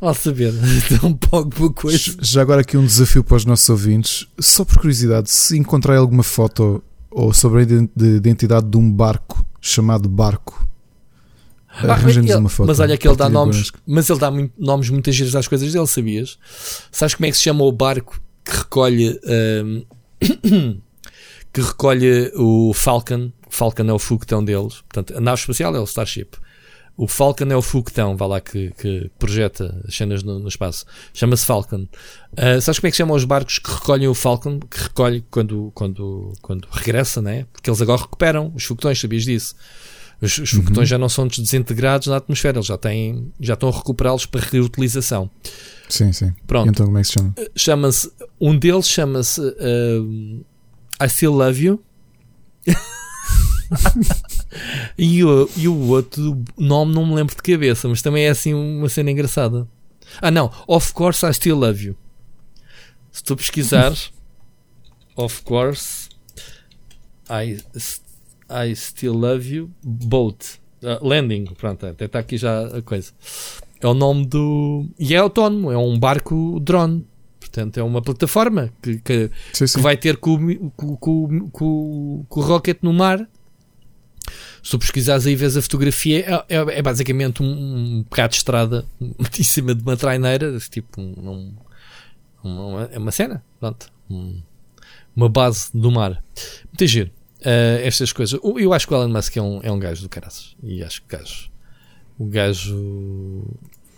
[0.00, 0.54] Ao saber,
[0.92, 2.16] então um pouco coisa.
[2.20, 6.22] Já agora aqui um desafio para os nossos ouvintes, só por curiosidade, se encontrar alguma
[6.22, 6.82] foto
[7.18, 10.64] ou sobre a identidade de um barco chamado Barco.
[11.68, 12.68] Ah, Arranjamos uma foto.
[12.68, 15.72] Mas olha que ele dá nomes, mas ele dá muito, nomes muitas vezes às coisas
[15.72, 16.38] dele, sabias?
[16.92, 19.20] Sabes como é que se chama o barco que recolhe
[19.64, 19.84] um,
[21.52, 23.32] que recolhe o Falcon?
[23.50, 24.82] Falcon é o foguetão deles.
[24.88, 26.36] Portanto, a nave espacial é o Starship.
[26.98, 30.84] O Falcon é o foguetão, vá lá, que, que projeta as cenas no, no espaço.
[31.14, 31.86] Chama-se Falcon.
[32.32, 34.58] Uh, sabes como é que chamam os barcos que recolhem o Falcon?
[34.58, 37.46] Que recolhe quando, quando, quando regressa, né?
[37.52, 39.54] Porque eles agora recuperam os foguetões, sabias disso?
[40.20, 40.86] Os, os foguetões uhum.
[40.86, 45.30] já não são desintegrados na atmosfera, eles já, têm, já estão a recuperá-los para reutilização.
[45.88, 46.34] Sim, sim.
[46.48, 46.68] Pronto.
[46.68, 47.34] Então como é que se chama?
[47.36, 48.10] Eh, chama-se,
[48.40, 50.44] um deles chama-se uh,
[51.00, 51.84] I Still Love You.
[54.96, 58.54] e, o, e o outro nome não me lembro de cabeça, mas também é assim
[58.54, 59.66] uma cena engraçada.
[60.20, 61.96] Ah, não, Of Course I Still Love You.
[63.12, 64.12] Se tu pesquisares,
[65.16, 66.08] Of Course
[67.28, 67.58] I,
[68.50, 70.60] I Still Love You Boat.
[70.82, 73.12] Uh, landing, pronto, até está aqui já a coisa.
[73.80, 74.86] É o nome do.
[74.98, 77.06] E é autónomo, é um barco drone.
[77.38, 79.78] Portanto, é uma plataforma que, que, sim, sim.
[79.78, 83.26] que vai ter com, com, com, com, com o rocket no mar
[84.62, 88.36] se tu pesquisares aí vês a fotografia, é, é, é basicamente um, um bocado de
[88.36, 91.54] estrada em cima de uma traineira, tipo um,
[92.42, 94.40] um, uma, é uma cena, pronto, um,
[95.14, 96.22] uma base do mar.
[96.66, 97.10] Muito giro.
[97.40, 98.38] Uh, estas coisas.
[98.42, 100.56] Eu acho que o Elon Musk é um, é um gajo do caraças.
[100.62, 101.50] E acho que gajo,
[102.18, 103.44] o gajo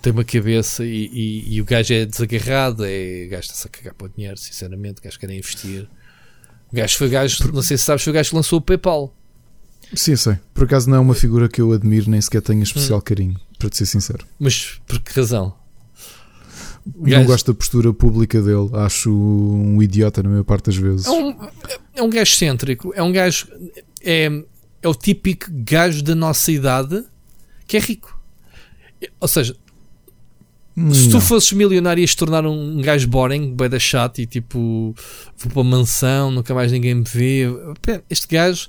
[0.03, 4.07] tem uma cabeça e, e, e o gajo é desagarrado, é, está-se a cagar para
[4.07, 5.89] o dinheiro, sinceramente, o gajo quer investir.
[6.73, 8.63] O gajo foi o gajo, não sei se sabes, foi o gajo que lançou o
[8.63, 9.15] PayPal.
[9.95, 10.39] Sim, sei.
[10.55, 13.03] Por acaso não é uma figura que eu admiro, nem sequer tenho especial hum.
[13.03, 14.27] carinho, para te ser sincero.
[14.39, 15.55] Mas por que razão?
[16.97, 21.07] Não gosto da postura pública dele, acho um idiota na maior parte das vezes.
[21.07, 21.37] É um,
[21.95, 23.49] é um gajo excêntrico, é um gajo.
[24.03, 24.31] É,
[24.83, 27.05] é o típico gajo da nossa idade
[27.67, 28.19] que é rico.
[29.21, 29.55] Ou seja,
[30.75, 30.95] não.
[30.95, 34.95] se tu fosses milionário ias tornar um gajo boring, bem da chato e tipo
[35.37, 37.45] vou para uma mansão, nunca mais ninguém me vê.
[38.09, 38.69] Este gajo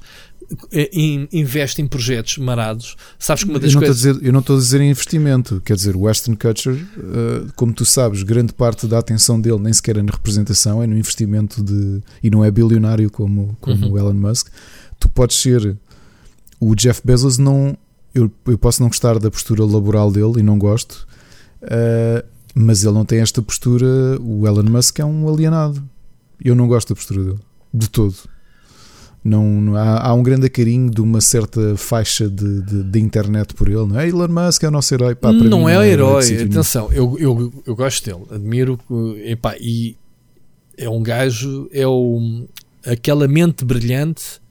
[1.31, 2.95] investe em projetos marados.
[3.17, 3.97] Sabes que uma das eu não coisas.
[3.97, 7.73] Dizer, eu não estou a dizer em investimento, quer dizer, o Western Culture, uh, como
[7.73, 11.63] tu sabes, grande parte da atenção dele nem sequer é na representação, é no investimento
[11.63, 12.01] de.
[12.21, 13.93] e não é bilionário como, como uhum.
[13.93, 14.47] o Elon Musk.
[14.99, 15.77] Tu podes ser.
[16.59, 17.77] O Jeff Bezos não.
[18.13, 21.07] Eu, eu posso não gostar da postura laboral dele e não gosto,
[21.63, 23.87] uh, mas ele não tem esta postura.
[24.19, 25.81] O Elon Musk é um alienado.
[26.43, 27.39] Eu não gosto da postura dele,
[27.73, 28.15] de todo.
[29.23, 33.53] Não, não há, há, um grande carinho de uma certa faixa de, de, de, internet
[33.53, 34.07] por ele, não é?
[34.07, 35.13] Elon Musk é o nosso herói.
[35.13, 38.79] Pá, não mim, é o herói, é atenção, eu, eu, eu gosto dele, admiro
[39.23, 39.95] epá, e
[40.75, 42.47] é um gajo, é o,
[42.83, 44.41] aquela mente brilhante,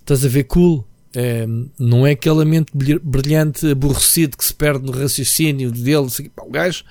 [0.00, 0.86] estás a ver cool.
[1.16, 1.46] É,
[1.78, 6.08] não é aquela mente brilhante aborrecido que se perde no raciocínio dele.
[6.36, 6.82] o gajo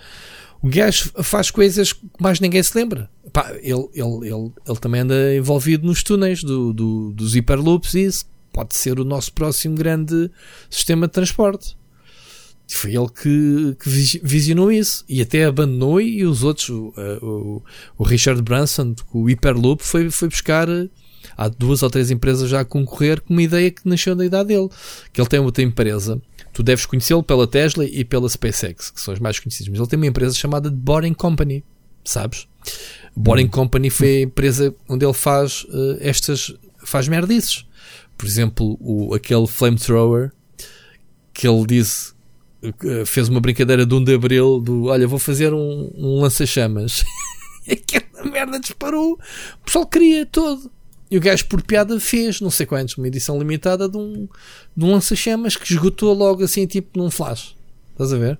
[0.63, 3.09] o gajo faz coisas que mais ninguém se lembra.
[3.33, 8.05] Pá, ele, ele, ele, ele também anda envolvido nos túneis do, do, dos Hyperloops e
[8.05, 10.29] isso pode ser o nosso próximo grande
[10.69, 11.75] sistema de transporte.
[12.67, 17.63] Foi ele que, que, visionou isso e até abandonou e os outros, o, o,
[17.97, 20.67] o Richard Branson, o Hyperloop, foi, foi buscar
[21.35, 24.49] há duas ou três empresas já a concorrer com uma ideia que nasceu da idade
[24.49, 24.69] dele.
[25.11, 26.21] Que ele tem outra empresa
[26.53, 29.69] Tu deves conhecê-lo pela Tesla e pela SpaceX, que são as mais conhecidas.
[29.69, 31.63] Mas ele tem uma empresa chamada The Boring Company,
[32.05, 32.47] sabes?
[33.15, 33.47] Boring.
[33.47, 36.53] Company foi a empresa onde ele faz uh, estas.
[36.83, 37.65] faz merdices.
[38.17, 40.31] Por exemplo, o, aquele flamethrower
[41.33, 42.13] que ele disse.
[42.63, 47.03] Uh, fez uma brincadeira de 1 de Abril do olha, vou fazer um, um lança-chamas.
[47.69, 49.13] Aquela merda disparou.
[49.13, 50.71] O pessoal queria todo.
[51.13, 54.27] E o gajo, por piada, fez não sei quantos, uma edição limitada de um,
[54.75, 57.55] de um lança-chamas que esgotou logo assim, tipo num flash.
[57.91, 58.39] Estás a ver?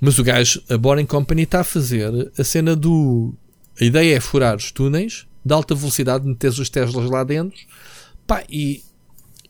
[0.00, 3.34] Mas o gajo, a Boring Company, está a fazer a cena do.
[3.80, 7.58] A ideia é furar os túneis de alta velocidade, meteres os Teslas lá dentro
[8.26, 8.82] pá, e,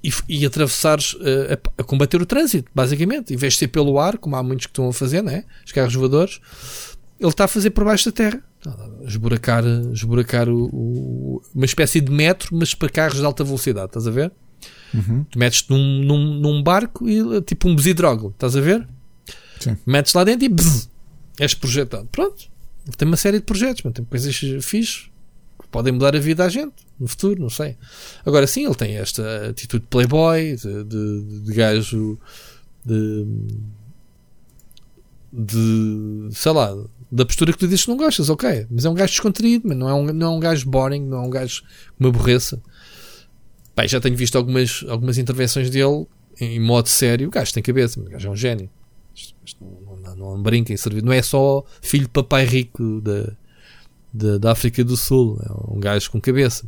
[0.02, 1.18] e, e atravessares uh,
[1.52, 3.34] a, a, combater o trânsito, basicamente.
[3.34, 5.44] Em vez de ser pelo ar, como há muitos que estão a fazer, né?
[5.66, 6.40] os carros voadores,
[7.18, 8.42] ele está a fazer por baixo da terra
[9.04, 14.06] esburacar, esburacar o, o, uma espécie de metro, mas para carros de alta velocidade, estás
[14.06, 14.32] a ver?
[14.92, 15.24] Uhum.
[15.24, 18.86] Tu metes-te num, num, num, barco e tipo um besidrogo, estás a ver?
[19.60, 19.76] Sim.
[19.86, 20.88] Metes lá dentro e bzz,
[21.38, 22.08] és projetado.
[22.10, 22.48] Pronto,
[22.96, 25.10] tem uma série de projetos, tem coisas fixes
[25.60, 27.76] que podem mudar a vida da gente no futuro, não sei.
[28.24, 32.18] Agora sim, ele tem esta atitude de playboy, de, de, de gajo
[32.84, 33.26] de,
[35.32, 36.74] de sei lá,
[37.10, 38.66] da postura que tu dizes que não gostas, ok.
[38.70, 41.18] Mas é um gajo descontraído, mas não é um, não é um gajo boring, não
[41.18, 42.60] é um gajo que me aborreça.
[43.86, 46.06] Já tenho visto algumas, algumas intervenções dele
[46.38, 47.28] em modo sério.
[47.28, 48.68] O gajo tem cabeça, o gajo é um gênio.
[49.44, 50.76] Isto, não, não, não, brinca em.
[51.02, 53.32] Não é só filho de papai rico da,
[54.12, 55.38] da, da África do Sul.
[55.42, 56.66] É um gajo com cabeça.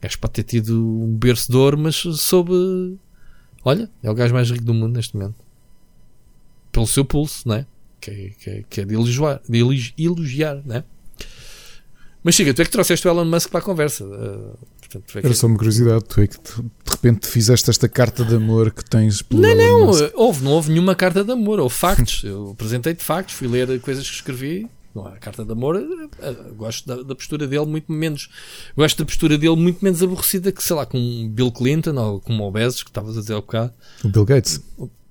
[0.00, 2.98] Gajo pode ter tido um berço de ouro, mas soube.
[3.64, 5.36] Olha, é o gajo mais rico do mundo neste momento.
[6.72, 7.66] Pelo seu pulso, não é?
[8.00, 10.82] que, que, que é de elogiar, de elogiar né?
[12.22, 14.04] Mas chega, tu é que trouxeste o Elon Musk para a conversa.
[14.04, 18.24] Uh, portanto, é Era só uma curiosidade, tu é que de repente fizeste esta carta
[18.24, 20.04] de amor que tens pelo Não, Elon não, Musk.
[20.14, 22.22] houve, não houve nenhuma carta de amor, houve factos.
[22.24, 24.68] Eu apresentei-te factos, fui ler coisas que escrevi.
[24.94, 28.28] Não é a carta de amor, uh, gosto da, da, postura dele muito menos.
[28.76, 32.36] Gosto da postura dele muito menos aborrecida que, sei lá, com Bill Clinton ou com
[32.40, 33.72] o Bezos, que estavas a dizer há bocado.
[34.04, 34.60] O Bill Gates.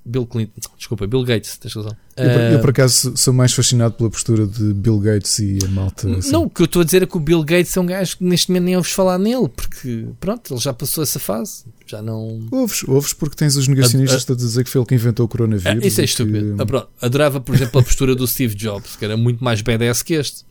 [0.10, 1.96] Bill Clinton, desculpa, Bill Gates, tens razão.
[2.18, 5.68] Eu, uh, eu, por acaso sou mais fascinado pela postura de Bill Gates e a
[5.68, 6.10] malta.
[6.18, 6.32] Assim.
[6.32, 8.18] Não, o que eu estou a dizer é que o Bill Gates é um gajo
[8.18, 11.66] que neste momento nem ouves falar nele, porque pronto, ele já passou essa fase.
[11.86, 12.48] Já não.
[12.52, 15.26] Ouves, ouves porque tens os negacionistas a, a, a dizer que foi ele que inventou
[15.26, 15.84] o coronavírus.
[15.84, 16.66] É, isso é estúpido.
[16.66, 16.76] Que...
[16.76, 20.16] Ah, adorava, por exemplo, a postura do Steve Jobs, que era muito mais badass que
[20.16, 20.44] este.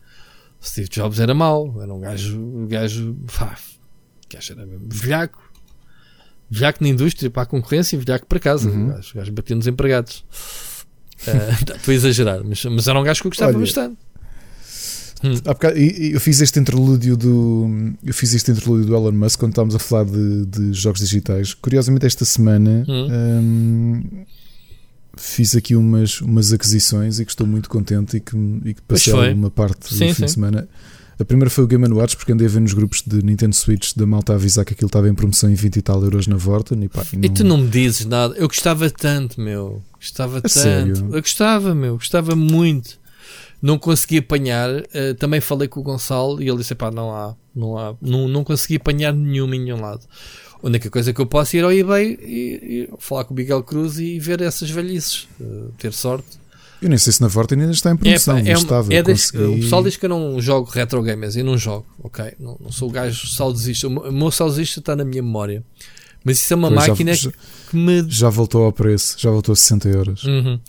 [0.61, 3.57] O Steve Jobs era mau, era um gajo, um gajo, pá,
[4.33, 5.48] gajo era velhaco
[6.51, 8.71] velhaco na indústria para a concorrência e velhaco para casa.
[8.71, 8.99] Uhum.
[8.99, 10.25] Os gajos batiam nos empregados.
[11.27, 13.99] Uh, estou a exagerar, mas, mas era um gajo que eu gostava Olha, bastante.
[15.23, 15.35] Hum.
[15.35, 17.69] Bocado, eu fiz este interlúdio do
[18.05, 21.55] eu fiz este interlúdio do Elon Musk quando estávamos a falar de, de jogos digitais.
[21.55, 23.09] Curiosamente, esta semana hum.
[23.11, 24.25] um,
[25.17, 29.33] fiz aqui umas, umas aquisições e que estou muito contente e que, e que passei
[29.33, 30.25] uma parte sim, do fim sim.
[30.27, 30.69] de semana
[31.21, 33.93] a primeira foi o Game Watch, porque andei a ver nos grupos de Nintendo Switch
[33.97, 36.37] da malta a avisar que aquilo estava em promoção em 20 e tal euros na
[36.37, 36.85] Vorten.
[36.85, 37.25] E, pá, e, não...
[37.25, 38.35] e tu não me dizes nada.
[38.37, 39.83] Eu gostava tanto, meu.
[39.97, 40.53] Gostava tanto.
[40.53, 40.97] Sério?
[41.13, 41.97] Eu gostava, meu.
[41.97, 42.99] Gostava muito.
[43.61, 44.71] Não consegui apanhar.
[44.71, 47.35] Uh, também falei com o Gonçalo e ele disse: pá, não há.
[47.55, 50.03] Não, há, não, não consegui apanhar nenhum em nenhum lado.
[50.63, 53.37] A única coisa que eu posso é ir ao eBay e, e falar com o
[53.37, 55.27] Miguel Cruz e ver essas velhices.
[55.41, 56.39] Uh, ter sorte
[56.81, 58.39] eu nem sei se na Fortnite ainda está em promoção.
[58.39, 59.43] É, é, estava, é consegui...
[59.43, 61.37] O pessoal diz que eu não jogo retro gamers.
[61.37, 62.35] Eu não jogo, ok?
[62.39, 63.89] Não, não sou o gajo saudosista.
[63.89, 65.65] O meu saudosista está na minha memória.
[66.25, 67.31] Mas isso é uma pois máquina já,
[67.71, 68.05] que me.
[68.09, 70.25] Já voltou ao preço, já voltou a 60 euros.
[70.25, 70.61] Uhum.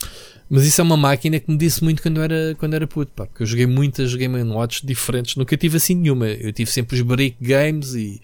[0.50, 3.28] Mas isso é uma máquina que me disse muito quando era, quando era puto, pá,
[3.28, 6.28] porque eu joguei muitas Game Watch diferentes, nunca tive assim nenhuma.
[6.28, 8.20] Eu tive sempre os break games e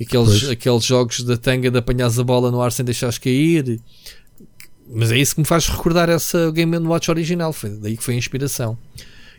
[0.00, 3.80] aqueles, aqueles jogos da tanga de apanhar a bola no ar sem deixares cair.
[4.88, 7.52] Mas é isso que me faz recordar essa Game Watch original.
[7.52, 8.78] Foi daí que foi a inspiração.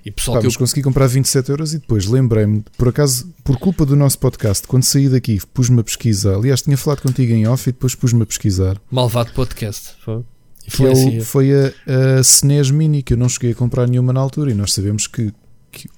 [0.06, 0.60] E pessoal Pá, que eu...
[0.60, 4.84] consegui comprar 27 euros e depois lembrei-me, por acaso, por culpa do nosso podcast, quando
[4.84, 6.36] saí daqui, pus-me a pesquisar.
[6.36, 8.80] Aliás, tinha falado contigo em off e depois pus-me a pesquisar.
[8.92, 9.94] Malvado podcast.
[10.04, 10.24] Foi,
[10.68, 11.22] foi, assim.
[11.22, 11.74] foi a,
[12.18, 15.08] a SNES Mini que eu não cheguei a comprar nenhuma na altura e nós sabemos
[15.08, 15.34] que,
[15.72, 15.90] que,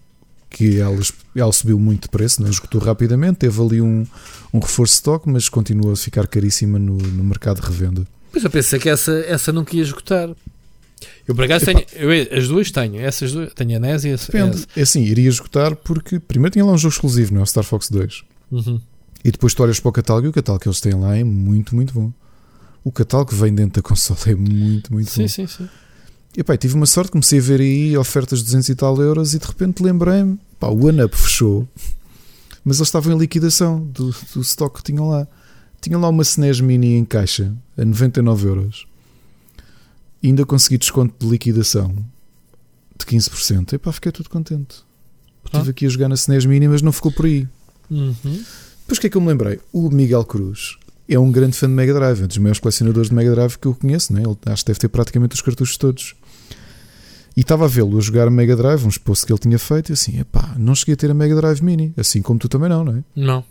[0.49, 1.01] que ela,
[1.35, 3.39] ela subiu muito de preço, não esgotou rapidamente.
[3.39, 4.05] Teve ali um,
[4.53, 8.07] um reforço de stock, mas continua a ficar caríssima no, no mercado de revenda.
[8.37, 10.29] Pois eu pensei que essa, essa não queria esgotar.
[11.27, 14.15] Eu por acaso tenho, eu, as duas tenho, essas duas, tenho a NES e a
[14.15, 17.43] Depende, é assim, iria esgotar porque primeiro tinha lá um jogo exclusivo, não é?
[17.43, 18.23] O Star Fox 2.
[18.51, 18.79] Uhum.
[19.25, 21.23] E depois tu olhas para o catálogo e o catálogo que eles têm lá é
[21.23, 22.13] muito, muito bom.
[22.83, 25.27] O catálogo que vem dentro da console é muito, muito sim, bom.
[25.27, 25.69] Sim, sim, sim.
[26.37, 29.33] E pá, tive uma sorte, comecei a ver aí ofertas de 200 e tal euros
[29.33, 31.67] e de repente lembrei-me, pá, o OneUp fechou,
[32.63, 35.27] mas eles estavam em liquidação do, do stock que tinham lá.
[35.81, 38.87] Tinha lá uma SNES Mini em caixa a 99 euros.
[40.21, 41.93] E ainda consegui desconto de liquidação
[42.97, 43.73] de 15%.
[43.73, 44.83] E pá, fiquei tudo contente.
[45.45, 45.57] Ah.
[45.57, 47.47] Estive aqui a jogar na SNES Mini, mas não ficou por aí.
[47.89, 48.15] Uhum.
[48.23, 49.59] Depois o que é que eu me lembrei?
[49.71, 50.77] O Miguel Cruz
[51.07, 53.67] é um grande fã de Mega Drive, um dos maiores colecionadores de Mega Drive que
[53.67, 54.11] eu conheço.
[54.13, 54.23] Né?
[54.23, 56.15] Ele acho que deve ter praticamente os cartuchos todos.
[57.35, 59.93] E estava a vê-lo a jogar Mega Drive, uns posts que ele tinha feito, e
[59.93, 62.83] assim, epá, não cheguei a ter a Mega Drive Mini, assim como tu também não,
[62.83, 63.03] não é?
[63.15, 63.45] Não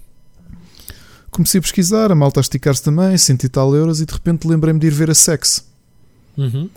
[1.37, 4.49] comecei a pesquisar, a malta a esticar-se também, cento e tal euros, e de repente
[4.49, 5.67] lembrei-me de ir ver a Sex.
[6.37, 6.71] Uhum.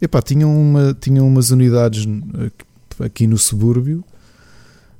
[0.00, 2.06] Epá, tinham, uma, tinham umas unidades
[3.00, 4.04] aqui no subúrbio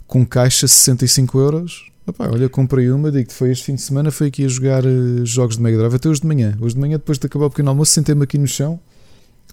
[0.07, 1.91] com caixa 65 euros.
[2.09, 4.85] Epá, olha, comprei uma, digo que foi este fim de semana, foi aqui a jogar
[4.85, 6.57] uh, jogos de Mega Drive até hoje de manhã.
[6.61, 8.81] Hoje de manhã, depois de acabar o pequeno almoço, sentei-me aqui no chão,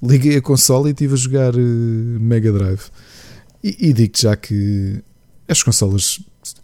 [0.01, 2.83] liguei a consola e estive a jogar uh, Mega Drive.
[3.61, 5.03] E, e digo-te já que
[5.47, 6.19] as consolas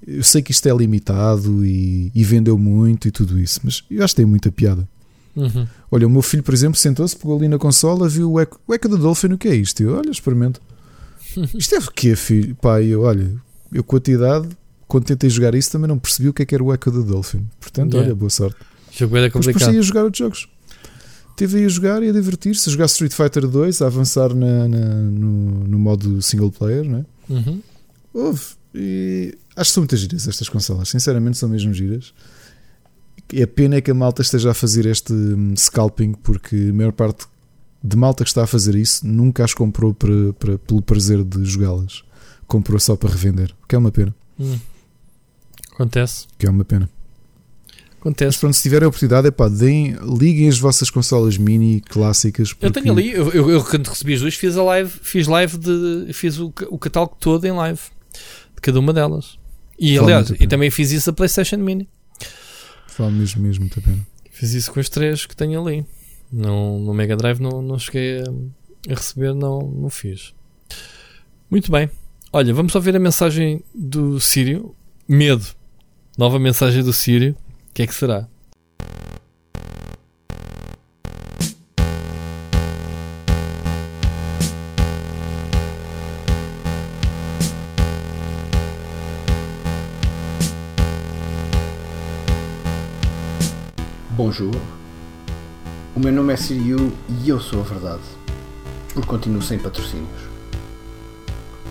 [0.06, 4.04] eu sei que isto é limitado e, e, vendeu muito e tudo isso, mas eu
[4.04, 4.88] acho que tem muita piada.
[5.36, 5.68] Uhum.
[5.92, 8.74] Olha, o meu filho, por exemplo, sentou-se, pegou ali na consola, viu o Echo, o
[8.74, 9.84] Echo do Dolphin, o que é isto?
[9.84, 10.62] Eu, olha, experimento.
[11.54, 12.56] Isto é o quê, filho?
[12.56, 13.30] Pai, eu, olha,
[13.74, 14.50] eu com a tua idade,
[14.88, 17.04] quando tentei jogar isso, também não percebi o que é que era o Echo do
[17.04, 17.46] Dolphin.
[17.60, 18.08] Portanto, yeah.
[18.08, 18.56] olha, boa sorte.
[18.92, 19.60] Jogo era complicado.
[19.60, 20.48] Depois ia jogar outros jogos.
[21.36, 24.68] Teve aí a jogar e a divertir-se, a jogar Street Fighter 2, a avançar na,
[24.70, 27.06] na no, no, modo single player, né?
[27.30, 27.62] Uhum.
[28.14, 28.42] Houve.
[28.74, 32.14] E Acho que são muitas giras estas consolas, sinceramente são mesmo giras.
[33.32, 36.74] E a pena é que a malta esteja a fazer este hum, scalping, porque a
[36.74, 37.26] maior parte
[37.84, 41.44] de malta que está a fazer isso nunca as comprou para, para, pelo prazer de
[41.46, 42.04] jogá-las.
[42.48, 44.14] Comprou só para revender, que é uma pena.
[44.40, 44.60] Hum.
[45.72, 46.28] Acontece.
[46.38, 46.90] Que é uma pena.
[48.00, 48.28] Acontece.
[48.28, 52.54] Mas pronto, se tiverem a oportunidade, epá, deem, liguem as vossas consolas mini clássicas.
[52.54, 52.66] Porque...
[52.66, 55.58] Eu tenho ali, eu, eu, eu, quando recebi as duas, fiz a live, fiz live
[55.58, 56.14] de.
[56.14, 57.80] fiz o, o catálogo todo em live
[58.56, 59.38] de cada uma delas.
[59.78, 61.90] E aliás, e também fiz isso a PlayStation Mini.
[62.98, 64.08] Vale mesmo, mesmo muito a pena.
[64.32, 65.86] Fiz isso com os três que tenho ali.
[66.32, 70.34] No, no Mega Drive não, não cheguei a, a receber, não, não fiz.
[71.50, 71.90] Muito bem.
[72.32, 74.76] Olha, vamos ouvir a mensagem do Sírio.
[75.08, 75.46] Medo.
[76.18, 77.36] Nova mensagem do Sírio.
[77.70, 78.28] O que é que será?
[94.26, 94.56] Bonjour.
[95.96, 98.02] O meu nome é Siriu e eu sou a verdade.
[98.92, 100.20] Porque continuo sem patrocínios.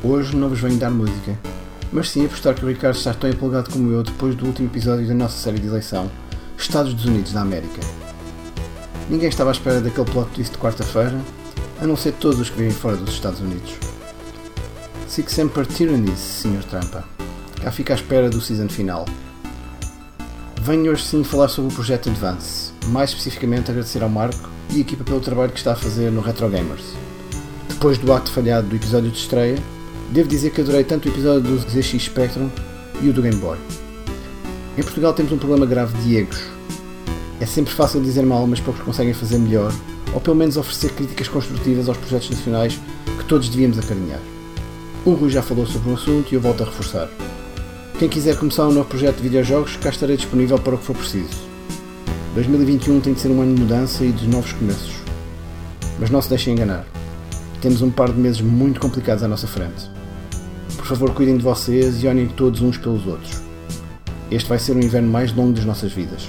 [0.05, 1.36] Hoje não vos venho dar música,
[1.90, 5.05] mas sim apostar que o Ricardo está tão empolgado como eu depois do último episódio
[5.05, 6.09] da nossa série de eleição,
[6.56, 7.81] Estados Unidos da América.
[9.10, 11.20] Ninguém estava à espera daquele plot twist de quarta-feira,
[11.82, 13.74] a não ser todos os que vivem fora dos Estados Unidos.
[15.09, 16.62] Sic semper tyrannis, Sr.
[16.70, 17.05] Trampa.
[17.60, 19.06] Cá fica à espera do season final.
[20.65, 24.81] Venho hoje sim falar sobre o projeto Advance, mais especificamente agradecer ao Marco e a
[24.81, 26.95] equipa pelo trabalho que está a fazer no Retro Gamers.
[27.69, 29.59] Depois do ato falhado do episódio de estreia,
[30.11, 32.49] devo dizer que adorei tanto o episódio do ZX Spectrum
[33.03, 33.59] e o do Game Boy.
[34.78, 36.43] Em Portugal temos um problema grave de egos.
[37.43, 39.70] É sempre fácil dizer mal, mas poucos conseguem fazer melhor,
[40.15, 42.81] ou pelo menos oferecer críticas construtivas aos projetos nacionais
[43.19, 44.20] que todos devíamos acarinhar.
[45.05, 47.11] O Rui já falou sobre o assunto e eu volto a reforçar.
[47.97, 50.97] Quem quiser começar um novo projeto de videojogos, cá estarei disponível para o que for
[50.97, 51.45] preciso.
[52.35, 54.97] 2021 tem de ser um ano de mudança e de novos começos.
[56.01, 56.85] Mas não se deixem enganar.
[57.62, 59.89] Temos um par de meses muito complicados à nossa frente.
[60.77, 63.41] Por favor, cuidem de vocês e olhem todos uns pelos outros.
[64.29, 66.29] Este vai ser o inverno mais longo das nossas vidas.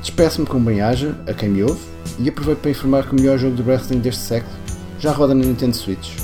[0.00, 1.80] Despeço-me com bem-aja a quem me ouve
[2.20, 4.54] e aproveito para informar que o melhor jogo de wrestling deste século
[4.96, 6.14] já roda na Nintendo Switch.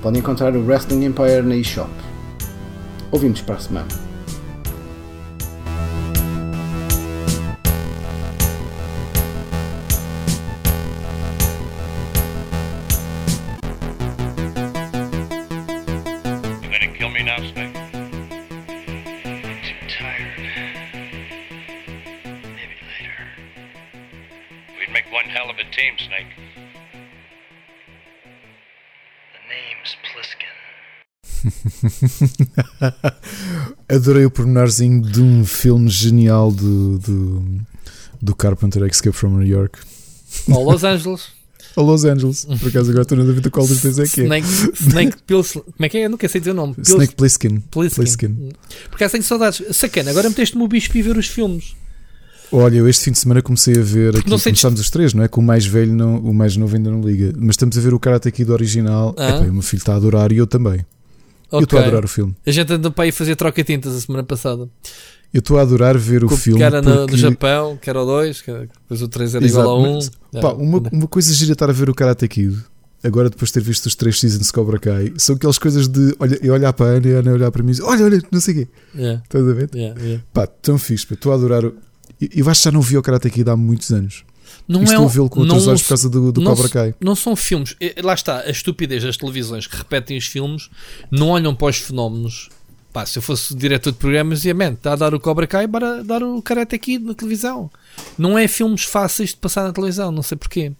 [0.00, 1.90] Podem encontrar o Wrestling Empire na eShop.
[3.12, 4.11] Ouvimos para a semana.
[33.88, 37.44] Adorei o pormenorzinho de um filme genial do, do,
[38.20, 39.78] do Carpenter Escape from New York.
[40.48, 41.22] Ou Los Angeles.
[41.74, 42.44] A Los Angeles.
[42.44, 44.24] Por acaso agora estou na dúvida qual dos dois é que é.
[44.24, 44.46] Snake,
[44.78, 46.04] Snake Pils, Como é que é?
[46.04, 46.74] Eu nunca sei dizer o nome.
[46.74, 47.60] Pils- Snake Plissken.
[47.70, 48.04] Plissken.
[48.04, 48.48] Plissken.
[48.90, 49.62] Por acaso tenho saudades.
[49.74, 51.74] Sacana, agora meteste-me o bicho para ir ver os filmes.
[52.50, 55.28] Olha, eu este fim de semana comecei a ver aqui, começámos os três, não é?
[55.28, 57.32] Com o mais velho, não, o mais novo ainda não liga.
[57.38, 59.14] Mas estamos a ver o Karate Kid original.
[59.16, 59.30] Ah.
[59.30, 60.84] Epá, e o meu filho está a adorar e eu também.
[61.60, 62.34] Eu estou a adorar o filme.
[62.46, 64.68] A gente andou para ir fazer troca-tintas a semana passada.
[65.32, 66.58] Eu estou a adorar ver o filme.
[66.58, 67.12] que era no, porque...
[67.12, 68.42] no Japão, que era o 2,
[68.82, 69.94] depois o 3 era Exato, igual a 1.
[69.94, 70.10] mas,
[70.42, 72.56] Pá, uma, uma coisa gira estar a ver o Karate Kid.
[73.04, 76.14] Agora, depois de ter visto os três seasons de Cobra Kai, são aquelas coisas de
[76.20, 78.04] olha, eu olhar para a Ana e a Ana olhar para mim e dizer, olha,
[78.04, 78.68] olha, não sei o quê.
[78.94, 79.70] Yeah, Estás a ver?
[79.74, 80.22] yeah, yeah.
[80.32, 81.06] Pá, tão fixe.
[81.12, 81.64] Estou a adorar.
[81.64, 81.74] o-
[82.20, 84.22] Eu, eu acho que já não vi o Karate Kid há muitos anos.
[84.68, 86.94] Não e é um- vê-lo com outros olhos por causa do, do não Cobra Kai.
[87.00, 87.74] Não são filmes.
[87.80, 90.70] Eh, Lá está, a estupidez das televisões que repetem os filmes
[91.10, 92.48] não olham para os fenómenos.
[92.92, 95.66] Pá, se eu fosse diretor de programas, dizia, man, está a dar o Cobra Kai,
[95.66, 97.70] para dar o Karate Kid na televisão.
[98.18, 100.72] Não é filmes fáceis de passar na televisão, não sei porquê.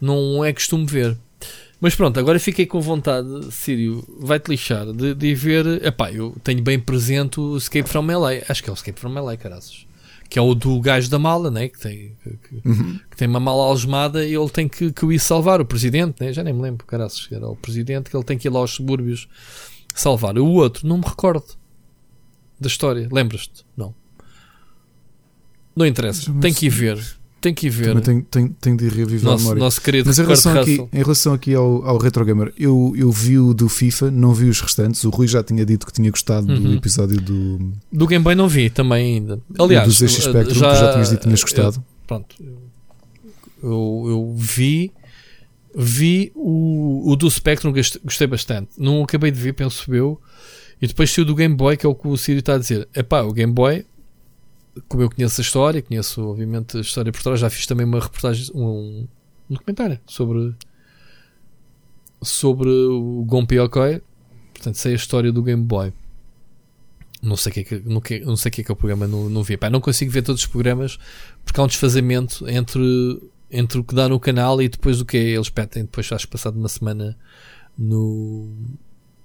[0.00, 1.16] Não é costume ver.
[1.80, 5.84] Mas pronto, agora fiquei com vontade, Sírio, vai-te lixar, de, de ver.
[5.84, 8.42] Epá, eu tenho bem presente o Escape from LA.
[8.48, 9.86] Acho que é o Escape from LA, caraças.
[10.30, 11.68] Que é o do gajo da mala, né?
[11.68, 12.98] Que tem, que, Uhum.
[13.10, 16.22] que tem uma mala algemada e ele tem que, que o ir salvar, o presidente,
[16.22, 16.32] né?
[16.32, 18.70] já nem me lembro, caraças, era o presidente que ele tem que ir lá aos
[18.70, 19.28] subúrbios
[19.92, 20.38] salvar.
[20.38, 21.44] O outro, não me recordo
[22.60, 23.66] da história, lembras-te?
[23.76, 23.92] Não.
[25.74, 26.98] Não interessa, tem que ir ver,
[27.40, 27.86] tem que ir ver.
[27.88, 29.60] Também tenho, tenho, tenho de reviver a Nosso, memória.
[29.60, 33.10] nosso querido Mas em relação, aqui, em relação aqui ao, ao Retro Gamer, eu, eu
[33.10, 35.02] vi o do FIFA, não vi os restantes.
[35.04, 36.74] O Rui já tinha dito que tinha gostado do Uhum.
[36.74, 39.40] episódio do, Do Game Boy não vi também ainda.
[39.58, 41.76] Aliás, do ZX Spectrum, já, já tinhas dito que tinhas gostado.
[41.76, 42.36] eu- pronto,
[43.62, 44.92] eu, eu vi
[45.74, 47.72] vi o, o do Spectrum,
[48.04, 48.70] gostei, bastante.
[48.76, 50.20] Não acabei de ver, penso eu.
[50.82, 52.88] E depois saiu do Game Boy, que é o que o Sírio está a dizer.
[52.94, 53.84] Epá, o Game Boy,
[54.88, 58.00] como eu conheço a história, conheço obviamente a história por trás, já fiz também uma
[58.00, 59.06] reportagem, um,
[59.48, 60.54] um documentário sobre
[62.22, 64.02] sobre o Gonpi Okoi.
[64.52, 65.92] Portanto, sei a história do Game Boy.
[67.22, 69.06] Não sei o que é que, não, não sei que é, que é o programa,
[69.06, 69.56] não, não vi.
[69.56, 70.98] Pá, não consigo ver todos os programas
[71.44, 75.16] porque há um desfazamento entre, entre o que dá no canal e depois o que
[75.16, 75.20] é.
[75.30, 77.16] Eles petem depois, acho passado uma semana
[77.76, 78.54] no,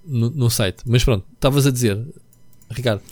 [0.04, 0.82] no, no site.
[0.86, 2.02] Mas pronto, estavas a dizer,
[2.70, 3.02] Ricardo.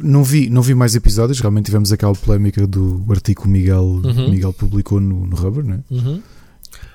[0.00, 3.84] Não vi, não vi mais episódios, realmente tivemos aquela polémica do artigo que o Miguel,
[3.84, 4.30] uhum.
[4.30, 5.80] Miguel publicou no, no Rubber, né?
[5.90, 6.22] Uhum.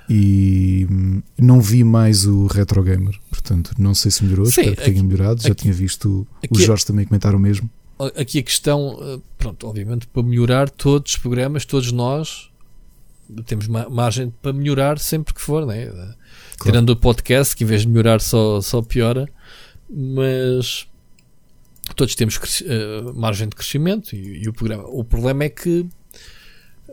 [0.10, 4.76] E hum, não vi mais o Retro Gamer, portanto, não sei se melhorou, Sim, espero
[4.76, 5.42] que tenha melhorado.
[5.42, 7.70] Já tinha visto o Jorge também comentar o mesmo.
[8.18, 12.50] Aqui a questão, eh, pronto, obviamente, para melhorar todos os programas, todos nós
[13.46, 15.86] temos margem para melhorar sempre que for, né?
[15.86, 16.16] Claro.
[16.64, 19.28] Tirando o podcast, que em vez de melhorar só, só piora,
[19.90, 20.88] mas
[21.96, 24.84] todos temos uh, margem de crescimento e, e, o programa.
[24.88, 25.88] O problema é que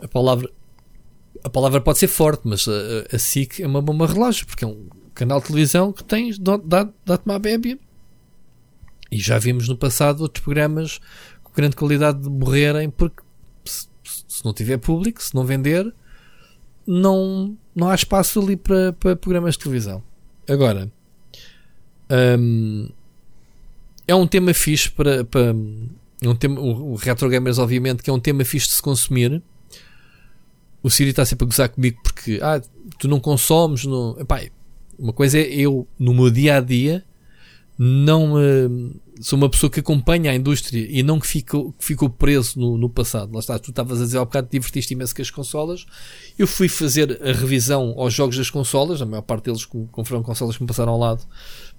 [0.01, 0.49] a palavra
[1.43, 4.67] a palavra pode ser forte, mas a, a SIC é uma bomba relógio, porque é
[4.67, 6.31] um canal de televisão que tem
[6.65, 7.79] dá-te uma bébia.
[9.11, 10.99] E já vimos no passado outros programas
[11.43, 13.21] com grande qualidade de morrerem porque
[13.65, 13.87] se,
[14.27, 15.93] se não tiver público, se não vender,
[16.87, 20.03] não, não há espaço ali para, para programas de televisão.
[20.47, 20.91] Agora,
[22.39, 22.89] hum,
[24.11, 25.55] é um tema fixe para, para
[26.21, 28.81] é um tema, o, o Retro Gamers, obviamente, que é um tema fixe de se
[28.81, 29.41] consumir.
[30.83, 32.61] O Siri está sempre a gozar comigo porque ah,
[32.99, 33.85] tu não consomes.
[33.85, 34.19] Não...
[34.19, 34.41] Epá,
[34.99, 37.03] uma coisa é eu, no meu dia a dia,
[37.77, 42.59] não uh, sou uma pessoa que acompanha a indústria e não que ficou, que preso
[42.59, 43.33] no, no passado.
[43.33, 45.85] Lá está, tu estavas a dizer há bocado, divertiste imenso com as consolas.
[46.37, 50.03] Eu fui fazer a revisão aos jogos das consolas, a maior parte deles com, com
[50.03, 51.25] foram consolas que me passaram ao lado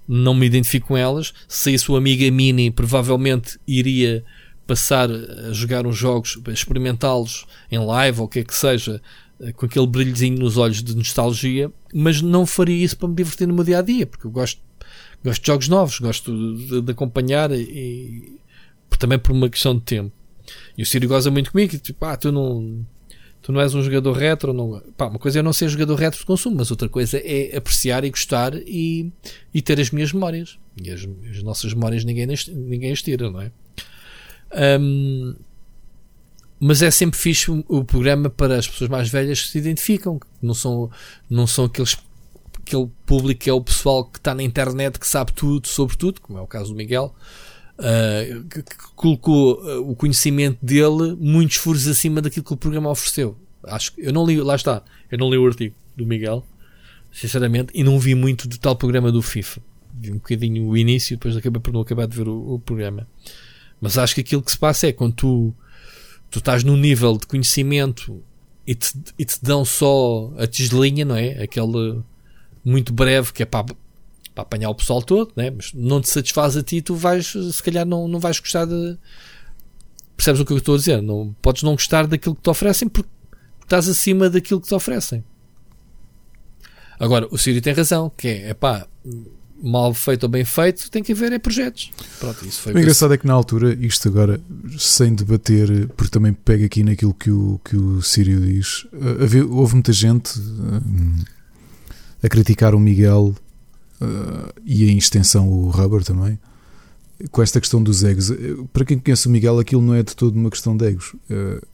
[0.07, 1.33] não me identifico com elas.
[1.47, 4.23] Se a sua amiga Mini provavelmente iria
[4.65, 9.01] passar a jogar uns jogos, experimentá-los em live ou o que é que seja,
[9.39, 13.47] eh, com aquele brilhozinho nos olhos de nostalgia, mas não faria isso para me divertir
[13.47, 14.61] no meu dia a dia, porque eu gosto,
[15.23, 18.39] gosto de jogos novos, gosto de, de acompanhar e,
[18.97, 20.13] também por uma questão de tempo.
[20.77, 22.85] E o Sírio goza muito comigo, tipo, ah, tu não
[23.43, 24.53] tu não és um jogador retro.
[24.53, 24.81] Não...
[24.97, 28.03] Pá, uma coisa é não ser jogador retro de consumo, mas outra coisa é apreciar
[28.03, 29.11] e gostar e,
[29.53, 30.57] e ter as minhas memórias.
[30.81, 33.51] E as, as nossas memórias ninguém, ninguém as tira, não é?
[34.79, 35.35] Um,
[36.59, 40.27] mas é sempre fixe o, programa para as pessoas mais velhas que se identificam, que
[40.41, 40.89] não são,
[41.29, 41.97] não são aqueles
[42.65, 46.21] aquele público que é o pessoal que está na internet que sabe tudo sobre tudo,
[46.21, 47.13] como é o caso do Miguel,
[47.83, 52.89] uh, que, que, colocou uh, o conhecimento dele muitos furos acima daquilo que o programa
[52.89, 53.37] ofereceu.
[53.63, 56.45] Acho que eu não li, lá está, eu não li o artigo do Miguel,
[57.11, 59.61] sinceramente, e não vi muito do tal programa do FIFA.
[59.99, 63.07] Vi um bocadinho o início, depois acabei por não acabar de ver o, o programa.
[63.79, 65.53] Mas acho que aquilo que se passa é quando tu,
[66.31, 68.21] tu estás num nível de conhecimento
[68.65, 71.43] e te, e te dão só a tigelinha, não é?
[71.43, 72.01] Aquele
[72.63, 73.65] muito breve que é para
[74.33, 75.51] para apanhar o pessoal todo, né?
[75.51, 78.97] mas não te satisfaz a ti, tu vais, se calhar, não, não vais gostar de.
[80.15, 81.01] Percebes o que eu estou a dizer?
[81.01, 83.09] Não, podes não gostar daquilo que te oferecem porque
[83.63, 85.23] estás acima daquilo que te oferecem.
[86.99, 88.87] Agora, o Siri tem razão, que é, pá,
[89.61, 91.91] mal feito ou bem feito, tem que haver é projetos.
[92.19, 94.39] Pronto, isso foi o engraçado é que na altura, isto agora,
[94.77, 99.45] sem debater, porque também pega aqui naquilo que o, que o Sírio diz, eh, havia,
[99.45, 101.25] houve muita gente uh,
[102.21, 103.33] a criticar o Miguel
[104.03, 106.37] uh, e em extensão o Rubber também,
[107.31, 108.31] com esta questão dos egos.
[108.71, 111.13] Para quem conhece o Miguel, aquilo não é de todo uma questão de egos.
[111.29, 111.65] Uh,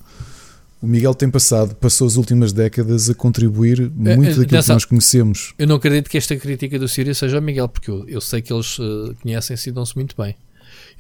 [0.82, 4.86] o Miguel tem passado, passou as últimas décadas a contribuir muito daquilo Nessa, que nós
[4.86, 5.54] conhecemos.
[5.58, 8.42] Eu não acredito que esta crítica do Sírio seja o Miguel, porque eu, eu sei
[8.42, 10.36] que eles uh, conhecem-se e dão-se muito bem.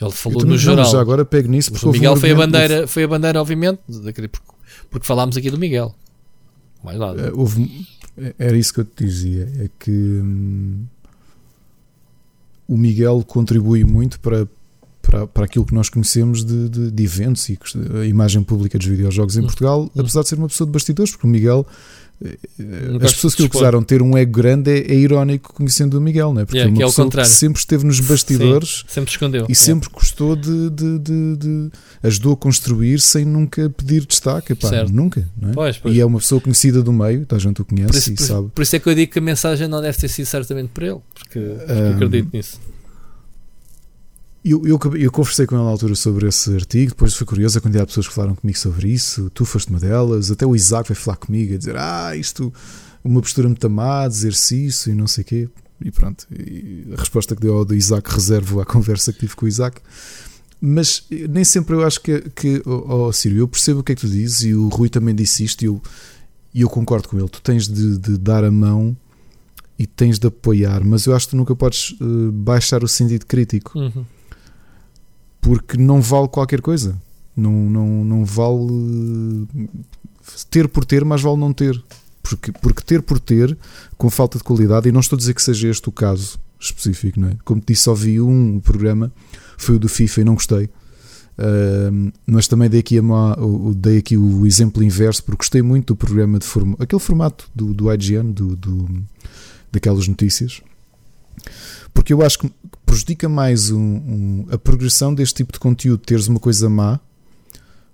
[0.02, 0.86] Ele falou no geral.
[0.86, 4.30] já agora pego nisso porque o Miguel foi a bandeira, foi a bandeira, obviamente, porque,
[4.90, 5.94] porque falámos aqui do Miguel.
[6.84, 7.34] Mais nada.
[7.34, 7.88] Uh, houve,
[8.38, 9.50] era isso que eu te dizia.
[9.60, 10.86] É que hum,
[12.70, 14.48] o Miguel contribui muito para,
[15.02, 17.58] para, para aquilo que nós conhecemos de, de, de eventos e
[18.00, 19.42] a imagem pública dos videojogos em.
[19.42, 21.66] Portugal, apesar de ser uma pessoa de bastidores, porque o Miguel.
[23.02, 26.02] As pessoas que o acusaram de ter um ego grande é, é irónico conhecendo o
[26.02, 26.46] Miguel, não é?
[26.46, 29.46] Porque yeah, é uma pessoa que sempre esteve nos bastidores Sim, sempre escondeu.
[29.48, 31.70] e sempre gostou de, de, de, de,
[32.04, 35.52] ajudou a construir sem nunca pedir destaque, Epá, nunca, é?
[35.54, 35.96] Pois, pois.
[35.96, 38.50] E é uma pessoa conhecida do meio, a gente o conhece isso, e por, sabe.
[38.56, 40.88] Por isso é que eu digo que a mensagem não deve ter sido certamente para
[40.88, 42.60] ele, porque, porque um, acredito nisso.
[44.44, 47.62] Eu, eu, eu, conversei com ele na altura sobre esse artigo, depois foi curioso a
[47.62, 49.30] quantidade de pessoas que falaram comigo sobre isso.
[49.34, 52.54] Tu foste uma delas, até o Isaac vai falar comigo a dizer: Ah, isto,
[53.04, 55.50] uma postura muito má, dizer-se isso e não sei o quê.
[55.84, 59.36] E pronto, e a resposta que deu ao do Isaac reservo à conversa que tive
[59.36, 59.82] com o Isaac.
[60.62, 64.02] Mas nem sempre eu acho que, que oh, Sírio, eu percebo o que é que
[64.02, 65.82] tu dizes e o Rui também disse isto e eu,
[66.54, 67.30] e eu concordo com ele.
[67.30, 68.96] Tu tens de, de, dar a mão
[69.78, 73.26] e tens de apoiar, mas eu acho que tu nunca podes uh, baixar o sentido
[73.26, 73.80] crítico.
[73.80, 74.06] Uhum
[75.42, 77.00] porque não vale qualquer coisa.
[77.36, 79.48] Não, não, não vale
[80.50, 81.82] ter por ter, mas vale não ter.
[82.22, 83.58] Porque, porque ter por ter,
[83.98, 87.20] com falta de qualidade, e não estou a dizer que seja este o caso específico,
[87.20, 87.38] não é?
[87.46, 89.12] Como te disse, só vi um programa,
[89.58, 90.70] foi o do FIFA e não gostei.
[91.40, 92.98] Uh, mas também dei aqui,
[93.78, 97.74] dei aqui o exemplo inverso porque gostei muito do programa de formato, aquele formato do,
[97.74, 98.90] do IGN, do, do,
[99.72, 100.62] daquelas notícias,
[101.94, 102.52] porque eu acho que
[102.90, 107.00] prejudica mais um, um, a progressão deste tipo de conteúdo, teres uma coisa má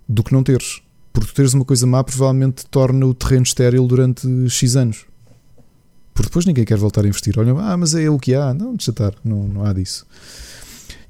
[0.08, 0.80] do que não teres.
[1.12, 5.04] Porque teres uma coisa má provavelmente torna o terreno estéril durante X anos.
[6.14, 7.38] Porque depois ninguém quer voltar a investir.
[7.38, 8.54] Olha, ah, mas é o que há.
[8.54, 10.06] Não, deixa estar, não, não há disso.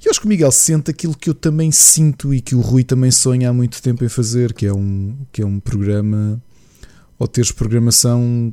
[0.04, 2.82] E acho que o Miguel sente aquilo que eu também sinto e que o Rui
[2.82, 6.42] também sonha há muito tempo em fazer, que é um, que é um programa,
[7.20, 8.52] ou teres programação,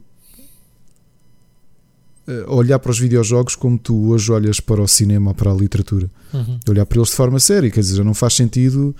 [2.48, 6.10] olhar para os videojogos como tu hoje olhas para o cinema ou para a literatura.
[6.34, 6.60] Uhum.
[6.70, 8.96] Olhar para eles de forma séria, quer dizer, não faz sentido.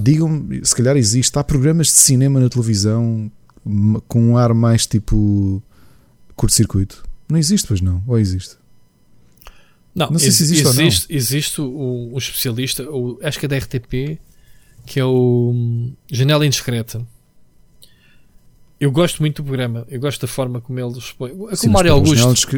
[0.00, 3.30] digam-me, se calhar existe, há programas de cinema na televisão
[4.08, 5.62] com um ar mais tipo
[6.34, 7.04] curto-circuito.
[7.28, 8.02] Não existe, pois não?
[8.06, 8.56] Ou existe?
[9.94, 13.58] Não, não sei se existe, existe, existe o, o especialista, o, acho que é da
[13.58, 14.18] RTP,
[14.86, 17.06] que é o hum, Janela Indiscreta.
[18.82, 21.30] Eu gosto muito do programa, eu gosto da forma como ele expõe.
[21.30, 22.48] Como o Mário Augusto.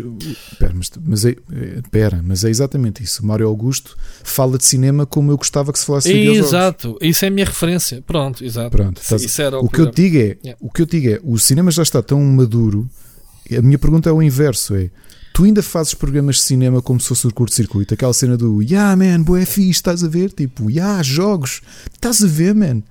[0.58, 3.22] Pera, mas, mas, é, é, pera, mas é exatamente isso.
[3.22, 6.30] O Mário Augusto fala de cinema como eu gostava que se falasse de.
[6.30, 8.00] Exato, isso é a minha referência.
[8.00, 8.70] Pronto, exato.
[8.70, 10.56] Pronto, isso era o, o que eu digo é, yeah.
[10.62, 12.88] o que eu digo é, o cinema já está tão maduro.
[13.54, 14.88] A minha pergunta é o inverso, é
[15.34, 18.96] tu ainda fazes programas de cinema como se fosse o curto-circuito, aquela cena do Yeah,
[18.96, 20.32] man, boé fixe, estás a ver?
[20.32, 21.60] Tipo, Yeah, jogos,
[21.92, 22.82] estás a ver, man?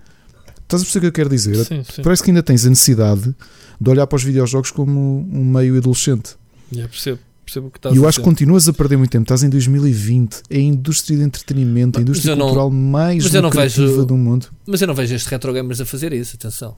[0.63, 1.55] Estás a perceber o que eu quero dizer?
[1.65, 2.01] Sim, sim.
[2.01, 3.35] Parece que ainda tens a necessidade
[3.79, 6.35] de olhar para os videojogos como um meio adolescente.
[6.71, 7.19] Yeah, percebo.
[7.45, 9.23] Percebo que estás e eu acho que continuas a perder muito tempo.
[9.23, 14.15] Estás em 2020, é a indústria de entretenimento, a indústria cultural mais lucrativa vejo, do
[14.15, 14.47] mundo.
[14.65, 16.75] Mas eu não vejo estes retro gamers a fazer isso, atenção.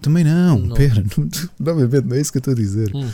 [0.00, 0.76] Também não, não.
[0.76, 1.04] pera,
[1.60, 2.90] não, não, não é isso que eu estou a dizer.
[2.94, 3.08] Hum.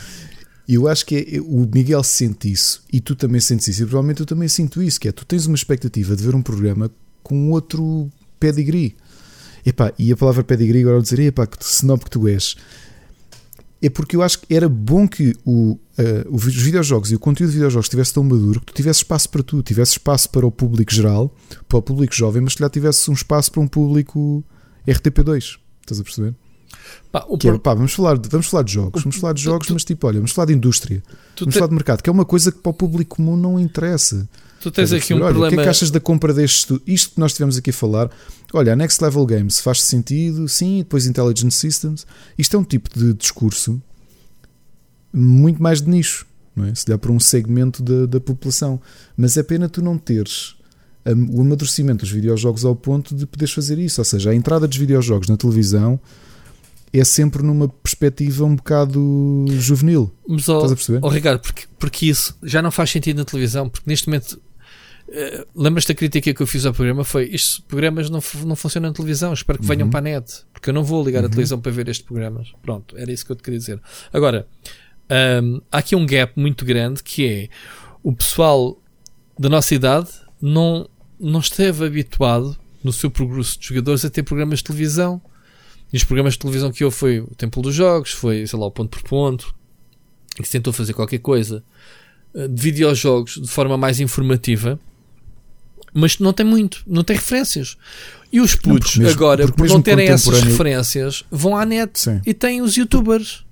[0.67, 3.85] E eu acho que é, o Miguel sente isso e tu também sentes isso, e
[3.85, 6.89] provavelmente eu também sinto isso, que é tu tens uma expectativa de ver um programa
[7.21, 8.09] com outro
[8.39, 8.95] pedigree.
[9.65, 12.55] Epá, e a palavra pedigree agora eu dizer, epá, que snob que tu és.
[13.81, 15.79] É porque eu acho que era bom que o, uh,
[16.31, 19.43] os videojogos e o conteúdo de videojogos estivesse tão maduro que tu tivesse espaço para
[19.43, 21.35] tu, tivesse espaço para o público geral,
[21.67, 24.43] para o público jovem, mas que já tivesse um espaço para um público
[24.87, 25.57] RTP2.
[25.81, 26.33] Estás a perceber?
[27.11, 27.59] Pá, é, pro...
[27.59, 30.07] pá, vamos, falar de, vamos falar de jogos, vamos falar de jogos, tu, mas tipo,
[30.07, 31.03] olha, vamos falar de indústria,
[31.37, 31.57] vamos te...
[31.57, 34.27] falar de mercado, que é uma coisa que para o público comum não interessa.
[34.59, 35.47] Tu tens aqui um olha, problema.
[35.47, 38.09] O que é que achas da compra deste Isto que nós tivemos aqui a falar,
[38.53, 42.05] olha, a Next Level Games faz sentido, sim, depois Intelligent Systems.
[42.37, 43.81] Isto é um tipo de discurso
[45.11, 46.25] muito mais de nicho,
[46.55, 46.73] não é?
[46.73, 48.79] Se dá para um segmento da, da população,
[49.17, 50.55] mas é pena tu não teres
[51.05, 54.77] o amadurecimento dos videojogos ao ponto de poderes fazer isso, ou seja, a entrada dos
[54.77, 55.99] videojogos na televisão
[56.93, 60.13] é sempre numa perspectiva um bocado juvenil.
[60.27, 60.99] Mas, oh, Estás a perceber?
[61.01, 64.39] Oh, Ricardo, porque, porque isso já não faz sentido na televisão, porque neste momento.
[65.13, 67.03] Uh, Lembras-te da crítica que eu fiz ao programa?
[67.03, 69.31] Foi estes programas não, não funcionam na televisão.
[69.31, 69.91] Espero que venham uhum.
[69.91, 71.27] para a net, porque eu não vou ligar uhum.
[71.27, 72.51] a televisão para ver estes programas.
[72.63, 73.79] Pronto, era isso que eu te queria dizer.
[74.11, 74.47] Agora,
[75.43, 77.49] um, há aqui um gap muito grande que é
[78.01, 78.81] o pessoal
[79.37, 80.09] da nossa idade
[80.41, 85.21] não, não esteve habituado no seu progresso de jogadores a ter programas de televisão
[85.91, 88.65] e os programas de televisão que houve foi o Templo dos Jogos, foi, sei lá,
[88.65, 89.53] o Ponto por Ponto,
[90.35, 91.63] que se tentou fazer qualquer coisa
[92.33, 94.79] eh, de videojogos de forma mais informativa,
[95.93, 97.77] mas não tem muito, não tem referências.
[98.31, 102.19] E os putos, não, mesmo, agora, por não terem essas referências, vão à net Sim.
[102.25, 103.45] e têm os youtubers.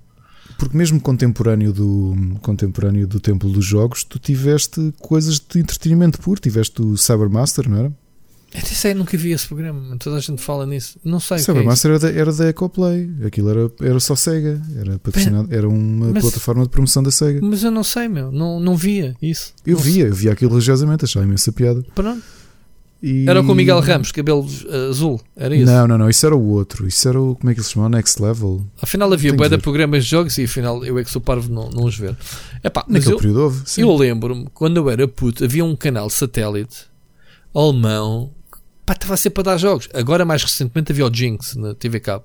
[0.58, 6.40] Porque mesmo contemporâneo do, contemporâneo do Templo dos Jogos, tu tiveste coisas de entretenimento puro.
[6.40, 7.92] Tiveste o Cybermaster, não era?
[8.54, 9.96] Nem sei, nunca vi esse programa.
[9.98, 10.98] Toda a gente fala nisso.
[11.04, 11.38] Não sei.
[11.38, 13.10] Cybermaster é era, da, era da Ecoplay.
[13.24, 14.60] Aquilo era, era só Sega.
[14.76, 17.40] Era, patrocinado, era uma mas, plataforma de promoção da Sega.
[17.42, 18.30] Mas eu não sei, meu.
[18.30, 19.54] Não, não via isso.
[19.66, 21.04] Eu não via, eu via aquilo religiosamente.
[21.04, 21.82] Achava imensa piada.
[21.94, 22.22] Pronto.
[23.02, 23.28] E...
[23.28, 25.20] Era com o Miguel Ramos, cabelo uh, azul.
[25.34, 25.66] Era isso?
[25.66, 26.08] Não, não, não.
[26.08, 26.86] Isso era o outro.
[26.86, 27.34] Isso era o.
[27.34, 27.88] Como é que ele se chama?
[27.88, 28.64] Next Level.
[28.80, 31.68] Afinal havia bué de programas de jogos e afinal eu é que sou parvo não,
[31.70, 32.16] não os ver.
[32.62, 33.62] Epá, mas Naquele eu, período houve.
[33.64, 33.80] Sim.
[33.80, 36.86] Eu lembro-me, quando eu era puto, havia um canal satélite
[37.52, 38.30] alemão
[38.84, 39.88] pá, estava sempre a dar jogos.
[39.94, 42.24] Agora, mais recentemente, havia o Jinx na TV Cabo.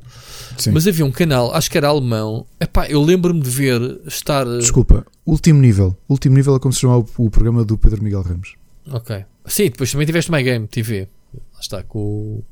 [0.57, 0.71] Sim.
[0.71, 2.45] Mas havia um canal, acho que era alemão.
[2.59, 4.45] Epá, eu lembro-me de ver estar.
[4.47, 5.95] Eh, Desculpa, último nível.
[6.09, 8.55] Último nível é como se chamava o, o programa do Pedro Miguel Ramos.
[8.91, 9.25] Ok.
[9.45, 11.07] Sim, depois também tiveste My Game TV.
[11.53, 12.43] Lá está, com o.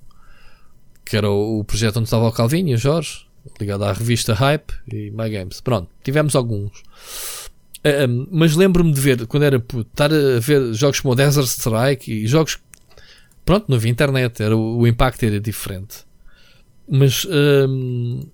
[1.03, 3.26] que era o, o projeto onde estava o Calvin e o Jorge,
[3.60, 5.61] ligado à revista Hype e My Games.
[5.61, 6.84] Pronto, tivemos alguns.
[7.86, 11.45] Uh, mas lembro-me de ver, quando era puto, estar a ver jogos como o Desert
[11.45, 12.57] Strike e jogos
[13.45, 15.99] pronto, não havia internet, era, o impacto era diferente.
[16.89, 18.27] Mas, hum,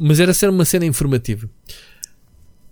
[0.00, 1.48] mas era ser uma cena informativa.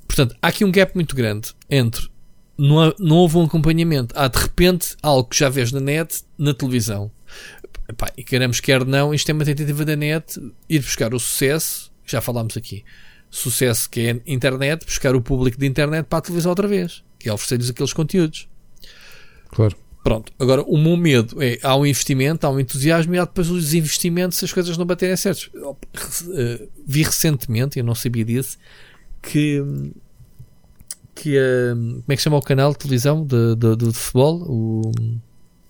[0.06, 2.10] Portanto, há aqui um gap muito grande entre
[2.58, 4.14] não, há, não houve um acompanhamento.
[4.16, 7.10] Há de repente algo que já vês na net, na televisão.
[7.88, 11.90] Epá, e queremos quer não, isto é uma tentativa da net ir buscar o sucesso,
[12.06, 12.84] já falámos aqui,
[13.30, 17.28] sucesso que é internet, buscar o público de internet para a televisão outra vez, que
[17.28, 18.48] é oferecer-lhes aqueles conteúdos.
[19.48, 19.76] Claro.
[20.02, 23.48] Pronto, agora o meu medo é há um investimento, há um entusiasmo e há depois
[23.48, 25.50] os investimentos se as coisas não baterem certos.
[26.34, 28.58] Eh, vi recentemente, eu não sabia disso,
[29.22, 29.62] que
[31.14, 34.40] que uh, como é que chama o canal de televisão de, de, de, de futebol?
[34.48, 34.92] O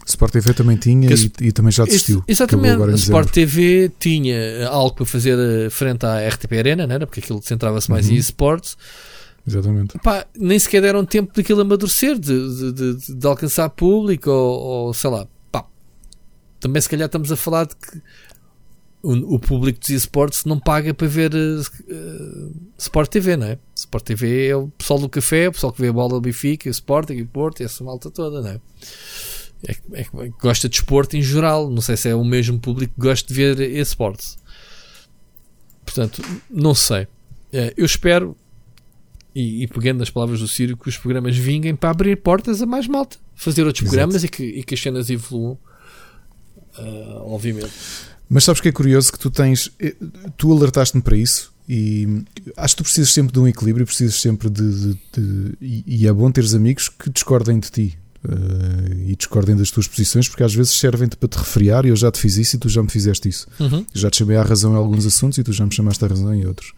[0.07, 2.25] Sport TV também tinha e, e, também já desistiu.
[2.27, 7.07] Exatamente, a Sport TV tinha algo para fazer eh, frente à RTP Arena, não era?
[7.07, 8.15] porque aquilo centrava-se mais uhum.
[8.15, 8.77] em esportes.
[9.47, 9.99] Exatamente.
[9.99, 14.95] Pá, nem sequer deram tempo daquilo amadurecer, de, de, de, de alcançar público ou, ou,
[14.95, 15.27] sei lá.
[15.51, 15.67] Pá,
[16.61, 18.03] também se calhar estamos a falar de que
[19.03, 23.59] o, o público dos esportes não paga para ver uh, Sport TV, não é?
[23.75, 26.69] Sport TV é o pessoal do café, o pessoal que vê a bola do Benfica,
[26.69, 28.61] o Sporting e Porto, essa malta toda, não é?
[29.69, 30.07] É, é,
[30.41, 31.71] gosta de esporte em geral.
[31.71, 34.37] Não sei se é o mesmo público que gosta de ver esportes.
[35.85, 37.07] Portanto, não sei.
[37.53, 38.37] É, eu espero,
[39.35, 42.67] e, e, pegando nas palavras do Círio, que os programas vinguem para abrir portas a
[42.67, 43.17] mais malta.
[43.35, 43.97] Fazer outros Exato.
[43.97, 45.59] programas e que, e que as cenas evoluam.
[46.79, 47.73] Uh, obviamente.
[48.29, 49.71] Mas sabes que é curioso que tu tens.
[49.79, 49.95] Eh,
[50.39, 52.25] tu alertaste-me para isso e
[52.57, 54.71] acho que tu precisas sempre de um equilíbrio, precisas sempre de.
[54.71, 59.71] de, de e é bom teres amigos que discordem de ti uh, e discordem das
[59.71, 61.85] tuas posições, porque às vezes servem-te para te refriar.
[61.85, 63.47] E eu já te fiz isso e tu já me fizeste isso.
[63.61, 63.85] Uhum.
[63.93, 66.35] Já te chamei à razão em alguns assuntos e tu já me chamaste à razão
[66.35, 66.73] em outros.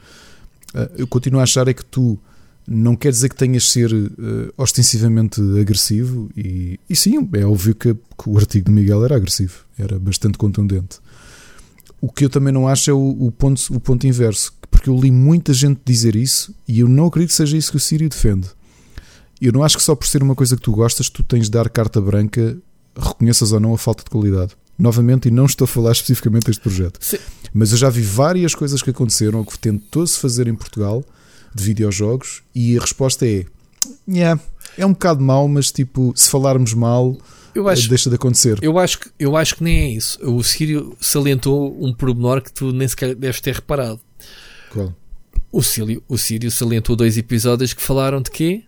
[0.75, 2.19] Uh, eu continuo a achar é que tu
[2.67, 7.75] não quer dizer que tenhas de ser uh, ostensivamente agressivo, e, e sim, é óbvio
[7.75, 10.99] que, que, o artigo de Miguel era agressivo, era bastante contundente.
[12.01, 14.99] O que eu também não acho é o, o, ponto, o ponto inverso, porque eu
[14.99, 18.09] li muita gente dizer isso e eu não acredito que seja isso que o Sírio
[18.09, 18.49] defende.
[19.41, 21.51] Eu não acho que só por ser uma coisa que tu gostas, tu tens de
[21.51, 22.57] dar carta branca,
[22.97, 24.53] reconheças ou não a falta de qualidade.
[24.79, 27.19] Novamente, e não estou a falar especificamente deste projeto, Sim.
[27.53, 31.05] mas eu já vi várias coisas que aconteceram ou que tentou-se fazer em Portugal
[31.55, 33.45] de videojogos e a resposta é:
[34.09, 34.41] yeah,
[34.77, 37.17] é um bocado mau, mas tipo, se falarmos mal,
[37.55, 38.59] eu acho, deixa de acontecer.
[38.61, 40.19] Eu acho, que, eu acho que nem é isso.
[40.29, 44.01] O Sírio salientou um pormenor que tu nem sequer deves ter reparado.
[44.71, 44.93] Qual?
[45.53, 48.65] O Sírio, o Sírio salientou dois episódios que falaram de quê?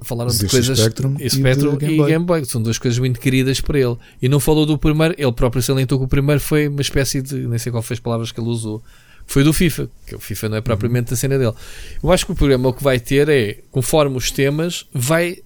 [0.00, 0.78] Falaram de coisas.
[0.78, 2.44] Spectrum, e, Spectrum e, Game, Boy.
[2.44, 3.96] São duas coisas muito queridas para ele.
[4.22, 7.34] E não falou do primeiro, ele próprio salientou que o primeiro foi uma espécie de.
[7.48, 8.82] Nem sei qual foi as palavras que ele usou.
[9.26, 11.52] Foi do FIFA, que o FIFA não é propriamente a cena dele.
[12.02, 15.38] Eu acho que o programa o que vai ter é, conforme os temas, vai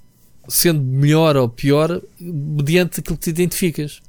[0.48, 4.02] sendo melhor ou pior mediante aquilo que te identificas.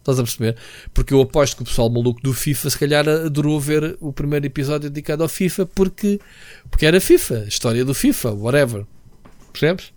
[0.00, 0.56] Estás a perceber?
[0.94, 4.46] Porque eu aposto que o pessoal maluco do FIFA se calhar adorou ver o primeiro
[4.46, 6.20] episódio dedicado ao FIFA porque,
[6.70, 8.86] porque era FIFA, história do FIFA, whatever.
[9.52, 9.92] Percebes?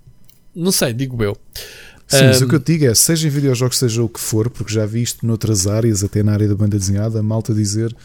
[0.54, 1.38] Não sei, digo eu.
[2.12, 4.50] Sim, um, mas o que eu digo é, seja em videojogos, seja o que for,
[4.50, 7.96] porque já vi isto noutras áreas, até na área da banda desenhada, a malta dizer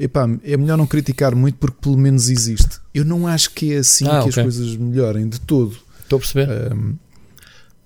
[0.00, 2.80] epá, é melhor não criticar muito porque pelo menos existe.
[2.94, 4.42] Eu não acho que é assim ah, que okay.
[4.42, 5.76] as coisas melhorem de todo.
[6.02, 6.72] Estou a perceber.
[6.72, 6.94] Um,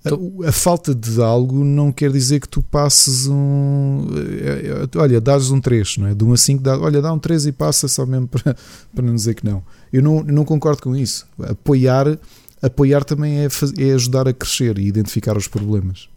[0.05, 4.07] a, a, falta de algo não quer dizer que tu passes um.
[4.41, 6.13] É, é, olha, dás um 3, não é?
[6.13, 8.55] De 1 a 5, dá, olha, dá um 3 e passa só mesmo para,
[8.93, 9.61] para não dizer que não.
[9.91, 11.27] Eu não, não concordo com isso.
[11.39, 12.17] Apoiar,
[12.61, 16.09] apoiar também é, é ajudar a crescer e identificar os problemas.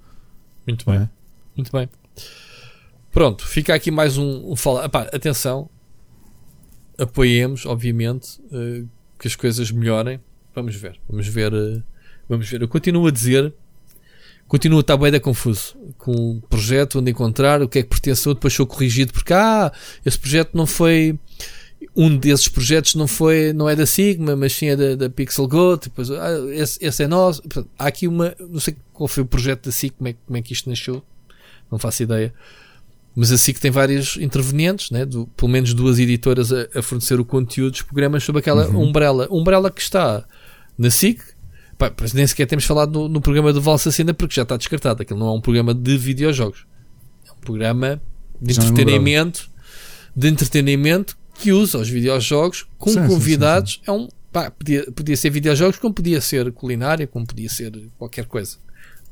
[0.67, 0.97] Muito bem.
[0.97, 1.09] É?
[1.57, 1.89] Muito bem.
[3.11, 4.85] Pronto, fica aqui mais um, um fala.
[4.85, 5.69] Epá, atenção,
[6.99, 8.89] apoiemos, obviamente, uh,
[9.19, 10.21] que as coisas melhorem.
[10.55, 11.53] Vamos ver, vamos ver.
[11.53, 11.83] Uh,
[12.29, 12.61] Vamos ver.
[12.61, 13.53] Eu continuo a dizer.
[14.47, 17.89] Continuo a estar bem da confuso com o projeto, onde encontrar, o que é que
[17.91, 19.71] pertence a outro, depois sou corrigido porque ah,
[20.07, 21.19] esse projeto não foi
[21.95, 25.47] um desses projetos não foi, não é da Sigma, mas sim é da, da Pixel
[25.47, 27.43] Go, depois, ah, esse, esse, é nosso.
[27.43, 30.37] Portanto, há aqui uma, não sei qual foi o projeto da SIC, como é, como
[30.37, 31.03] é que isto nasceu,
[31.71, 32.33] não faço ideia.
[33.15, 35.05] Mas a SIC tem vários intervenientes, né?
[35.05, 38.89] Do, pelo menos duas editoras a, a fornecer o conteúdo dos programas sob aquela uhum.
[38.89, 39.27] umbrella.
[39.31, 40.25] Umbrella que está
[40.77, 41.21] na SIC,
[41.79, 45.03] Pá, nem sequer temos falado no, no programa do Valsacina porque já está descartado.
[45.03, 46.67] Aquilo não é um programa de videojogos.
[47.27, 48.03] É um programa
[48.43, 49.49] de já entretenimento,
[50.15, 53.75] de entretenimento que usa os videojogos com sim, convidados.
[53.75, 57.49] Sim, sim, é um, pá, podia, podia ser videojogos, como podia ser culinária, como podia
[57.49, 58.57] ser qualquer coisa.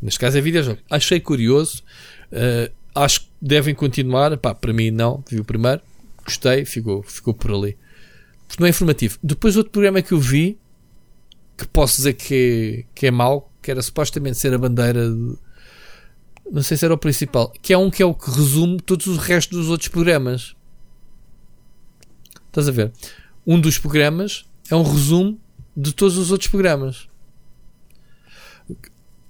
[0.01, 0.79] Neste caso é videojogo.
[0.91, 1.83] Achei curioso.
[2.31, 4.37] Uh, acho que devem continuar.
[4.37, 5.25] Pá, para mim, não.
[5.29, 5.81] Vi o primeiro.
[6.25, 6.65] Gostei.
[6.65, 7.77] Ficou, ficou por ali.
[8.47, 9.19] Porque não é informativo.
[9.23, 10.59] Depois, outro programa que eu vi
[11.57, 15.39] que posso dizer que, que é mau, que era supostamente ser a bandeira de,
[16.51, 19.07] não sei se era o principal, que é um que é o que resume todos
[19.07, 20.55] os restos dos outros programas.
[22.57, 22.91] Estás a ver?
[23.47, 25.39] Um dos programas é um resumo
[25.77, 27.07] de todos os outros programas.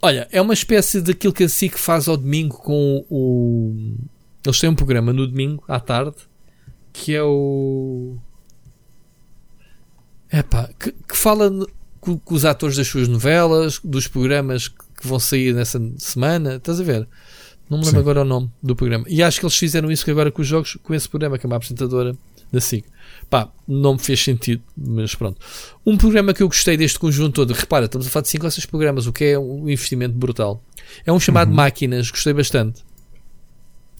[0.01, 3.97] Olha, é uma espécie daquilo que a SIC faz ao domingo com o.
[4.45, 6.15] Eles têm um programa no domingo, à tarde,
[6.93, 8.15] que é o.
[10.31, 11.51] Epá, que, que fala
[11.99, 16.55] com, com, os atores das suas novelas, dos programas que vão sair nessa semana.
[16.55, 17.05] Estás a ver?
[17.69, 18.03] Não me lembro Sim.
[18.03, 19.03] agora o nome do programa.
[19.09, 21.47] E acho que eles fizeram isso agora com os jogos, com esse programa, que é
[21.47, 22.15] uma apresentadora
[22.51, 22.85] da SIG.
[23.29, 25.39] Pá, não me fez sentido, mas pronto.
[25.85, 28.51] Um programa que eu gostei deste conjunto todo, repara, estamos a falar de 5 ou
[28.51, 30.63] 6 programas, o que é um investimento brutal.
[31.05, 31.55] É um chamado uhum.
[31.55, 32.83] Máquinas, gostei bastante.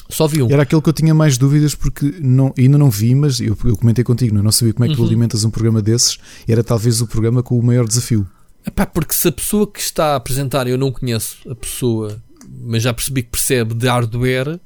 [0.09, 0.49] Só vi um.
[0.49, 3.75] Era aquele que eu tinha mais dúvidas porque não, ainda não vi, mas eu, eu
[3.75, 4.43] comentei contigo, não, é?
[4.43, 5.05] não sabia como é que uhum.
[5.05, 6.17] tu alimentas um programa desses.
[6.47, 8.25] Era talvez o programa com o maior desafio.
[8.65, 12.21] Epá, porque se a pessoa que está a apresentar, eu não conheço a pessoa,
[12.61, 14.59] mas já percebi que percebe de hardware,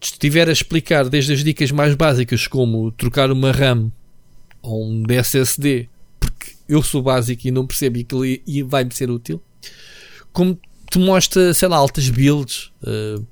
[0.00, 3.90] estiver a explicar desde as dicas mais básicas como trocar uma RAM
[4.62, 9.40] ou um SSD, porque eu sou básico e não percebo e aquilo vai-me ser útil,
[10.32, 10.58] como
[10.90, 13.24] te mostra, sei lá, altas builds, uh,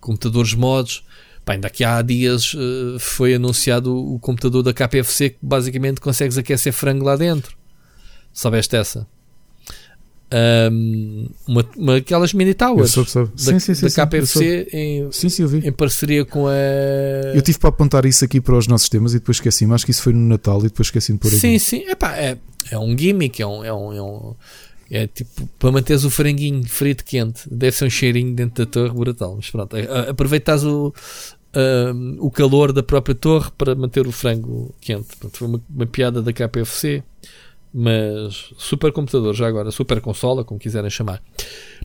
[0.00, 1.02] computadores mods.
[1.46, 6.72] Bem, daqui a dias uh, foi anunciado o computador da KPFC que basicamente consegues aquecer
[6.72, 7.56] frango lá dentro.
[8.32, 9.06] Soubeste essa?
[10.32, 13.30] Um, uma, uma, aquelas mini towers soube, soube.
[13.30, 15.58] da, sim, sim, sim, da KPFC em, sim, sim, eu vi.
[15.66, 16.52] em parceria com a.
[17.34, 19.84] Eu tive para apontar isso aqui para os nossos temas e depois esqueci, mas acho
[19.84, 21.38] que isso foi no Natal e depois esqueci de pôr aqui.
[21.38, 22.38] Sim, sim, Epá, é,
[22.70, 24.34] é um gimmick, é um, é um, é um
[24.90, 28.94] é tipo para manteres o franguinho frito quente, deve ser um cheirinho dentro da torre
[28.94, 29.36] brutal.
[29.36, 29.76] Mas pronto,
[30.08, 35.16] aproveitas o, uh, o calor da própria torre para manter o frango quente.
[35.18, 37.02] Pronto, foi uma, uma piada da KPFC
[37.76, 41.20] mas super computador já agora, super consola, como quiserem chamar.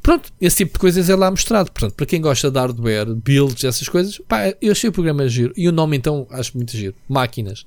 [0.04, 1.72] Pronto, esse tipo de coisas é lá mostrado.
[1.72, 5.52] Portanto, para quem gosta de hardware, builds, essas coisas, pá, eu achei o programa giro.
[5.58, 7.66] E o nome então acho muito giro: Máquinas.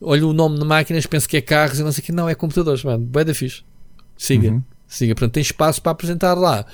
[0.00, 2.28] Olho o nome de máquinas, penso que é carros e não sei o que, não,
[2.28, 3.04] é computadores, mano.
[3.04, 3.62] Bem da fixe.
[4.16, 4.62] Siga, uhum.
[4.86, 5.14] siga.
[5.16, 6.64] Portanto, tem espaço para apresentar lá.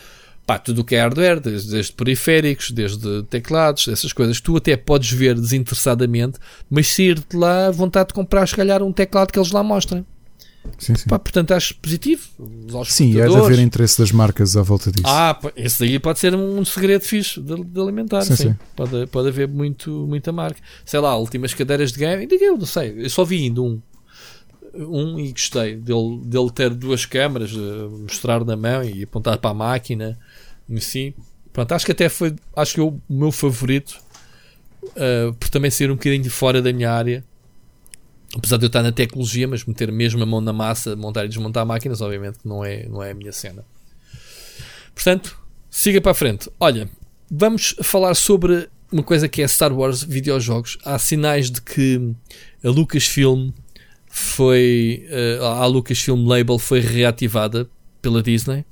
[0.45, 4.77] Pá, tudo o que é hardware, desde, desde, periféricos, desde teclados, essas coisas, tu até
[4.77, 6.39] podes ver desinteressadamente,
[6.71, 10.05] mas sair de lá vontade de comprar, se calhar, um teclado que eles lá mostrem.
[10.79, 11.09] Sim, sim.
[11.09, 12.23] Pá, portanto, acho positivo.
[12.85, 15.07] Sim, há de haver interesse das marcas à volta disso.
[15.07, 18.23] Ah, esse aí pode ser um segredo fixe de, de alimentar.
[18.23, 18.57] Sim, sim.
[18.75, 20.61] Pode, pode haver muito, muita marca.
[20.85, 22.29] Sei lá, últimas cadeiras de game.
[22.41, 23.81] Eu não sei, eu só vi ainda um.
[24.75, 29.51] Um e gostei dele, dele ter duas câmaras, uh, mostrar na mão e apontar para
[29.51, 30.19] a máquina
[30.69, 31.15] em si.
[31.51, 33.97] Pronto, acho que até foi acho que o meu favorito,
[34.83, 37.25] uh, por também ser um bocadinho de fora da minha área
[38.37, 41.29] apesar de eu estar na tecnologia, mas meter mesmo a mão na massa, montar e
[41.29, 43.65] desmontar máquinas, obviamente que não é, não é a minha cena.
[44.95, 45.39] Portanto,
[45.71, 46.51] siga para a frente.
[46.61, 46.89] Olha,
[47.31, 50.79] vamos falar sobre uma coisa que é Star Wars videojogos.
[50.85, 52.15] Há sinais de que
[52.63, 53.53] a Lucasfilm
[54.07, 55.07] foi
[55.41, 57.69] uh, a Lucasfilm Label foi reativada
[58.01, 58.65] pela Disney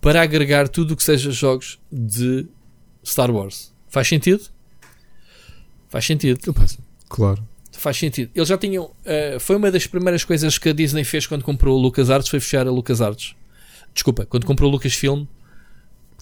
[0.00, 2.46] para agregar tudo o que seja jogos de
[3.04, 3.72] Star Wars.
[3.88, 4.44] Faz sentido?
[5.88, 6.40] Faz sentido.
[7.08, 7.47] Claro
[7.78, 8.30] faz sentido.
[8.34, 8.84] Eles já tinham.
[8.84, 12.40] Uh, foi uma das primeiras coisas que a Disney fez quando comprou o LucasArts, foi
[12.40, 13.34] fechar a LucasArts.
[13.94, 15.24] Desculpa, quando comprou o Lucasfilm.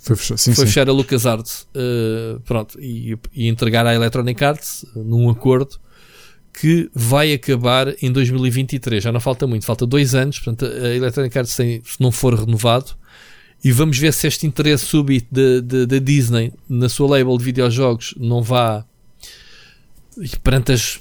[0.02, 0.72] Foi, fechar, sim, foi sim.
[0.72, 5.80] fechar a LucasArts uh, pronto, e, e, entregar à Electronic Arts num acordo
[6.52, 9.02] que vai acabar em 2023.
[9.02, 10.38] Já não falta muito, falta dois anos.
[10.38, 12.92] Portanto, a Electronic Arts, tem, se não for renovado,
[13.64, 18.42] e vamos ver se este interesse súbito da Disney na sua label de videojogos não
[18.42, 18.84] vá
[20.42, 21.00] perante as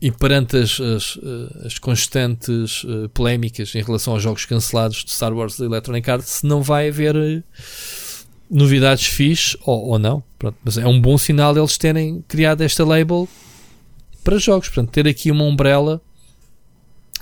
[0.00, 1.18] e perante as, as,
[1.64, 6.42] as constantes uh, polémicas em relação aos jogos cancelados de Star Wars da Electronic Arts,
[6.42, 7.42] não vai haver uh,
[8.48, 10.22] novidades fixe ou, ou não.
[10.38, 13.28] Pronto, mas é um bom sinal eles terem criado esta label
[14.22, 14.70] para jogos.
[14.92, 16.00] Ter aqui uma umbrella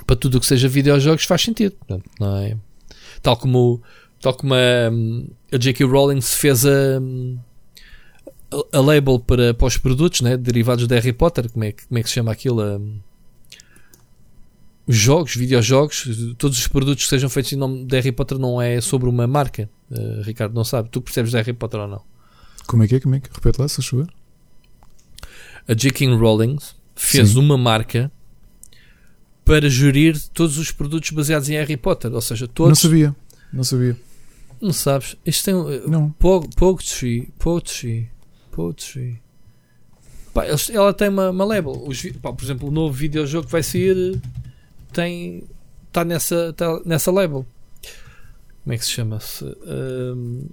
[0.05, 1.75] para tudo o que seja videojogos faz sentido.
[2.19, 2.55] Não é?
[3.21, 3.81] Tal como,
[4.21, 4.91] tal como a,
[5.51, 5.85] a J.K.
[5.85, 7.01] Rowling se fez a
[8.71, 12.03] a label para, para os produtos né, derivados de Harry Potter, como é, como é
[12.03, 12.61] que se chama aquilo?
[12.61, 12.99] Um,
[14.87, 16.07] os jogos, videojogos,
[16.37, 19.27] todos os produtos que sejam feitos em nome de Harry Potter não é sobre uma
[19.27, 19.69] marca.
[19.91, 20.89] Uh, Ricardo não sabe.
[20.89, 22.01] Tu percebes de Harry Potter ou não?
[22.65, 22.99] Como é que é?
[23.01, 23.29] Como é que?
[23.33, 24.07] Repete lá, se chover.
[25.67, 26.07] A J.K.
[26.15, 26.57] Rowling
[26.95, 27.39] fez Sim.
[27.39, 28.09] uma marca
[29.43, 32.13] para gerir todos os produtos baseados em Harry Potter.
[32.13, 32.69] Ou seja, todos.
[32.69, 33.15] Não sabia.
[33.51, 33.97] Não sabia.
[34.61, 35.17] Não sabes?
[35.25, 35.53] Isto tem.
[35.89, 36.11] Não.
[36.11, 37.29] Poetry.
[37.37, 38.09] Poetry.
[38.57, 39.21] Poetry.
[40.33, 40.43] Pá,
[40.73, 41.73] ela tem uma, uma label.
[41.85, 44.19] Os, pá, por exemplo, o novo videojogo que vai sair
[44.91, 45.43] tem.
[45.87, 47.45] está nessa, tá nessa label.
[48.63, 49.45] Como é que se chama-se?
[49.45, 50.47] Um,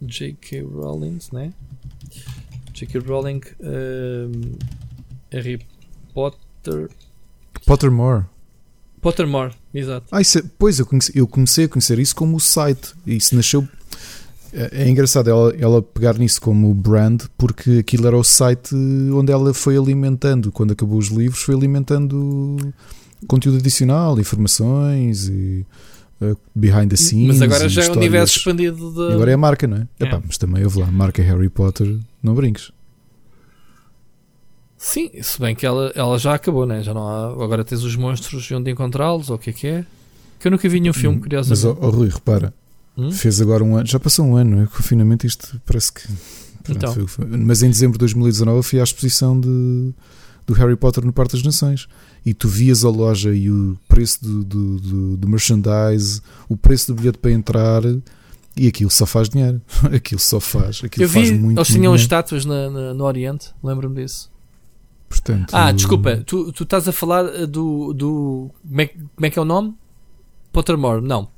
[0.00, 0.62] J.K.
[0.62, 1.52] Rowling, né?
[2.72, 2.98] J.K.
[3.00, 4.58] Rowling, um,
[5.30, 5.60] Harry
[6.14, 6.88] Potter.
[7.66, 8.24] Pottermore.
[9.02, 10.06] Pottermore, Exato.
[10.10, 10.24] Ah, é,
[10.58, 12.94] pois, eu, conheci, eu comecei a conhecer isso como o site.
[13.06, 13.68] Isso nasceu.
[14.58, 18.74] É, é engraçado ela, ela pegar nisso como brand, porque aquilo era o site
[19.14, 22.56] onde ela foi alimentando, quando acabou os livros, foi alimentando
[23.28, 25.64] conteúdo adicional, informações e
[26.20, 27.38] uh, behind the scenes.
[27.38, 28.92] Mas agora já é um universo expandido.
[28.92, 29.12] De...
[29.14, 29.86] Agora é a marca, não é?
[30.00, 30.04] É.
[30.04, 32.72] Epá, mas também houve lá, a marca Harry Potter, não brinques.
[34.76, 36.82] Sim, se bem que ela, ela já acabou, né?
[36.82, 37.26] Já não há.
[37.44, 39.84] Agora tens os monstros e onde encontrá-los, ou o que é que é.
[40.38, 41.80] Que eu nunca vi nenhum filme, Hum, Mas, curiosamente.
[41.82, 42.54] ó ó, Rui, repara,
[42.98, 43.12] Hum?
[43.12, 44.66] fez agora um ano, já passou um ano, é?
[44.66, 46.02] Confinamento, isto parece que.
[46.68, 46.92] Então.
[46.92, 49.94] foi- foi- mas em dezembro de 2019 eu fui à exposição de,
[50.46, 51.86] do Harry Potter no Parque das Nações
[52.26, 56.88] e tu vias a loja e o preço do, do, do, do merchandise, o preço
[56.92, 57.82] do bilhete para entrar
[58.56, 59.62] e aquilo só faz dinheiro.
[59.94, 60.82] aquilo só faz.
[60.84, 64.30] Aquilo Eu faz vi, muito, eles tinham estátuas na- na- no Oriente, lembro-me disso.
[65.08, 67.94] Portanto, Ah, desculpa, tu, tu estás a falar do.
[67.94, 69.74] do como, é, como é que é o nome?
[70.52, 71.28] Pottermore, não.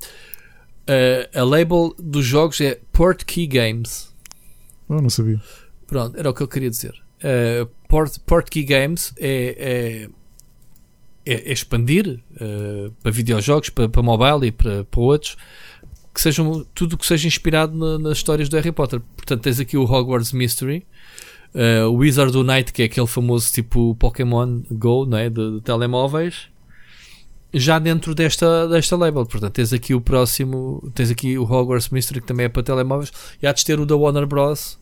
[0.86, 4.12] Eh, a label dos jogos é Portkey Games.
[4.89, 5.40] Oh, não sabia.
[5.86, 6.94] Pronto, era o que eu queria dizer.
[7.23, 10.09] Uh, Port, Portkey Games é,
[11.27, 15.36] é, é- é expandir uh, para videojogos, para, para mobile e para, para outros
[16.15, 19.01] que sejam tudo que seja inspirado na- nas histórias do Harry Potter.
[19.16, 20.85] Portanto, tens aqui o Hogwarts Mystery,
[21.55, 25.28] uh, o Wizard Unite, que é aquele famoso tipo Pokémon Go, não é?
[25.31, 26.48] de, de telemóveis.
[27.52, 32.20] Já dentro desta, desta label, portanto, tens aqui o próximo, tens aqui o Hogwarts Mystery
[32.20, 33.12] que também é para telemóveis,
[33.43, 34.78] e há de ter o da Warner Bros.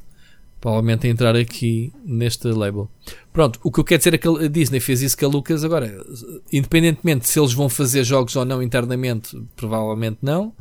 [0.61, 2.90] Provavelmente a entrar aqui neste label.
[3.32, 5.62] Pronto, o que eu quero dizer é que a Disney fez isso com a Lucas.
[5.62, 6.05] Agora,
[6.53, 10.53] independentemente se eles vão fazer jogos ou não internamente, provavelmente não.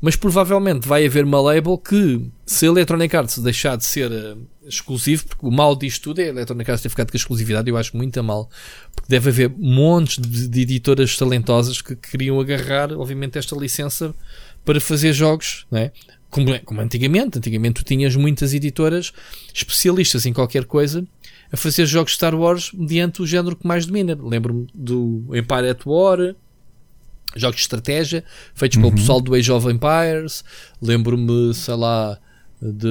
[0.00, 4.36] Mas provavelmente vai haver uma label que, se a Electronic Arts deixar de ser eh,
[4.68, 7.68] exclusivo, porque o mal disto tudo é a Electronic Arts ter ficado com a exclusividade,
[7.70, 8.48] eu acho muito a mal.
[8.94, 14.14] Porque deve haver montes de, de editoras talentosas que queriam agarrar, obviamente, esta licença
[14.64, 15.92] para fazer jogos, não é?
[16.30, 17.38] Como, é- como antigamente.
[17.38, 19.12] Antigamente tu tinhas muitas editoras
[19.54, 21.06] especialistas em qualquer coisa
[21.52, 24.18] a fazer jogos Star Wars mediante o género que mais domina.
[24.20, 26.34] Lembro-me do Empire at War,
[27.36, 28.24] jogos de estratégia
[28.54, 30.42] feitos pelo pessoal do Age of Empires.
[30.82, 32.18] Lembro-me, sei lá,
[32.60, 32.88] de.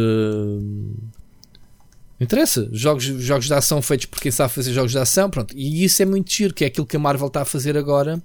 [2.19, 5.53] Não interessa, jogos, jogos de ação feitos por quem sabe fazer jogos de ação, pronto.
[5.55, 8.21] E isso é muito giro, que é aquilo que a Marvel está a fazer agora,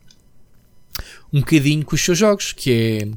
[1.33, 3.09] um bocadinho com os seus jogos, que é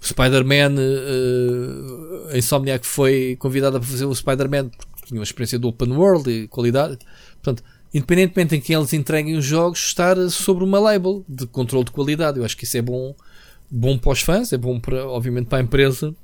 [0.00, 5.58] o Spider-Man, eh, a Insomniac foi convidada para fazer o Spider-Man porque tinha uma experiência
[5.58, 6.98] do open world e qualidade.
[7.42, 7.62] Portanto,
[7.92, 12.38] independentemente em que eles entreguem os jogos, estar sobre uma label de controle de qualidade.
[12.38, 13.14] Eu acho que isso é bom,
[13.70, 16.14] bom para os fãs, é bom para, obviamente para a empresa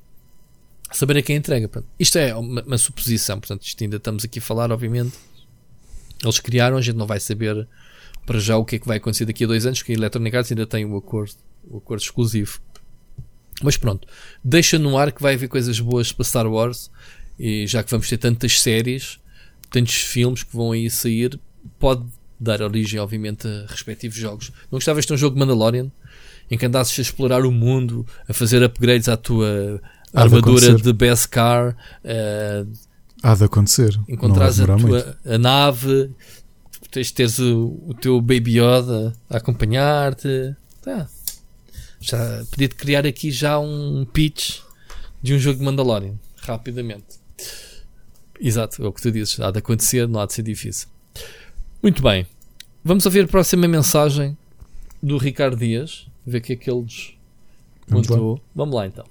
[0.93, 1.69] saber a quem entrega.
[1.69, 5.17] Portanto, isto é uma, uma suposição, portanto, isto ainda estamos aqui a falar, obviamente.
[6.23, 7.67] Eles criaram, a gente não vai saber
[8.27, 10.37] para já o que é que vai acontecer daqui a dois anos, que a Electronic
[10.37, 11.35] Arts ainda tem o acordo,
[11.69, 12.61] o acordo exclusivo.
[13.63, 14.07] Mas pronto,
[14.43, 16.91] deixa no ar que vai haver coisas boas para Star Wars
[17.39, 19.19] e já que vamos ter tantas séries,
[19.71, 21.39] tantos filmes que vão aí sair,
[21.79, 22.05] pode
[22.39, 24.51] dar origem, obviamente, a respectivos jogos.
[24.71, 25.91] Não gostavas de ter um jogo Mandalorian
[26.51, 29.81] em que andasses a explorar o mundo, a fazer upgrades à tua
[30.13, 30.83] De armadura acontecer.
[30.83, 32.65] de best car, eh,
[33.23, 33.99] Há de acontecer.
[34.09, 34.87] encontrares a, muito.
[35.03, 36.11] tua, a nave,
[36.91, 40.55] tens de teres o, o teu Baby Yoda a acompanhar-te.
[40.83, 41.07] Tá.
[42.01, 44.61] Já podia-te criar aqui já um pitch
[45.23, 47.21] de um jogo de Mandalorian, rapidamente.
[48.41, 49.39] Exato, é o que tu dizes.
[49.39, 50.89] Há de acontecer, não há de ser difícil.
[51.83, 52.27] Muito bem.
[52.83, 54.37] Vamos ouvir a próxima mensagem
[55.03, 57.17] do Ricardo Dias, ver o que é que ele nos
[57.91, 58.41] contou.
[58.55, 59.05] Vamos lá então.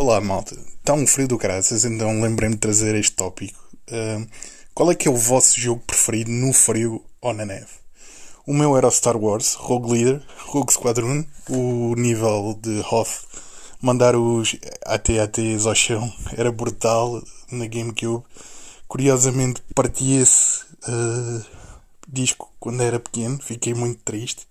[0.00, 3.58] Olá malta, está um frio do graças, então lembrei-me de trazer este tópico.
[3.90, 4.28] Ahm,
[4.72, 7.66] qual é que é o vosso jogo preferido no frio ou na neve?
[8.46, 13.24] O meu era o Star Wars, Rogue Leader, Rogue Squadron, o nível de Hoth,
[13.82, 14.54] mandar os
[14.86, 17.20] AT-ATs ao chão era brutal
[17.50, 18.24] na GameCube.
[18.86, 21.42] Curiosamente parti esse ah,
[22.06, 24.46] disco quando era pequeno, fiquei muito triste.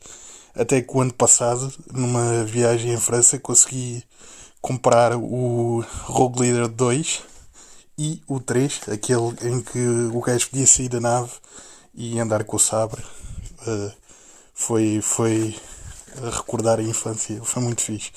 [0.54, 4.04] Até que o ano passado, numa viagem em França, consegui
[4.62, 7.24] comprar o Rogue Leader 2
[7.98, 9.80] e o 3, aquele em que
[10.14, 11.32] o gajo podia sair da nave
[11.96, 13.02] e andar com o sabre.
[13.66, 13.92] Uh,
[14.54, 15.56] foi, foi
[16.32, 18.12] recordar a infância, foi muito fixe.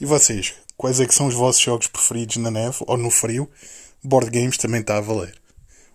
[0.00, 3.48] E vocês, quais é que são os vossos jogos preferidos na neve ou no frio?
[4.02, 5.34] Board Games também está a valer.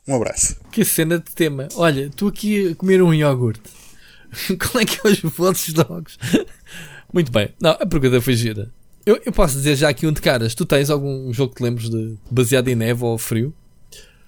[0.08, 0.56] Um abraço.
[0.72, 1.68] Que cena de tema.
[1.76, 3.70] Olha, estou aqui a comer um iogurte.
[4.58, 6.18] Qual é que é os vossos jogos?
[7.14, 7.54] Muito bem.
[7.62, 8.72] Não, a pergunta foi gira.
[9.08, 10.54] Eu, eu posso dizer já aqui um de caras.
[10.54, 13.54] Tu tens algum jogo que te lembres de baseado em neve ou frio?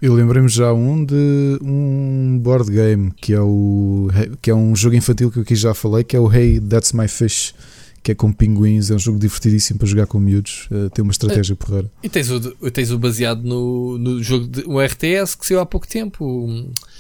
[0.01, 4.07] Eu lembrei-me já um de um board game que é o
[4.41, 6.93] que é um jogo infantil que eu aqui já falei, que é o Hey That's
[6.93, 7.53] My Fish,
[8.01, 11.11] que é com pinguins, é um jogo divertidíssimo para jogar com miúdos, uh, tem uma
[11.11, 11.91] estratégia porreira.
[12.01, 12.39] E tens o,
[12.71, 16.47] tens o baseado no, no jogo de, o RTS que saiu há pouco tempo.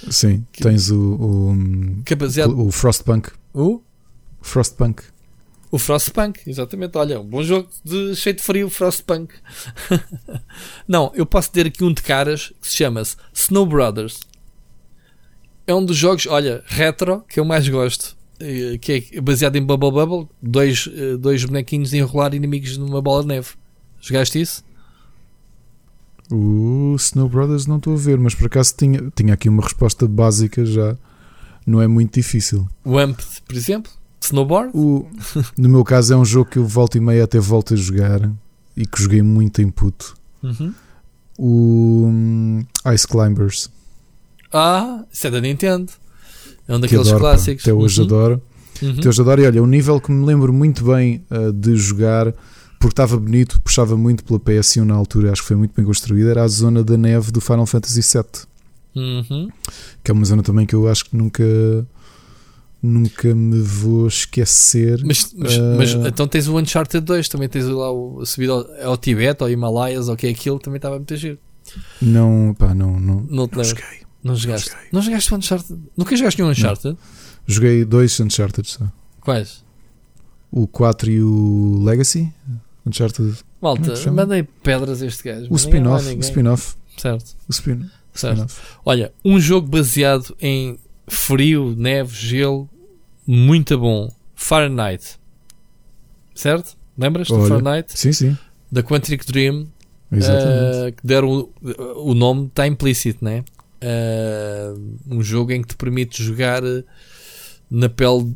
[0.09, 3.29] Sim, que, tens o, o, que é baseado, o Frostpunk.
[3.53, 3.79] O?
[4.41, 5.01] Frostpunk.
[5.71, 6.97] O Frostpunk, exatamente.
[6.97, 9.33] Olha, um bom jogo de cheio de frio, Frostpunk.
[10.87, 14.19] Não, eu posso ter aqui um de caras que se chama-se Snow Brothers.
[15.67, 18.17] É um dos jogos, olha, retro que eu mais gosto.
[18.81, 20.27] Que é baseado em Bubble Bubble.
[20.41, 23.49] Dois, eh, dois bonequinhos de enrolar inimigos numa bola de neve.
[24.01, 24.63] Jogaste isso?
[26.31, 30.07] O Snow Brothers não estou a ver, mas por acaso tinha, tinha aqui uma resposta
[30.07, 30.97] básica já.
[31.65, 32.67] Não é muito difícil.
[32.83, 33.91] O Amp, por exemplo?
[34.21, 34.71] Snowboard?
[34.73, 35.07] O,
[35.57, 38.29] no meu caso é um jogo que eu volto e meia até volto a jogar
[38.75, 40.15] e que joguei muito em puto.
[40.43, 40.73] Uhum.
[41.37, 43.69] O um, Ice Climbers.
[44.51, 45.91] Ah, isso é da Nintendo.
[46.67, 47.63] É um daqueles adoro, clássicos.
[47.63, 48.05] Pá, até hoje uhum.
[48.05, 48.41] adoro.
[48.81, 48.95] Uhum.
[48.97, 49.41] Até hoje adoro.
[49.41, 52.33] E olha, um nível que me lembro muito bem uh, de jogar,
[52.79, 56.29] porque estava bonito, puxava muito pela PS1 na altura, acho que foi muito bem construída,
[56.29, 58.49] era a zona da neve do Final Fantasy VII.
[58.95, 59.49] Uhum.
[60.03, 61.43] Que é uma zona também que eu acho que nunca
[62.81, 65.01] nunca me vou esquecer.
[65.03, 65.75] Mas, mas, uh...
[65.77, 69.49] mas, então tens o Uncharted 2, também tens lá o subido ao, ao Tibete, ao
[69.49, 71.37] Himalaias, ou o que é aquilo, também estava muito giro.
[72.01, 73.83] Não, pá, não, não, não, te não joguei.
[74.23, 74.71] Não jogaste?
[74.71, 75.79] Não, não jogaste o Uncharted?
[75.95, 76.89] Nunca jogaste nenhum Uncharted?
[76.89, 76.97] Não.
[77.47, 78.91] Joguei dois Uncharted só.
[79.21, 79.63] Quais?
[80.51, 82.33] O 4 e o Legacy.
[82.85, 83.37] Uncharted.
[83.61, 85.47] Malta, é mandei pedras a este gajo.
[85.49, 86.07] O spin-off.
[86.15, 86.75] O spin-off.
[86.97, 87.35] Certo.
[87.47, 88.47] O spin certo.
[88.47, 90.77] Spin Olha, um jogo baseado em
[91.09, 92.69] frio, neve, gelo,
[93.25, 94.11] muito bom.
[94.35, 95.19] Fahrenheit.
[96.33, 96.77] Certo?
[96.97, 97.91] Lembras do Fahrenheit?
[97.97, 98.37] Sim, sim.
[98.71, 99.67] Da Quantic Dream.
[100.11, 103.43] Uh, que deram o, o nome está implícito, né?
[103.81, 106.63] Uh, um jogo em que te permite jogar
[107.69, 108.35] na pele.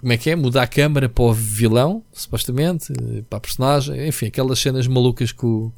[0.00, 0.36] Como é que é?
[0.36, 2.92] Mudar a câmera para o vilão, supostamente,
[3.30, 5.72] para a personagem, enfim, aquelas cenas malucas que o,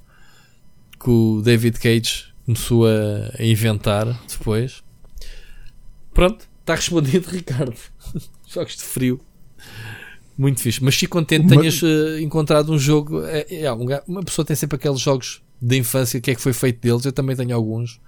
[0.99, 4.83] que o David Cage começou a, a inventar depois.
[6.15, 7.74] Pronto, está respondido, Ricardo.
[8.49, 9.20] Jogos de frio.
[10.39, 10.82] Muito fixe.
[10.82, 13.23] Mas fico contente que tenhas uh, encontrado um jogo.
[13.24, 16.41] É, é, um, uma pessoa tem sempre aqueles jogos da infância, o que é que
[16.41, 17.05] foi feito deles.
[17.05, 18.01] Eu também tenho alguns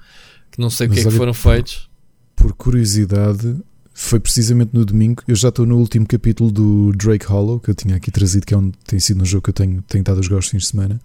[0.51, 1.91] que não sei o que é que foram por, feitos.
[2.35, 3.57] Por curiosidade,
[3.95, 5.23] foi precisamente no domingo.
[5.27, 8.55] Eu já estou no último capítulo do Drake Hollow, que eu tinha aqui trazido, que
[8.55, 11.01] é um, tem sido um jogo que eu tenho tentado jogar os fins de semana.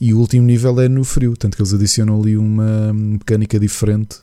[0.00, 4.16] E o último nível é no frio, tanto que eles adicionam ali uma mecânica diferente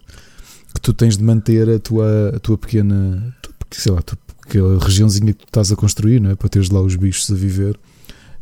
[0.73, 3.35] que tu tens de manter a tua, a tua pequena,
[3.72, 4.02] sei lá,
[4.48, 6.35] aquela regiãozinha que tu estás a construir, não é?
[6.35, 7.77] para teres lá os bichos a viver.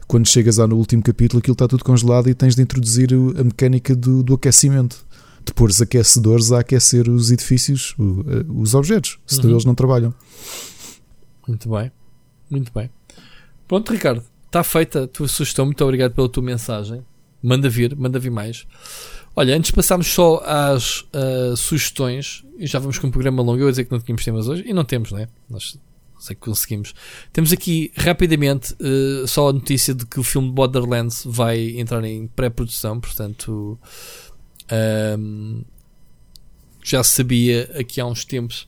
[0.08, 3.44] Quando chegas lá no último capítulo, aquilo está tudo congelado e tens de introduzir a
[3.44, 5.06] mecânica do, do aquecimento.
[5.44, 7.96] De pôr os aquecedores a aquecer os edifícios,
[8.50, 9.52] os objetos, senão uhum.
[9.52, 10.12] eles não trabalham.
[11.48, 11.92] Muito bem,
[12.50, 12.90] muito bem.
[13.68, 15.66] Pronto, Ricardo, está feita a tua sugestão.
[15.66, 17.06] Muito obrigado pela tua mensagem.
[17.44, 18.66] Manda vir, manda vir mais.
[19.36, 23.60] Olha, antes de passarmos só às uh, sugestões, e já vamos com um programa longo,
[23.60, 25.28] eu ia dizer que não tínhamos temas hoje, e não temos, né?
[25.50, 25.78] Nós
[26.20, 26.94] sei que conseguimos.
[27.32, 32.28] Temos aqui rapidamente uh, só a notícia de que o filme Borderlands vai entrar em
[32.28, 33.80] pré-produção, portanto
[35.20, 35.64] um,
[36.84, 38.68] já se sabia aqui há uns tempos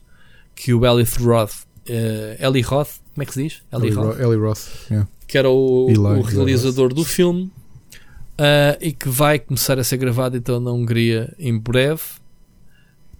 [0.56, 3.62] que o Eli Roth, uh, Eli Roth, como é que se diz?
[3.72, 5.08] Eli, Eli Roth, Eli Roth yeah.
[5.28, 7.52] que era o, o realizador do filme
[8.40, 12.04] uh, e que vai começar a ser gravado então na Hungria em breve.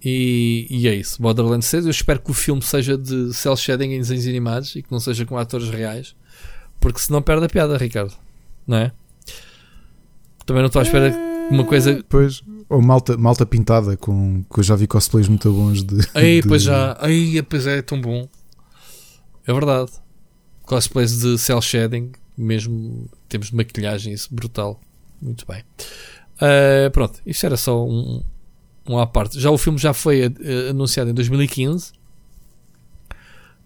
[0.04, 1.86] E, e é isso, Borderlands 6.
[1.86, 5.00] Eu espero que o filme seja de cel shading em desenhos animados e que não
[5.00, 6.14] seja com atores reais,
[6.78, 8.14] porque senão perde a piada, Ricardo,
[8.66, 8.92] não é?
[10.46, 12.04] Também não estou à espera que uma coisa.
[12.08, 15.96] Pois, ou malta, malta pintada, com, que eu já vi cosplays muito bons de.
[16.14, 16.48] Aí, de...
[16.48, 18.28] pois já, aí, pois é, é tão bom.
[19.46, 19.90] É verdade.
[20.64, 24.80] Cosplays de cel shading, mesmo temos de maquilhagem, isso brutal.
[25.20, 25.62] Muito bem.
[26.36, 28.22] Uh, pronto, isto era só um,
[28.88, 29.40] um à parte.
[29.40, 31.92] Já o filme já foi uh, anunciado em 2015.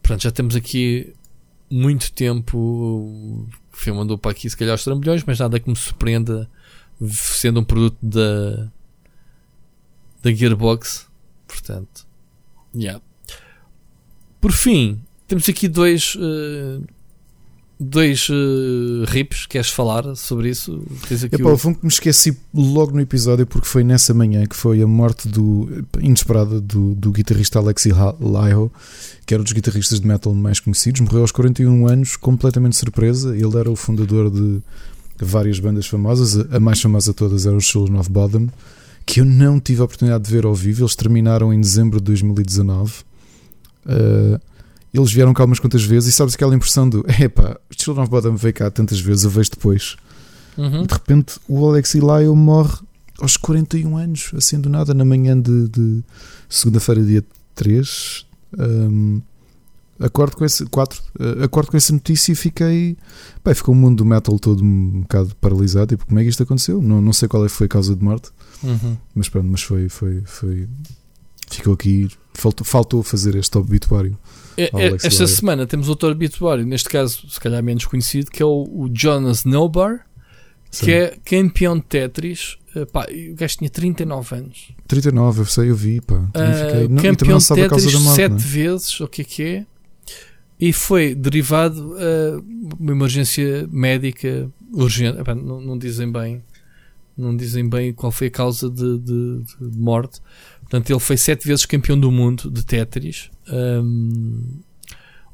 [0.03, 1.15] Portanto, já temos aqui
[1.71, 2.59] muito tempo.
[2.59, 6.49] O filme andou para aqui, se calhar, aos trambolhões, mas nada que me surpreenda
[7.09, 8.71] sendo um produto da,
[10.23, 11.09] da Gearbox.
[11.47, 12.07] Portanto,
[12.75, 13.01] yeah.
[14.41, 16.15] Por fim, temos aqui dois.
[16.17, 16.85] Uh,
[17.83, 20.83] dois uh, rips, queres falar sobre isso?
[21.09, 21.59] Tens aqui Epá, o...
[21.59, 25.85] que me esqueci logo no episódio porque foi nessa manhã que foi a morte do
[26.01, 27.91] inesperada do, do guitarrista Alexi
[28.21, 28.71] Laiho,
[29.27, 33.37] que era um dos guitarristas de metal mais conhecidos, morreu aos 41 anos, completamente surpresa.
[33.37, 34.61] Ele era o fundador de
[35.21, 38.49] várias bandas famosas, a mais famosa de todas era os Children of Bottom,
[39.05, 40.83] que eu não tive a oportunidade de ver ao vivo.
[40.83, 42.93] Eles terminaram em dezembro de 2019.
[43.85, 44.41] Uh,
[44.93, 48.37] eles vieram cá umas quantas vezes e sabes aquela impressão do epá, Children of Bodom
[48.37, 49.97] veio cá tantas vezes, eu vejo depois.
[50.57, 50.85] Uhum.
[50.87, 52.79] De repente o Alex Lyle morre
[53.19, 56.03] aos 41 anos, assim do nada, na manhã de, de
[56.49, 57.25] segunda-feira, dia
[57.55, 58.27] 3.
[58.59, 59.23] Um,
[60.01, 62.97] acordo com esse 4, uh, acordo com essa notícia e fiquei.
[63.43, 65.87] Pá, ficou o mundo do metal todo um bocado paralisado.
[65.89, 66.83] Tipo, como é que isto aconteceu?
[66.83, 68.31] Não, não sei qual é foi a causa de morte,
[68.63, 68.97] Uhum.
[69.15, 70.69] mas pronto, mas foi, foi, foi
[71.51, 72.09] ficou aqui.
[72.35, 74.19] Faltou, faltou fazer este obituário.
[74.57, 78.47] É- é- esta semana temos outro obituário, neste caso, se calhar menos conhecido, que é
[78.47, 80.07] o, o Jonas Nobar,
[80.71, 80.85] Sim.
[80.87, 82.57] que é campeão de Tetris.
[82.75, 84.73] Eh, pá, o gajo tinha 39 anos.
[84.89, 86.17] 39, eu sei, eu vi, pá.
[86.33, 88.17] Também Ah, fiquei- não, e também campeão não de Tetris morte.
[88.17, 88.41] sete não é?
[88.41, 89.67] vezes, o que é que é?
[90.61, 92.41] E foi derivado a
[92.79, 95.19] uma emergência médica urgente.
[95.21, 96.43] Epá, não, não dizem bem,
[97.17, 100.21] não dizem bem qual foi a causa de, de- de morte.
[100.61, 103.29] Portanto, ele foi sete vezes campeão do mundo de Tetris.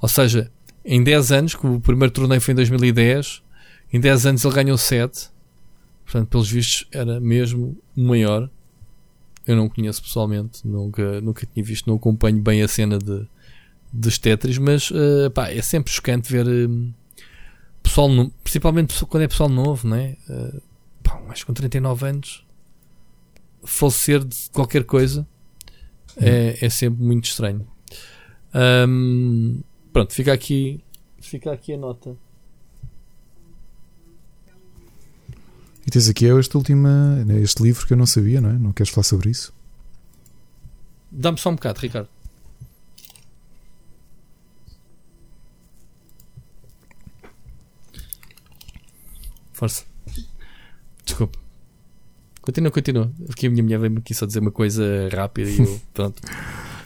[0.00, 0.50] Ou seja,
[0.84, 3.42] em 10 anos, que o primeiro torneio foi em 2010,
[3.92, 5.30] em 10 anos ele ganhou 7.
[6.04, 8.48] Portanto, pelos vistos, era mesmo o maior.
[9.46, 13.26] Eu não o conheço pessoalmente, nunca, nunca tinha visto, não acompanho bem a cena de,
[13.92, 16.68] dos Tetris, mas eh, pá, é sempre chocante ver eh,
[17.82, 20.16] pessoal, no- principalmente quando é pessoal novo, né?
[20.28, 20.60] Uh,
[21.02, 22.44] pá, mais com 39 anos,
[23.64, 25.26] falecer de qualquer coisa
[26.16, 27.66] é, é sempre muito estranho.
[28.54, 29.60] Ahm,
[29.92, 30.82] pronto, fica aqui,
[31.20, 32.16] fica aqui a nota.
[35.86, 38.52] E tens aqui este, última, este livro que eu não sabia, não é?
[38.52, 39.54] Não queres falar sobre isso?
[41.10, 42.08] Dá-me só um bocado, Ricardo.
[49.52, 49.84] Força.
[51.04, 51.38] Desculpa.
[52.42, 53.12] Continua, continua.
[53.30, 56.22] Aqui a minha mulher veio-me aqui só dizer uma coisa rápida e eu, pronto.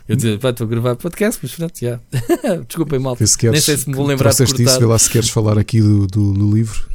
[0.08, 2.00] Eu dizer, pá, estou a gravar podcast, mas pronto, já.
[2.66, 3.20] Desculpem, malta.
[3.20, 4.86] Vê se queres, Nem sei se me vou lembrar de trouxeste isso, cortar.
[4.86, 6.86] vê lá se queres falar aqui do, do, do livro.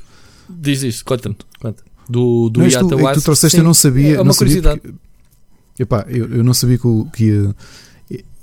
[0.50, 1.36] Diz isto, conta-me.
[1.60, 1.84] Conta.
[2.10, 3.62] Do, do não, isto, Yata é tu Wask, trouxeste, sim.
[3.62, 4.16] eu não sabia.
[4.16, 4.80] É uma não sabia curiosidade.
[4.82, 7.56] porque- epá, eu, eu não sabia que, que ia-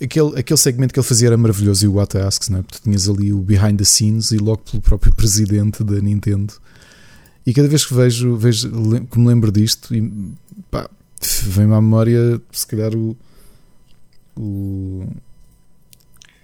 [0.03, 2.63] aquele, aquele segmento que ele fazia era maravilhoso e o What Asks, não é?
[2.63, 6.53] Porque tu tinhas ali o behind the scenes e logo pelo próprio presidente da Nintendo.
[7.47, 8.71] E cada vez que vejo, vejo
[9.11, 10.33] que me lembro disto, e
[10.71, 10.89] pá,
[11.43, 13.15] vem-me à memória, se calhar, o,
[14.37, 15.05] o,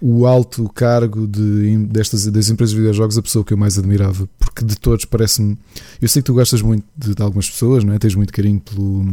[0.00, 4.28] o alto cargo de, destas, das empresas de videojogos, a pessoa que eu mais admirava,
[4.38, 5.58] porque de todos parece-me.
[6.00, 7.98] Eu sei que tu gostas muito de, de algumas pessoas, não é?
[7.98, 9.04] Tens muito carinho pelo.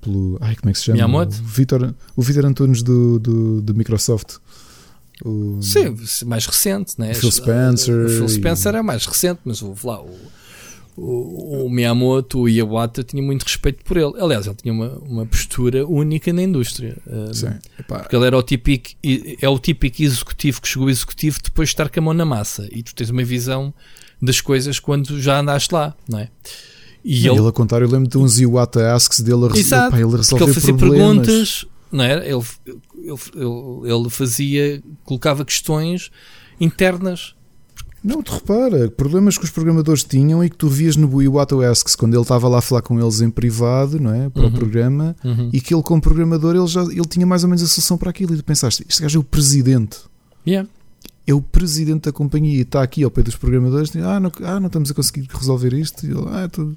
[0.00, 0.94] pelo ai, como é que se chama?
[0.96, 1.36] Miyamoto?
[1.36, 4.36] O Vitor, o Vitor Antunes do, do, do Microsoft.
[5.24, 5.94] O, Sim,
[6.26, 7.14] mais recente, né?
[7.14, 10.16] Phil Spencer O Phil e- Spencer é mais recente, mas houve lá o,
[10.96, 14.12] o, o Miyamoto, o Iwata, eu tinha muito respeito por ele.
[14.18, 16.96] Aliás, ele tinha uma, uma postura única na indústria.
[17.06, 17.54] Um, Sim.
[17.86, 18.90] Porque ele era o típico,
[19.40, 22.68] é o típico executivo que chegou executivo depois de estar com a mão na massa.
[22.70, 23.72] E tu tens uma visão
[24.20, 26.28] das coisas quando já andaste lá, não é?
[27.04, 30.00] E ele, ele, a contar, eu lembro de uns Iwata Asks dele a Exato, pá,
[30.00, 31.26] ele resolver ele fazia problemas.
[31.26, 32.24] perguntas, não era?
[32.24, 32.42] Ele,
[32.96, 36.12] ele, ele, ele fazia, colocava questões
[36.60, 37.34] internas
[38.04, 41.94] Não, tu repara, problemas que os programadores tinham e que tu vias no Iwata Asks
[41.94, 44.28] quando ele estava lá a falar com eles em privado, não é?
[44.28, 44.48] Para Uhum.
[44.48, 45.16] o programa,
[45.52, 48.10] e que ele, como programador, ele, já, ele tinha mais ou menos a solução para
[48.10, 48.34] aquilo.
[48.34, 49.98] E tu pensaste, este gajo é o presidente.
[50.44, 50.68] Yeah.
[51.24, 53.94] É o presidente da companhia e está aqui ao pé dos programadores.
[53.94, 56.04] Ah, não, ah, não estamos a conseguir resolver isto.
[56.04, 56.76] E ele, ah, tu...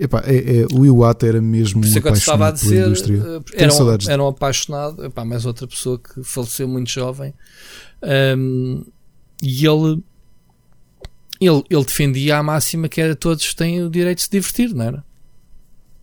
[0.00, 3.18] Epá, é, é, o Iwata era mesmo um é te a apaixonado pela indústria.
[3.18, 7.32] eh, era, um, era um apaixonado, epá, mais outra pessoa que faleceu muito jovem.
[8.02, 8.82] Ahm,
[9.42, 10.02] e ele,
[11.40, 14.84] ele, ele defendia a máxima que era todos têm o direito de se divertir, não
[14.84, 15.04] era?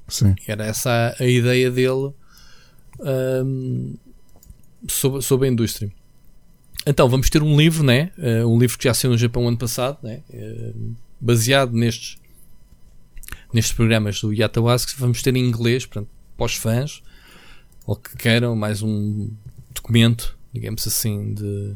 [0.07, 0.35] Sim.
[0.47, 2.13] Era essa a, a ideia dele
[2.99, 3.95] ahm,
[4.87, 5.91] sobre, sobre a indústria.
[6.85, 8.11] Então, vamos ter um livro, né?
[8.17, 10.21] Eh, um livro que já saiu no Japão ano passado, né?
[10.29, 10.73] Eh,
[11.19, 12.17] baseado nestes,
[13.53, 14.97] nestes programas do Yatawask.
[14.97, 17.03] Vamos ter em inglês, portanto, para os fãs,
[17.85, 19.29] ou que queiram mais um
[19.75, 21.75] documento, digamos assim, de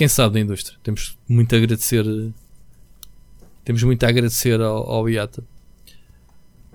[0.00, 0.78] quem sabe da indústria.
[0.82, 2.06] Temos muito a agradecer.
[3.62, 5.44] Temos muito a agradecer ao, ao Yata.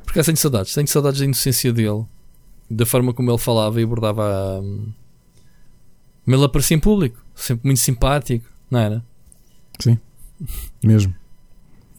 [0.03, 2.05] Porque tenho saudades, tenho saudades da inocência dele,
[2.69, 4.61] da forma como ele falava e abordava.
[4.61, 4.93] hum,
[6.23, 9.03] Como ele aparecia em público, sempre muito simpático, não era?
[10.83, 11.15] Mesmo.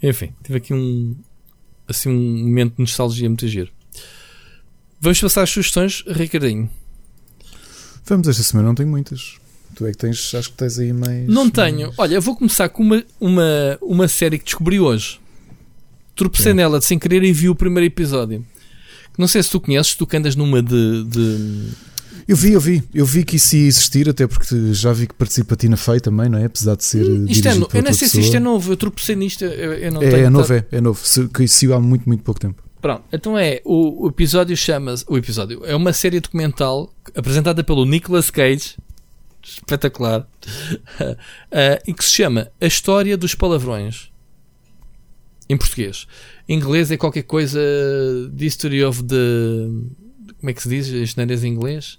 [0.01, 1.17] Enfim, tive aqui um
[1.89, 3.73] assim um momento de nostalgia muito giro.
[5.01, 6.71] Vamos passar as sugestões, Ricardinho.
[8.05, 9.41] Vamos, esta semana não tenho muitas.
[9.77, 11.29] Tu é que tens, acho que tens aí mais.
[11.29, 11.93] Não tenho.
[11.99, 15.21] Olha, eu vou começar com uma, uma, uma série que descobri hoje.
[16.15, 18.43] Tropecei nela sem querer e vi o primeiro episódio.
[19.19, 21.05] Não sei se tu conheces, tu que andas numa de.
[21.05, 21.69] de
[22.27, 25.13] Eu vi, eu vi, eu vi que isso ia existir, até porque já vi que
[25.13, 26.47] participa a Tina Fey também, não é?
[26.47, 27.05] Apesar de ser.
[27.29, 27.69] Isto é no...
[27.75, 29.45] Eu não sei se isto é novo, eu tropecei nisto.
[29.45, 31.03] Eu, eu não é, tenho é novo, é, é novo.
[31.35, 32.63] Que saiu há muito, muito pouco tempo.
[32.81, 33.61] Pronto, então é.
[33.63, 35.05] O, o episódio chama-se.
[35.07, 38.75] O episódio é uma série documental apresentada pelo Nicolas Cage.
[39.47, 40.29] Espetacular.
[41.01, 41.17] uh,
[41.87, 44.11] e que se chama A História dos Palavrões.
[45.49, 46.09] Em português.
[46.49, 47.61] Em inglês é qualquer coisa.
[48.37, 49.69] The History of the.
[50.41, 51.17] Como é que se diz?
[51.17, 51.99] As em inglês?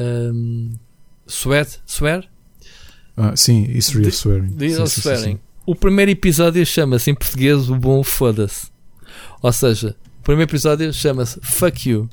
[0.00, 0.72] Um,
[1.26, 1.66] swear?
[1.86, 2.28] Swear?
[3.16, 4.56] Ah, sim, History of Swearing.
[4.56, 5.34] The sim, of sim, Swearing.
[5.34, 8.68] Sim, o primeiro episódio chama-se em português O Bom Foda-se.
[9.42, 12.08] Ou seja, o primeiro episódio chama-se Fuck You.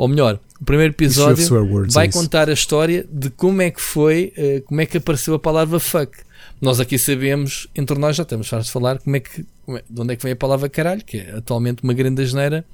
[0.00, 3.82] Ou melhor, o primeiro episódio words, vai é contar a história de como é que
[3.82, 6.16] foi, uh, como é que apareceu a palavra fuck.
[6.58, 10.00] Nós aqui sabemos, entre nós já estamos fartos de falar como é que, é, de
[10.00, 12.64] onde é que vem a palavra caralho, que é atualmente uma grande asneira,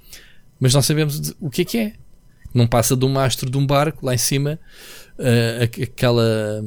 [0.60, 1.92] mas não sabemos de, o que é que é.
[2.54, 4.56] Não passa de um mastro de um barco lá em cima,
[5.18, 6.64] uh, aquela.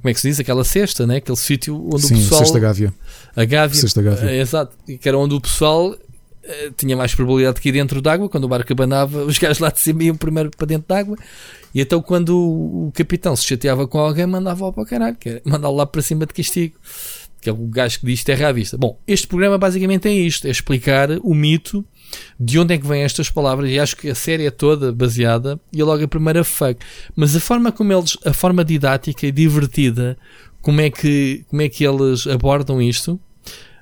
[0.00, 0.40] Como é que se diz?
[0.40, 1.16] Aquela cesta, né?
[1.16, 2.40] aquele sítio onde Sim, o pessoal.
[2.40, 2.94] Cesta Gávea.
[3.36, 3.80] A Gávea.
[3.82, 4.30] Cesta Gávea.
[4.30, 4.74] Uh, exato.
[4.98, 5.94] Que era onde o pessoal
[6.76, 8.28] tinha mais probabilidade de cair dentro d'água.
[8.28, 11.16] Quando o barco abanava, os gajos lá de cima iam primeiro para dentro d'água.
[11.74, 15.86] E então, quando o, capitão se chateava com alguém, mandava-o para o caralho, mandá-lo lá
[15.86, 16.76] para cima de castigo.
[17.40, 18.76] Que é o gajo que diz terra à vista.
[18.76, 21.84] Bom, este programa basicamente é isto: é explicar o mito
[22.38, 25.58] de onde é que vêm estas palavras e acho que a série é toda baseada
[25.72, 26.78] e é logo a primeira fuck.
[27.16, 30.18] Mas a forma como eles, a forma didática e divertida,
[30.60, 33.18] como é que, como é que eles abordam isto,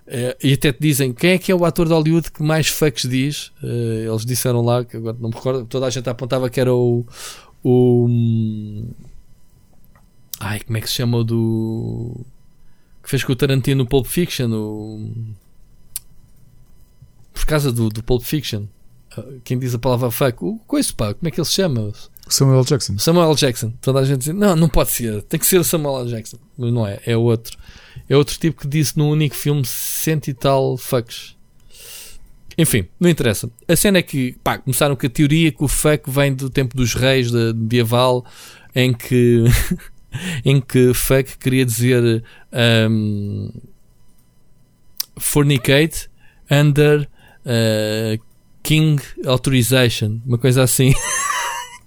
[0.09, 2.69] uh, e até te dizem quem é que é o ator de Hollywood que mais
[2.69, 6.51] fucks diz, uh, eles disseram lá, que agora não me recordo, toda a gente apontava
[6.51, 7.07] que era o,
[7.63, 8.09] o
[10.41, 12.27] ai, como é que se chama o do
[13.03, 15.13] que fez com o Tarantino no Pulp Fiction, o
[17.33, 18.67] por causa do, do Pulp Fiction.
[19.17, 21.93] Ah, quem diz a palavra fuck, o coisa pá, como é que ele se chama?
[22.29, 22.99] Samuel Jackson.
[22.99, 23.73] Samuel Jackson.
[23.81, 26.39] Toda a gente diz, não, não pode ser, tem que ser Samuel Jackson.
[26.57, 27.57] Mas não é, é outro.
[28.09, 31.37] É outro tipo que disse no único filme cento e tal fucks.
[32.57, 33.49] Enfim, não interessa.
[33.69, 36.77] A cena é que, pá, começaram com a teoria que o fuck vem do tempo
[36.77, 38.27] dos reis, da medieval,
[38.75, 39.45] em que,
[40.45, 42.25] em que fuck queria dizer
[42.91, 43.53] um,
[45.17, 46.09] fornicate
[46.51, 47.09] under
[47.47, 48.25] uh,
[48.63, 50.93] King Authorization, uma coisa assim.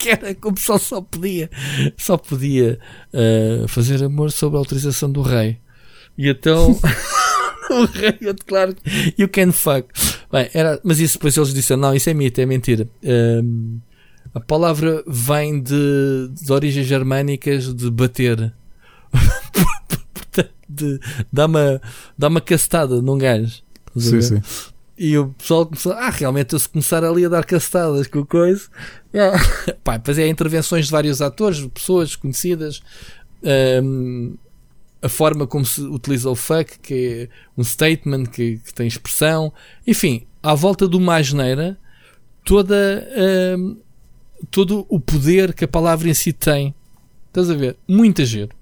[0.01, 1.49] que era que o pessoal só podia,
[1.95, 2.79] só podia
[3.13, 5.59] uh, fazer amor sob a autorização do rei.
[6.17, 6.71] E então
[7.69, 8.75] o rei, eu declaro,
[9.17, 9.87] you can fuck.
[10.31, 12.89] Bem, era, mas isso depois eles disseram: não, isso é mito, é mentira.
[13.03, 13.79] Um,
[14.33, 18.51] a palavra vem de, de origens germânicas de bater.
[20.67, 20.99] de,
[21.31, 21.81] dá uma,
[22.17, 23.61] dá uma castada num gajo.
[23.95, 24.41] Sim, sim.
[25.03, 28.67] E o pessoal começou, ah, realmente, eu se começar ali a dar castadas com coisa.
[29.13, 29.37] Yeah.
[29.83, 32.81] Pá, depois é intervenções de vários atores, pessoas conhecidas.
[33.83, 34.35] Um,
[35.01, 39.51] a forma como se utiliza o fuck, que é um statement que, que tem expressão.
[39.85, 41.77] Enfim, à volta de uma asneira,
[42.45, 43.07] toda,
[43.57, 43.77] um,
[44.51, 46.75] todo o poder que a palavra em si tem.
[47.27, 47.77] Estás a ver?
[47.87, 48.53] Muita gente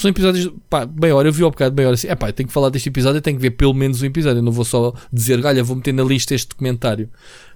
[0.00, 2.48] são episódios, pá, bem hora, eu vi ao bocado bem hora assim, é pá, tenho
[2.48, 4.92] que falar deste episódio, tenho que ver pelo menos um episódio, eu não vou só
[5.12, 7.08] dizer, olha, vou meter na lista este documentário.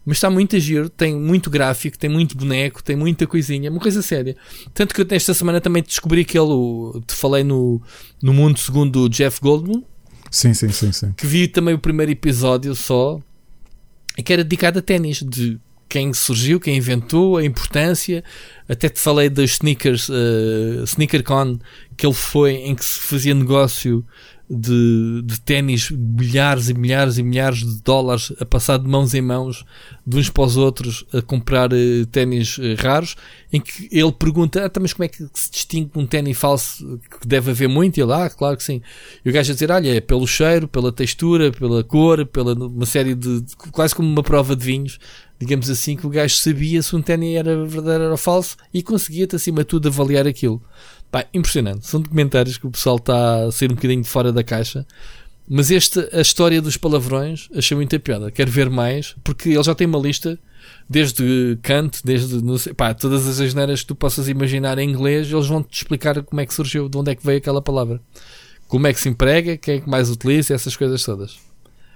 [0.09, 3.79] Mas está muito a giro, tem muito gráfico, tem muito boneco, tem muita coisinha, uma
[3.79, 4.35] coisa séria.
[4.73, 7.79] Tanto que eu nesta semana também descobri que ele, te falei no,
[8.23, 9.85] no Mundo Segundo do Jeff Goldblum.
[10.31, 11.13] Sim, sim, sim, sim.
[11.13, 13.21] Que vi também o primeiro episódio só,
[14.17, 18.25] e que era dedicado a ténis, de quem surgiu, quem inventou, a importância.
[18.67, 21.59] Até te falei das sneakers, uh, SneakerCon,
[21.99, 24.03] que ele foi, em que se fazia negócio
[24.51, 29.21] de, de ténis, milhares e milhares e milhares de dólares a passar de mãos em
[29.21, 29.65] mãos,
[30.07, 33.15] de uns para os outros, a comprar uh, ténis uh, raros,
[33.53, 36.99] em que ele pergunta, ah, tá, mas como é que se distingue um ténis falso
[37.21, 37.99] que deve haver muito?
[37.99, 38.81] E ele, ah, claro que sim.
[39.23, 42.87] E o gajo a dizer, olha, é pelo cheiro, pela textura, pela cor, pela uma
[42.87, 44.99] série de, de quase como uma prova de vinhos,
[45.39, 49.37] digamos assim, que o gajo sabia se um ténis era verdadeiro ou falso e conseguia-te
[49.37, 50.63] acima de tudo avaliar aquilo.
[51.11, 51.87] Pá, impressionante.
[51.87, 54.87] São documentários que o pessoal está a sair um bocadinho de fora da caixa.
[55.49, 58.31] Mas esta, a história dos palavrões, achei muita piada.
[58.31, 60.39] Quero ver mais, porque ele já tem uma lista,
[60.89, 65.33] desde Kant, desde não sei, pá, todas as asneiras que tu possas imaginar em inglês,
[65.33, 67.99] eles vão-te explicar como é que surgiu, de onde é que veio aquela palavra.
[68.67, 71.39] Como é que se emprega, quem é que mais utiliza, essas coisas todas.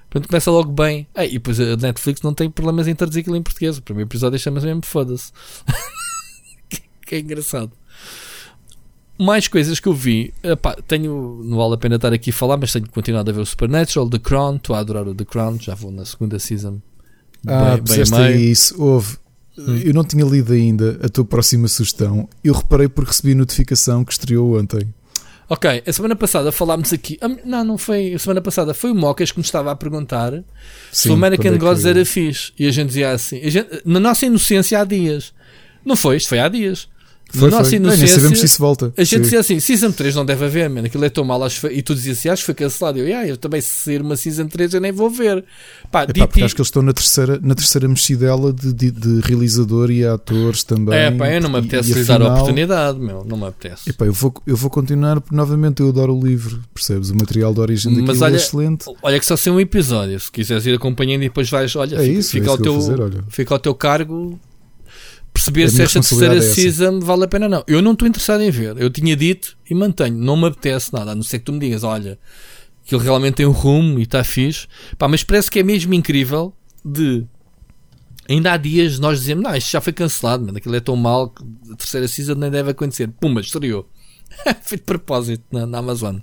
[0.09, 1.07] Portanto, começa logo bem.
[1.15, 3.77] Ah, e depois a Netflix não tem problemas em traduzir aquilo em português.
[3.77, 5.31] O primeiro episódio chama-se mesmo Foda-se.
[7.07, 7.73] que é engraçado
[9.23, 10.33] mais coisas que eu vi.
[10.43, 13.41] Epá, tenho, não vale a pena estar aqui a falar, mas tenho continuado a ver
[13.41, 14.57] o Supernatural, The Crown.
[14.57, 16.81] Estou a adorar o The Crown, já vou na segunda season.
[17.47, 18.81] Ah, bem, bem isso.
[18.81, 19.17] Houve.
[19.85, 22.29] eu não tinha lido ainda a tua próxima sugestão.
[22.43, 24.93] Eu reparei porque recebi notificação que estreou ontem.
[25.49, 27.19] Ok, a semana passada falámos aqui.
[27.45, 28.15] Não, não foi.
[28.15, 30.43] A semana passada foi o Mocas que me estava a perguntar Sim,
[30.91, 32.53] se o American é Gods era fixe.
[32.59, 33.39] E a gente dizia assim.
[33.51, 35.35] Gente, na nossa inocência há dias.
[35.85, 36.89] Não foi, isto foi há dias.
[37.33, 37.77] Foi, nossa foi.
[37.77, 38.07] inocência.
[38.07, 38.93] Bem, sabemos se isso volta.
[38.97, 39.23] A gente Sim.
[39.23, 40.87] dizia assim: Season 3 não deve haver, mano.
[40.87, 41.43] Aquilo é tão mal.
[41.43, 42.99] Acho e tu dizias assim: Acho que foi cancelado.
[42.99, 45.45] Eu, yeah, eu também, se sair uma Season 3, eu nem vou ver.
[45.91, 49.21] Pá, Epá, porque acho que eles estão na terceira, na terceira mexidela de, de, de
[49.21, 50.99] realizador e atores também.
[50.99, 53.25] É, pá, eu não me apetece lhe dar a oportunidade, meu.
[53.25, 53.91] Não me apetece.
[53.91, 57.11] Epá, eu, vou, eu vou continuar, porque novamente eu adoro o livro, percebes?
[57.11, 58.85] O material de origem daquilo Mas é olha, é excelente.
[59.03, 60.21] Olha que só ser um episódio.
[60.21, 62.75] Se quiseres ir acompanhando e depois vais, olha, é fica, isso, fica, é ao, teu,
[62.75, 64.39] fazer, fica ao teu cargo
[65.33, 67.65] perceber se esta terceira é season vale a pena ou não.
[67.67, 68.77] Eu não estou interessado em ver.
[68.79, 70.17] Eu tinha dito e mantenho.
[70.17, 71.13] Não me apetece nada.
[71.13, 72.19] A não ser que tu me digas, olha,
[72.85, 74.67] que ele realmente tem um rumo e está fixe.
[74.99, 76.55] Pá, mas parece que é mesmo incrível
[76.85, 77.25] de...
[78.29, 80.59] Ainda há dias nós dizemos, não, isto já foi cancelado, mano.
[80.59, 81.43] Aquilo é tão mal que
[81.73, 83.09] a terceira season nem deve acontecer.
[83.09, 83.89] Pumba, estreou.
[84.63, 86.19] Feito de propósito na, na Amazon.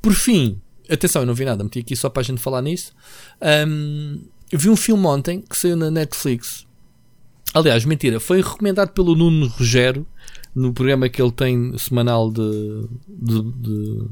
[0.00, 1.64] Por fim, atenção, eu não vi nada.
[1.64, 2.92] Meti aqui só para a gente falar nisso.
[3.66, 6.67] Um, eu vi um filme ontem que saiu na Netflix
[7.54, 10.06] Aliás, mentira, foi recomendado pelo Nuno Rogério
[10.54, 14.04] no programa que ele tem semanal de, de, de,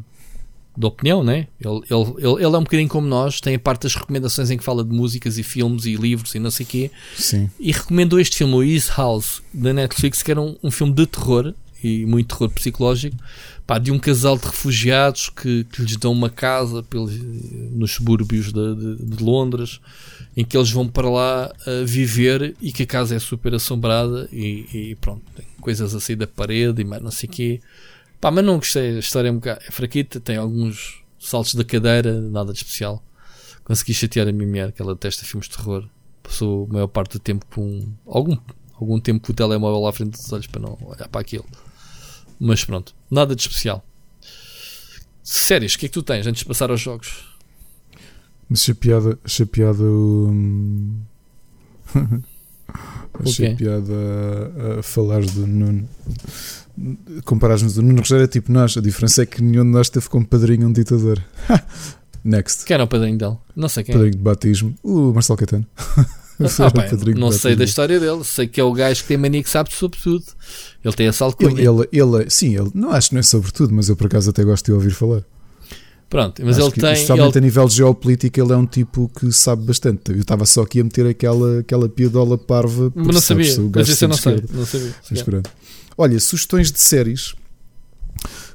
[0.77, 1.49] de opinião, né?
[1.61, 4.65] Ele, ele, ele, é um bocadinho como nós, tem a parte das recomendações em que
[4.65, 6.91] fala de músicas e filmes e livros e não sei o quê.
[7.17, 7.51] Sim.
[7.59, 11.07] E recomendou este filme, o East House, da Netflix, que era um, um filme de
[11.07, 11.53] terror
[11.83, 13.17] e muito terror psicológico,
[13.67, 17.13] pá, de um casal de refugiados que, que lhes dão uma casa pelos,
[17.73, 19.81] nos subúrbios de, de, de Londres
[20.37, 24.29] em que eles vão para lá uh, viver e que a casa é super assombrada
[24.31, 27.61] e, e, pronto, tem coisas assim da parede e mais não sei o quê.
[28.21, 31.65] Pá, mas não gostei, a história é um bocado é fraquita, tem alguns saltos da
[31.65, 33.03] cadeira, nada de especial.
[33.65, 35.89] Consegui chatear a minha mulher, que ela testa filmes de terror.
[36.23, 38.37] Passou a maior parte do tempo com algum,
[38.75, 41.47] algum tempo com o telemóvel à frente dos olhos para não olhar para aquilo.
[42.39, 43.85] Mas pronto, nada de especial.
[45.23, 47.36] Séries, o que é que tu tens antes de passar aos jogos?
[48.49, 48.61] Mas.
[49.25, 49.85] Achei piada.
[49.85, 51.01] Hum...
[53.21, 53.93] achei piada
[54.77, 55.89] a, a falares do Nuno.
[57.25, 58.77] Comparares-nos do Nuno Rogério é tipo nós.
[58.77, 61.23] A diferença é que nenhum de nós teve como padrinho um ditador.
[62.23, 62.65] Next.
[62.65, 63.37] Quem era o padrinho dele?
[63.55, 63.95] Não sei quem.
[63.95, 64.75] Padrinho de batismo.
[64.83, 65.67] O Marcelo Caetano.
[66.39, 69.43] Ah, bem, não sei da história dele, sei que é o gajo que tem mania
[69.43, 70.23] que sabe sobre tudo.
[70.85, 71.51] Ele tem essa alcunha.
[71.51, 74.07] Ele, ele, ele, sim, ele, não acho que não é sobre tudo, mas eu por
[74.07, 75.25] acaso até gosto de ouvir falar.
[76.09, 76.93] Pronto, mas Acho ele tem.
[76.93, 77.39] Especialmente ele...
[77.39, 80.13] a nível geopolítico, ele é um tipo que sabe bastante.
[80.13, 82.93] Eu estava só aqui a meter aquela, aquela piadola parva.
[82.95, 84.45] Mas não sabia, mas isso eu não sei.
[84.53, 85.43] Não sabia.
[85.99, 87.35] Olha, sugestões de séries.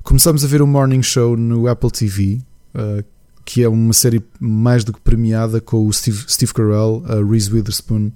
[0.03, 2.39] Começamos a ver o Morning Show no Apple TV,
[2.73, 3.03] uh,
[3.45, 7.51] que é uma série mais do que premiada com o Steve, Steve Carell, a Reese
[7.53, 8.11] Witherspoon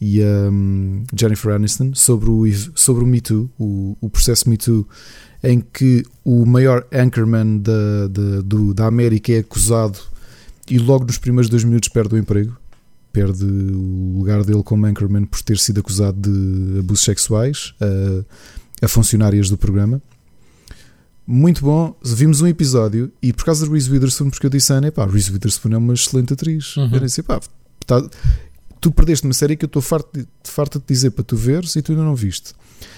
[0.00, 2.44] e a um, Jennifer Aniston sobre o,
[2.74, 4.86] sobre o Me Too, o, o processo Me Too
[5.44, 9.98] em que o maior anchorman da, da, do, da América é acusado
[10.68, 12.56] e logo nos primeiros dois minutos perde o emprego.
[13.12, 18.88] Perde o lugar dele como anchorman por ter sido acusado de abusos sexuais a, a
[18.88, 20.02] funcionárias do programa.
[21.26, 24.76] Muito bom, vimos um episódio e por causa de Reese Witherspoon, porque eu disse a
[24.76, 26.76] Ana, pá, Reese Witherspoon é uma excelente atriz.
[26.76, 26.90] Uhum.
[26.92, 27.40] Eu disse, pá,
[27.86, 28.02] tá,
[28.80, 31.74] tu perdeste uma série que eu estou farto de, farto de dizer para tu veres
[31.76, 32.52] e tu ainda não viste.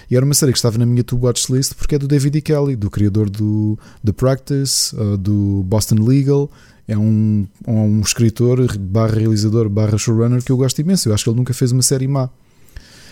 [0.09, 2.37] E era uma série que estava na minha to watch list porque é do David
[2.37, 2.41] E.
[2.41, 6.49] Kelly, do criador do The Practice, uh, do Boston Legal.
[6.87, 11.09] É um, um escritor, barra realizador, barra showrunner que eu gosto imenso.
[11.09, 12.29] Eu acho que ele nunca fez uma série má.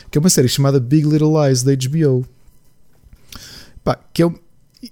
[0.09, 2.25] Que é uma série chamada Big Little Lies da HBO.
[3.83, 4.33] Pá, que é,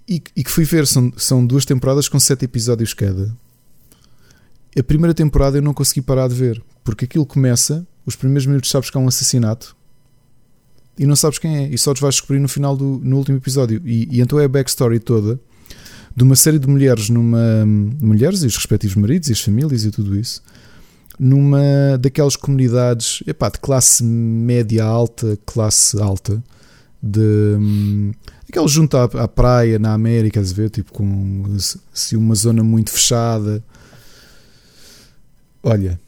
[0.06, 3.34] e, e que fui ver, são, são duas temporadas com sete episódios cada.
[4.78, 8.70] A primeira temporada eu não consegui parar de ver, porque aquilo começa, os primeiros minutos
[8.70, 9.73] sabes que há um assassinato,
[10.98, 13.38] e não sabes quem é, e só te vais descobrir no final do no último
[13.38, 13.80] episódio.
[13.84, 15.38] E, e então é a backstory toda
[16.16, 17.66] de uma série de mulheres numa
[18.00, 20.42] mulheres e os respectivos maridos e as famílias e tudo isso
[21.18, 26.42] numa daquelas comunidades epá, de classe média alta, classe alta,
[27.02, 28.12] de um,
[28.48, 31.44] aqueles junto à, à, praia na América, a ver, tipo com
[31.92, 33.62] se uma zona muito fechada.
[35.62, 36.00] Olha,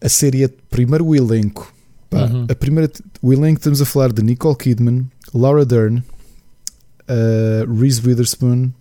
[0.00, 1.72] a série é primeiro o elenco
[2.10, 2.46] Pá, uhum.
[2.48, 2.90] a primeira,
[3.20, 6.02] o elenco estamos a falar de Nicole Kidman, Laura Dern,
[7.08, 8.72] uh, Reese Witherspoon,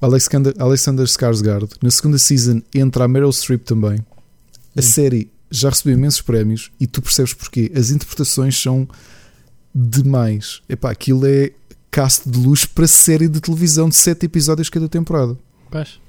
[0.00, 1.70] Alexander, Alexander Skarsgård.
[1.82, 3.98] Na segunda season entra a Meryl Streep também.
[3.98, 4.82] A uhum.
[4.82, 7.70] série já recebeu imensos prémios e tu percebes porquê.
[7.74, 8.88] As interpretações são
[9.74, 10.62] demais.
[10.68, 11.52] Epá, aquilo é
[11.90, 15.36] cast de luz para série de televisão de 7 episódios cada temporada.
[15.70, 16.00] Paz.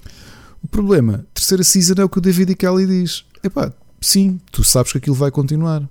[0.62, 3.26] O problema, terceira season é o que o David e Kelly diz.
[3.44, 5.88] Epá, sim, tu sabes que aquilo vai continuar.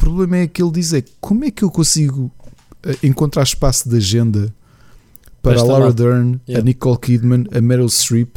[0.00, 2.32] Problema é que ele diz é como é que eu consigo
[2.82, 4.52] eh, encontrar espaço de agenda
[5.42, 6.60] para a Laura Dern, yeah.
[6.60, 8.36] a Nicole Kidman, a Meryl Streep,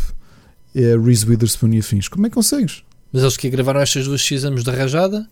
[0.76, 2.08] a Reese Witherspoon e afins.
[2.08, 2.84] Como é que consegues?
[3.12, 5.28] Mas eles que gravaram estas duas seasons de rajada?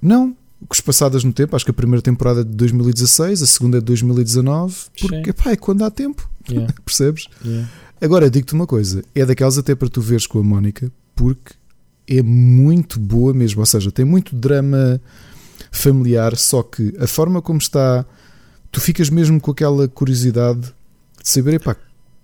[0.00, 0.36] Não,
[0.84, 1.54] passadas no tempo.
[1.54, 4.76] Acho que a primeira temporada é de 2016, a segunda é de 2019.
[5.00, 6.28] Porque pá, é quando há tempo.
[6.48, 6.72] Yeah.
[6.84, 7.26] Percebes?
[7.44, 7.68] Yeah.
[8.00, 11.54] Agora, digo-te uma coisa: é daquelas até para tu veres com a Mónica, porque
[12.08, 13.60] é muito boa mesmo.
[13.60, 15.00] Ou seja, tem muito drama
[15.72, 18.04] familiar, só que a forma como está,
[18.70, 21.74] tu ficas mesmo com aquela curiosidade de saber, epá,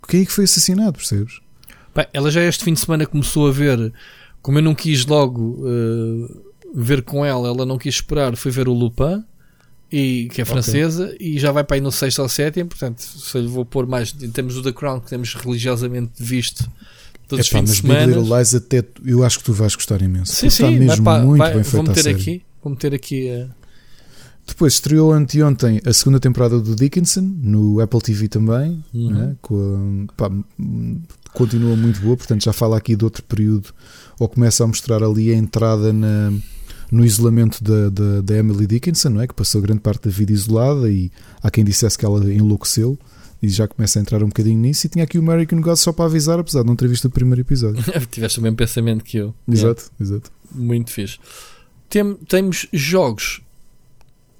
[0.07, 1.41] quem é que foi assassinado, percebes?
[1.97, 3.93] Bem, ela já este fim de semana começou a ver,
[4.43, 8.69] como eu não quis logo uh, ver com ela, ela não quis esperar, foi ver
[8.69, 9.25] o Lupin.
[9.91, 11.17] E, que é francesa okay.
[11.19, 14.15] e já vai para aí no sexto ou sétimo, portanto, se eu vou pôr mais
[14.21, 16.71] em termos do The Crown, que temos religiosamente visto
[17.27, 18.07] todos os fins de semana.
[18.07, 20.35] Big Little Lies até eu acho que tu vais gostar imenso.
[20.35, 21.85] Sim, sim, está mesmo vai, muito vai, bem feito.
[21.85, 23.51] Vou meter aqui, vou meter aqui uh...
[24.47, 29.11] Depois estreou anteontem a segunda temporada do Dickinson no Apple TV também, uhum.
[29.11, 29.37] né?
[29.43, 30.31] Com, pá,
[31.35, 33.69] continua muito boa, portanto já fala aqui de outro período,
[34.19, 36.33] ou começa a mostrar ali a entrada na,
[36.91, 39.27] no isolamento da, da, da Emily Dickinson, não é?
[39.27, 41.13] que passou grande parte da vida isolada e
[41.43, 42.99] há quem dissesse que ela enlouqueceu
[43.43, 44.87] e já começa a entrar um bocadinho nisso.
[44.87, 47.11] E tinha aqui o American Gods só para avisar, apesar de não ter visto o
[47.11, 47.83] primeiro episódio.
[48.11, 49.35] Tiveste o mesmo pensamento que eu.
[49.47, 50.03] Exato, é.
[50.03, 50.31] exato.
[50.53, 51.19] Muito fixe.
[51.89, 53.41] Tem, temos jogos.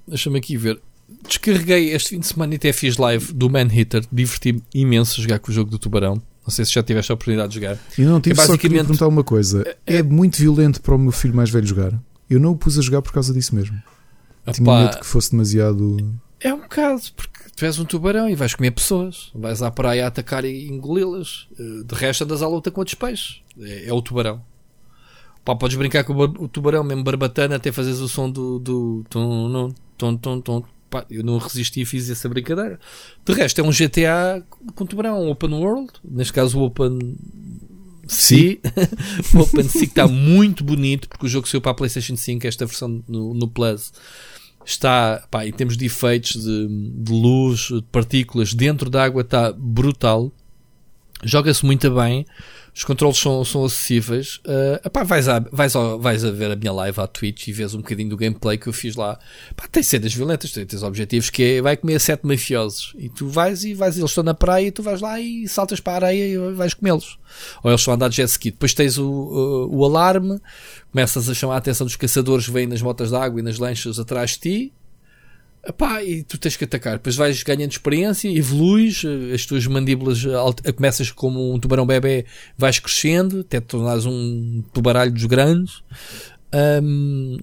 [0.07, 0.81] Deixa-me aqui ver.
[1.27, 4.05] Descarreguei este fim de semana e até fiz live do Man Hitter.
[4.13, 6.23] Diverti-me imenso a jogar com o jogo do Tubarão.
[6.43, 7.79] Não sei se já tiveste a oportunidade de jogar.
[7.99, 8.63] E não tive é basicamente...
[8.63, 9.63] só que perguntar uma coisa.
[9.87, 11.93] É, é, muito violento para o meu filho mais velho jogar?
[12.29, 13.81] Eu não o pus a jogar por causa disso mesmo.
[14.53, 16.19] Tinha medo que fosse demasiado.
[16.41, 20.05] É um bocado, porque tu és um tubarão e vais comer pessoas, vais à praia
[20.05, 21.49] a atacar e engoli-las.
[21.59, 23.43] Eh, de resto, andas à luta com outros peixes.
[23.61, 24.43] É, é o tubarão.
[25.49, 28.59] Pá, podes brincar com o, tubarão, mesmo barbatana, até fazes o som do.
[28.59, 30.65] do tom, tom, tom, tom.
[30.91, 32.79] Pá, eu não resisti e fiz essa brincadeira.
[33.25, 34.45] De resto, é um GTA
[34.75, 35.91] com tubarão, um open world.
[36.05, 37.17] Neste caso, o Open
[38.07, 38.59] Sea.
[39.35, 42.67] o Open Sea está muito bonito porque o jogo saiu para a PlayStation 5, esta
[42.67, 43.91] versão no, no Plus.
[44.67, 49.51] Está, pá, em termos de efeitos de, de luz, de partículas dentro da água, está
[49.51, 50.31] brutal.
[51.25, 52.27] Joga-se muito bem.
[52.79, 54.37] Os controles são, são acessíveis.
[54.47, 57.53] Uh, epá, vais, a, vais, a, vais a ver a minha live à Twitch e
[57.53, 59.19] vês um bocadinho do gameplay que eu fiz lá.
[59.51, 62.95] Epá, tem cenas violentas, tem, tens objetivos que é vai comer sete mafiosos.
[62.97, 65.81] E tu vais e vais, eles estão na praia e tu vais lá e saltas
[65.81, 67.19] para a areia e vais comê-los.
[67.65, 68.53] Ou eles estão a andar de jet ski.
[68.53, 70.41] Depois tens o, o, o alarme,
[70.93, 73.59] começas a chamar a atenção dos caçadores que vêm nas motas de água e nas
[73.59, 74.73] lanchas atrás de ti
[75.67, 76.95] Epá, e tu tens que atacar.
[76.95, 82.25] Depois vais ganhando experiência, evoluís, eh, as tuas mandíbulas eh, começas como um tubarão bebê,
[82.57, 85.83] vais crescendo, até tornares um tubaralho dos grandes.
[86.83, 87.39] Um,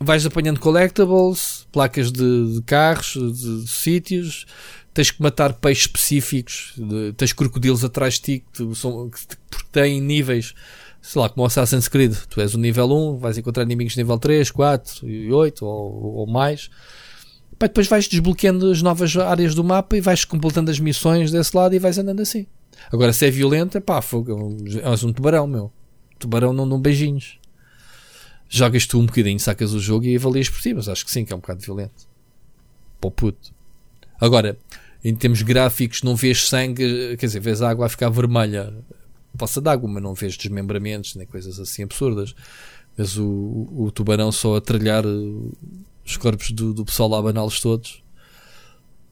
[0.00, 4.46] vais apanhando collectibles, placas de, de carros, de, de, sítios.
[4.92, 6.74] Tens que matar peixes específicos.
[6.76, 10.54] De, tens crocodilos atrás de ti que, são, que têm níveis
[11.04, 14.18] sei lá, como o Assassin's Creed, tu és o nível 1, vais encontrar inimigos nível
[14.18, 16.70] 3, 4 e 8 ou, ou mais.
[17.58, 21.56] Pá, depois vais desbloqueando as novas áreas do mapa e vais completando as missões desse
[21.56, 22.46] lado e vais andando assim.
[22.92, 24.00] Agora, se é violento, é pá,
[24.82, 25.72] és um tubarão, meu.
[26.18, 27.38] Tubarão não dão beijinhos.
[28.48, 31.24] Jogas tu um bocadinho, sacas o jogo e avalias por ti, mas acho que sim,
[31.24, 32.06] que é um bocado violento.
[33.00, 33.52] Pô puto.
[34.20, 34.56] Agora,
[35.04, 38.72] em termos gráficos, não vês sangue, quer dizer, vês a água a ficar vermelha,
[39.36, 42.34] poça d'água, mas não vês desmembramentos nem coisas assim absurdas.
[42.96, 45.04] Vês o, o, o tubarão só a trilhar
[46.04, 48.02] os corpos do, do pessoal lá baná-los todos,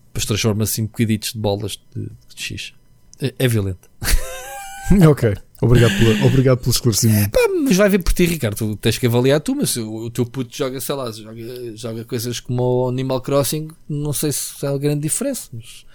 [0.06, 2.74] depois transforma-se em bocaditos de bolas de, de xixi.
[3.20, 3.88] É, é violento.
[5.08, 5.34] ok.
[5.62, 7.30] Obrigado, pela, obrigado pelo esclarecimento.
[7.30, 8.56] Pá, mas vai ver por ti, Ricardo.
[8.56, 12.04] Tu tens que avaliar tu, mas o, o teu puto joga, sei lá, joga, joga
[12.04, 13.68] coisas como o Animal Crossing.
[13.88, 15.86] Não sei se há grande diferença, mas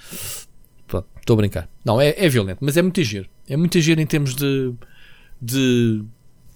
[1.20, 1.70] estou a brincar.
[1.84, 3.28] Não, é, é violento, mas é muito giro.
[3.48, 4.74] É muito giro em termos de,
[5.42, 6.02] de,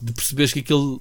[0.01, 0.99] de perceberes que aquele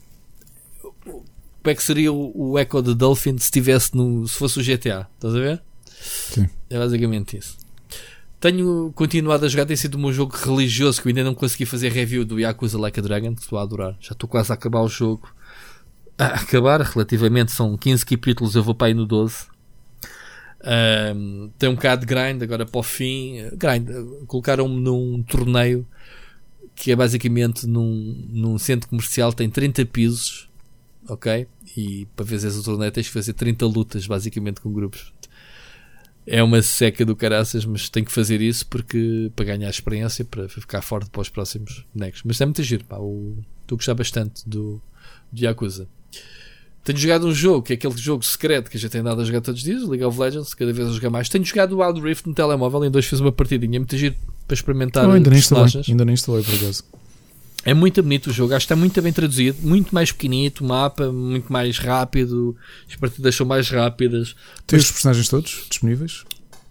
[1.62, 4.62] como é que seria o, o Echo de Dolphin se tivesse no, se fosse o
[4.62, 5.62] GTA, estás a ver?
[5.87, 6.49] Sim.
[6.70, 7.59] É basicamente isso.
[8.41, 11.66] Tenho continuado a jogar, tem sido o meu jogo religioso que eu ainda não consegui
[11.66, 13.95] fazer review do Yakuza Like a Dragon, que estou a adorar.
[14.01, 15.31] Já estou quase a acabar o jogo.
[16.16, 19.47] A acabar, relativamente, são 15 capítulos, eu vou para aí no 12.
[21.15, 23.37] Um, tem um bocado de grind agora para o fim.
[23.53, 23.89] Grind,
[24.27, 25.87] colocaram-me num torneio
[26.74, 30.49] que é basicamente num, num centro comercial, tem 30 pisos
[31.09, 31.47] ok?
[31.77, 35.12] E para fazer o torneio tens que fazer 30 lutas, basicamente, com grupos.
[36.27, 40.48] É uma seca do caraças, mas tenho que fazer isso porque para ganhar experiência, para
[40.48, 42.22] ficar forte para os próximos bonecos.
[42.24, 42.97] Mas é muito giro, pá.
[42.97, 44.81] Estou a gostar bastante do,
[45.32, 45.89] do Yakuza.
[46.82, 49.24] Tenho jogado um jogo, que é aquele jogo secreto que a gente tem dado a
[49.24, 51.28] jogar todos os dias, League of Legends, cada vez a jogar mais.
[51.28, 54.16] Tenho jogado o Wild Rift no telemóvel, em dois fiz uma partidinha, muito giro
[54.47, 55.05] para experimentar.
[55.05, 56.85] Não, ainda nem instalei, ainda nem instalei por acaso.
[57.65, 60.66] É muito bonito o jogo, acho que está muito bem traduzido, muito mais pequenito, o
[60.66, 62.57] mapa, muito mais rápido,
[62.89, 64.35] as partidas são mais rápidas.
[64.66, 66.24] Tem Mas- os personagens todos disponíveis?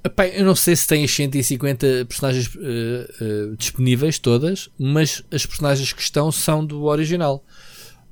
[0.03, 5.45] Epá, eu não sei se tem as 150 personagens eh, eh, disponíveis todas, mas as
[5.45, 7.44] personagens que estão são do original.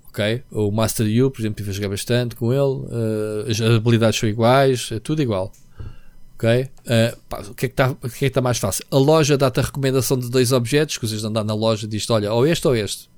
[0.10, 0.44] Ok?
[0.52, 2.86] O Master Yu, por exemplo, estive a jogar bastante com ele,
[3.48, 5.52] eh, as habilidades são iguais, é tudo igual.
[6.38, 6.70] Ok?
[6.86, 8.86] Eh, pá, o que é que está o que é que está mais fácil?
[8.92, 12.08] A loja dá-te a recomendação de dois objetos, que vocês andar na loja e diz
[12.12, 13.10] olha, ou este ou este.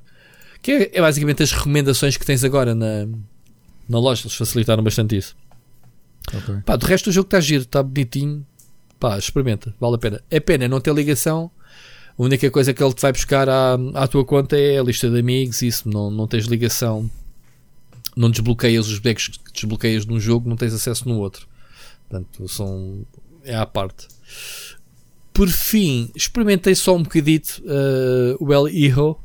[0.61, 3.05] Que é, é basicamente as recomendações que tens agora na,
[3.89, 5.35] na loja, eles facilitaram bastante isso.
[6.33, 6.59] Ok.
[6.65, 8.45] Pá, do resto o jogo está giro, está bonitinho.
[8.97, 10.23] Pá, experimenta, vale a pena.
[10.31, 11.51] É pena não ter ligação.
[12.17, 15.09] A única coisa que ele te vai buscar à, à tua conta é a lista
[15.09, 15.61] de amigos.
[15.61, 17.09] Isso, não, não tens ligação.
[18.15, 21.48] Não desbloqueias os bonecos que desbloqueias num jogo, não tens acesso no outro.
[22.09, 23.05] Portanto, são,
[23.43, 24.07] é à parte.
[25.31, 29.17] Por fim, experimentei só um bocadito uh, o El Hijo,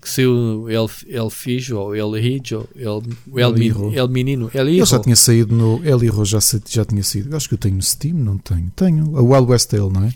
[0.00, 3.90] que saiu El, El Fijo, ou El Hijo, El, o El, El Hijo.
[3.92, 4.86] El Menino, El Ele Hijo.
[4.86, 5.80] já tinha saído no.
[5.84, 6.38] El Hero já,
[6.68, 7.30] já tinha saído.
[7.30, 8.70] Eu acho que eu tenho no Steam, não tenho.
[8.76, 9.16] Tenho.
[9.16, 10.14] A Wild West Tale, não é?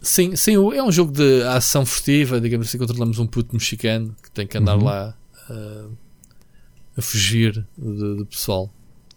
[0.00, 4.30] Sim, sim, é um jogo de ação furtiva, digamos assim, controlamos um puto mexicano que
[4.30, 4.84] tem que andar Uhum.
[4.84, 5.16] lá
[5.48, 5.86] ah,
[6.96, 8.70] a fugir do, do pessoal.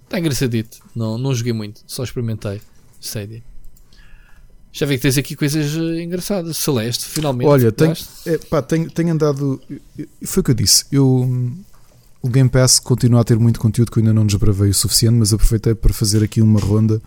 [0.07, 2.61] Está engraçadito, não, não joguei muito, só experimentei.
[3.01, 3.43] Stadia.
[4.71, 6.57] Já vi que tens aqui coisas eh, engraçadas.
[6.57, 7.47] Celeste, finalmente.
[7.47, 7.93] Olha, tenho,
[8.25, 9.61] é, pá, tenho, tenho andado.
[10.23, 10.85] Foi o que eu disse.
[10.91, 11.57] Eu, hum,
[12.21, 15.15] o Game Pass continua a ter muito conteúdo que eu ainda não desbravei o suficiente,
[15.15, 17.01] mas aproveitei para fazer aqui uma ronda.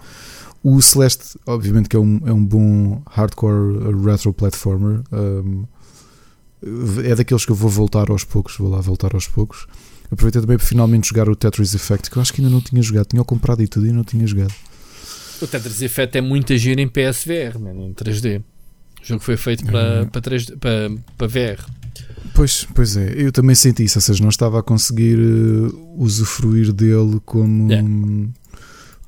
[0.62, 5.02] O Celeste, obviamente, que é um, é um bom hardcore retro platformer.
[5.12, 5.64] hum,
[7.04, 8.56] é daqueles que eu vou voltar aos poucos.
[8.56, 9.66] Vou lá voltar aos poucos.
[10.10, 12.82] Aproveitei também para finalmente jogar o Tetris Effect, que eu acho que ainda não tinha
[12.82, 13.06] jogado.
[13.06, 14.52] Tinha comprado e tudo e não tinha jogado.
[15.40, 18.40] O Tetris Effect é muito giro em PSVR, man, em 3D.
[19.02, 20.08] O jogo foi feito para, Uhum.
[20.08, 21.64] para, 3D, para, para VR.
[22.34, 26.72] Pois, pois é, eu também senti isso, ou seja, não estava a conseguir eh, usufruir
[26.72, 27.88] dele como, Yeah.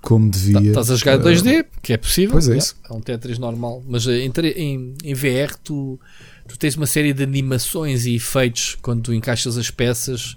[0.01, 0.69] como Tá- devia.
[0.71, 2.33] Estás a jogar Eh, 2D, que é possível.
[2.33, 2.77] Pois é é, isso.
[2.89, 3.83] é um Tetris normal.
[3.87, 6.01] Mas eh, em, em, em VR tu,
[6.49, 10.37] tu tens uma série de animações e efeitos quando tu encaixas as peças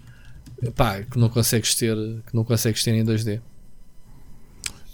[0.76, 1.96] pá, que não consegues ter
[2.28, 3.42] que não consegues ter em 2D.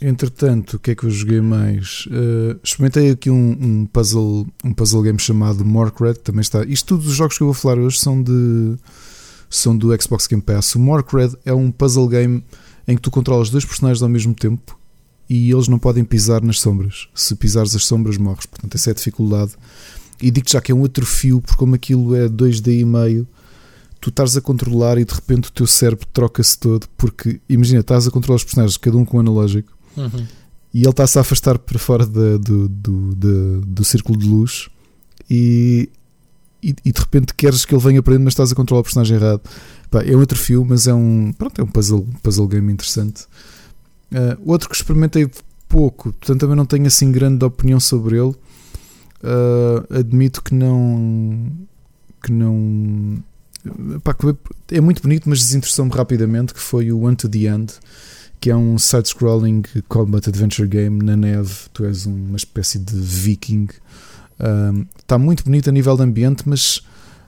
[0.01, 2.07] Entretanto, o que é que eu joguei mais?
[2.11, 6.63] Eh, experimentei aqui um, um puzzle, um puzzle game chamado que também está.
[6.63, 8.77] Isto todos os jogos que eu vou falar hoje são de
[9.47, 10.73] são do Xbox Game Pass.
[10.73, 12.43] O Morkred é um puzzle game
[12.87, 14.79] em que tu controlas dois personagens ao mesmo tempo
[15.29, 17.07] e eles não podem pisar nas sombras.
[17.13, 18.47] Se pisares as sombras, morres.
[18.47, 19.51] Portanto, essa é a dificuldade.
[20.21, 23.27] E digo-te já que é um outro fio, porque como aquilo é 2D e meio,
[24.01, 26.87] tu estás a controlar e de repente o teu cérebro troca-se todo.
[26.97, 29.71] Porque imagina, estás a controlar os personagens, cada um com um analógico
[30.73, 34.67] e ele está-se a afastar para fora da- do, do, da- do círculo de luz
[35.29, 35.89] e,
[36.63, 38.83] e, e de repente queres que ele venha para dentro, mas estás a controlar o
[38.83, 39.41] personagem errado.
[39.89, 43.25] Pá, é um outro fio, mas é um, pronto, é um puzzle, puzzle game interessante.
[44.13, 45.29] Ah, outro que experimentei
[45.69, 48.33] pouco, portanto também não tenho assim grande opinião sobre ele.
[49.23, 51.51] Ah, admito que não.
[52.23, 53.21] que não.
[54.03, 54.15] Pá,
[54.71, 56.53] é muito bonito, mas desinteressou-me rapidamente.
[56.53, 57.73] Que foi o One to the End
[58.41, 61.53] que é um side-scrolling combat adventure game na neve.
[61.71, 63.67] Tu és uma espécie de viking.
[64.39, 66.81] Um, Está muito bonito a nível de ambiente, mas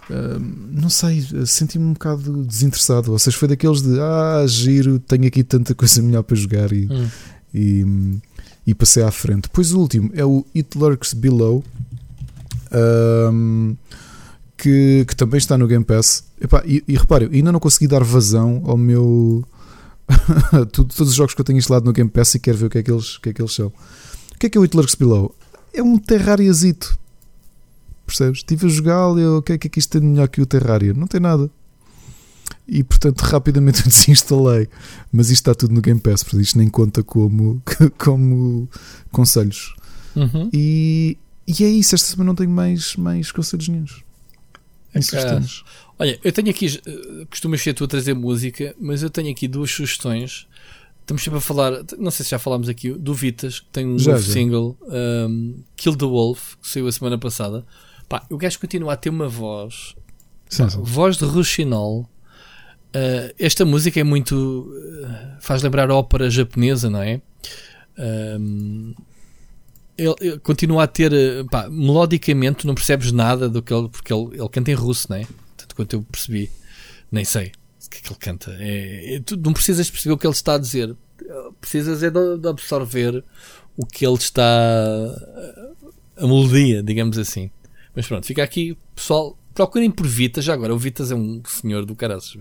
[0.10, 0.40] um,
[0.72, 3.12] não sei, senti-me um bocado desinteressado.
[3.12, 6.88] Ou seja, foi daqueles de ah, giro, tenho aqui tanta coisa melhor para jogar e,
[6.92, 7.08] Hum.
[7.54, 7.86] e,
[8.66, 9.44] e passei à frente.
[9.44, 11.64] Depois o último é o It Lurks Below.
[13.32, 13.76] um,
[14.64, 16.24] que, que também está no Game Pass.
[16.40, 19.44] Epá, e, e reparem, ainda não consegui dar vazão ao meu
[20.72, 22.78] todos os jogos que eu tenho instalado no Game Pass e quero ver o que
[22.78, 23.68] é que eles, o que é que eles são.
[23.68, 25.36] O que é que é o It Lurks Below?
[25.74, 26.98] É um Terrariazito.
[28.06, 28.40] Percebes?
[28.40, 30.42] Estive a jogá-lo e o que é que é que isto tem de melhor que
[30.42, 30.94] o Terraria?
[30.94, 31.52] Não tem nada.
[32.66, 34.70] E portanto rapidamente eu desinstalei.
[35.12, 37.62] Mas isto está tudo no Game Pass, portanto isto nem conta como,
[38.00, 38.70] como
[39.12, 39.76] conselhos.
[40.16, 40.50] Uhum.
[40.54, 44.04] E, e é isso, esta semana não tenho mais, mais conselhos nenhums.
[45.02, 45.64] Sugestões.
[46.00, 46.68] Olha, eu tenho aqui,
[47.30, 50.48] costumas ser tu a trazer música, mas eu tenho aqui duas sugestões.
[51.02, 54.00] Estamos sempre a falar, não sei se já falámos aqui, do Vitas, que tem um
[54.00, 54.34] Já, novo já.
[54.34, 57.66] single, um, Kill the Wolf, que saiu a semana passada.
[58.08, 59.96] Pá, o gajo continua a ter uma voz,
[60.50, 60.82] Sim, sim.
[60.82, 62.10] voz de Ruxinol.
[62.96, 64.36] Uh, esta música é muito.
[64.70, 67.22] uh, faz lembrar ópera japonesa, não é?
[67.98, 68.94] Um,
[70.04, 71.12] ele, ele continua a ter.
[71.12, 73.90] uh, Pá, melodicamente, não percebes nada do que ele.
[73.90, 75.28] Porque ele, ele canta em russo, não é?
[75.58, 76.52] Tanto quanto eu percebi.
[77.12, 77.52] Nem sei.
[77.86, 78.56] O que é que ele canta?
[78.60, 80.96] É, é, tu não precisas perceber o que ele está a dizer.
[81.62, 83.24] Precisas é de, de absorver
[83.78, 84.44] o que ele está.
[86.18, 87.50] a melodia, digamos assim.
[87.96, 89.38] Mas pronto, fica aqui, pessoal.
[89.54, 90.74] Procurem por Vitas, já agora.
[90.74, 92.36] O Vitas é um senhor do caraças,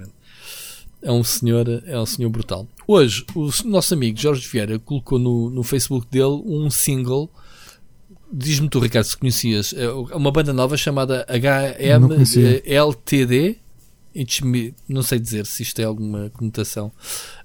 [1.02, 2.66] É um senhor, é um senhor brutal.
[2.86, 7.30] Hoje, o nosso amigo Jorge Vieira colocou no, no Facebook dele um single.
[8.32, 9.74] Diz-me tu, Ricardo, se conhecias.
[9.74, 12.62] É uma banda nova chamada HMLTD.
[14.88, 16.92] Não sei dizer se isto é alguma conotação.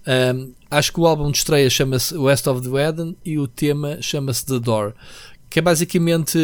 [0.07, 4.01] Um, acho que o álbum de estreia chama-se West of the Eden e o tema
[4.01, 4.93] chama-se The Door.
[5.49, 6.37] Que é basicamente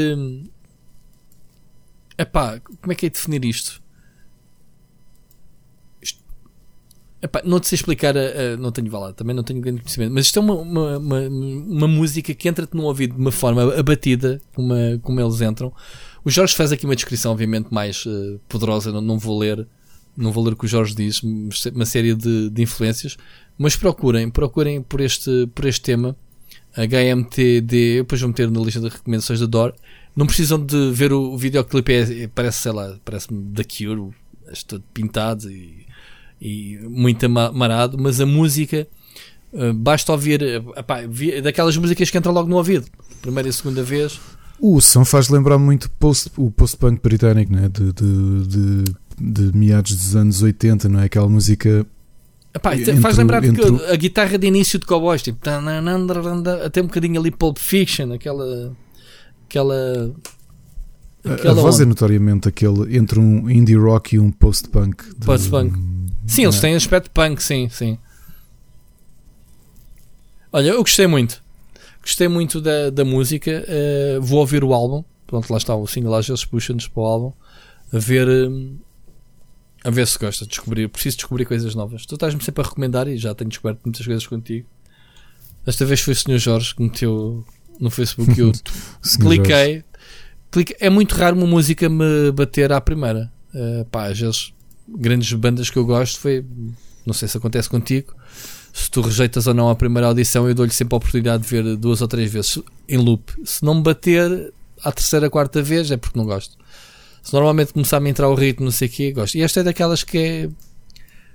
[2.17, 3.82] Epá, como é que é definir isto
[7.23, 10.25] epá, não te sei explicar, uh, não tenho valado, também não tenho grande conhecimento, mas
[10.25, 14.41] isto é uma, uma, uma, uma música que entra-te no ouvido de uma forma abatida,
[14.53, 15.73] como, como eles entram.
[16.25, 19.67] O Jorge faz aqui uma descrição, obviamente, mais uh, poderosa, não, não, vou ler.
[20.15, 23.17] Não vou ler o que o Jorge diz, uma série de, de influências,
[23.57, 26.15] mas procurem, procurem por este, por este tema,
[26.77, 29.73] HMTD, depois vou meter na lista de recomendações da DOR,
[30.15, 34.11] não precisam de ver o, o videoclipe, é, parece, sei lá, parece-me da Cure,
[34.51, 35.83] está pintado e,
[36.43, 38.85] e muito amarado, mas a música
[39.53, 40.41] uh, basta ouvir,
[40.75, 40.99] epá,
[41.41, 42.85] daquelas músicas que entram logo no ouvido,
[43.21, 44.19] primeira e segunda vez.
[44.59, 47.69] O som faz lembrar muito post, o post-punk britânico, né?
[47.69, 48.83] de, de, de,
[49.17, 51.05] de, meados dos anos 80, não é?
[51.05, 51.85] Aquela música.
[52.53, 53.63] Epá, entre, faz lembrar entre...
[53.89, 55.39] a guitarra de início de Cowboys, tipo,
[56.65, 58.75] até um bocadinho ali Pulp Fiction, aquela
[59.45, 60.13] aquela.
[61.23, 61.83] aquela a voz onda.
[61.83, 65.03] é notoriamente aquele entre um indie rock e um post-punk.
[65.25, 65.73] Post-punk.
[66.27, 66.61] Sim, eles é?
[66.61, 67.97] têm aspecto punk, sim, sim.
[70.51, 71.43] Olha, eu gostei muito.
[72.01, 73.65] Gostei muito da, da música.
[73.67, 75.03] Uh, vou ouvir o álbum.
[75.25, 77.33] Pronto, lá está o single, às vezes puxa-nos para o álbum.
[77.91, 78.27] A ver.
[78.27, 78.77] Um,
[79.83, 80.87] a ver se gosta de descobrir.
[80.89, 82.05] Preciso descobrir coisas novas.
[82.05, 84.67] Tu estás-me sempre a recomendar e já tenho descoberto muitas coisas contigo.
[85.65, 86.37] Desta vez foi o Sr.
[86.37, 87.45] Jorge que meteu
[87.79, 88.51] no Facebook eu
[89.19, 89.83] cliquei,
[90.51, 90.77] cliquei.
[90.79, 93.31] É muito raro uma música me bater à primeira.
[93.53, 94.52] Uh, pá, às vezes,
[94.87, 96.45] grandes bandas que eu gosto foi.
[97.05, 98.13] Não sei se acontece contigo.
[98.71, 101.75] Se tu rejeitas ou não a primeira audição, eu dou-lhe sempre a oportunidade de ver
[101.75, 103.31] duas ou três vezes em loop.
[103.45, 104.53] Se não me bater
[104.83, 106.57] à terceira, quarta vez, é porque não gosto.
[107.21, 109.35] Se normalmente começar a me entrar o ritmo, não sei o quê, gosto.
[109.35, 110.49] E esta é daquelas que é.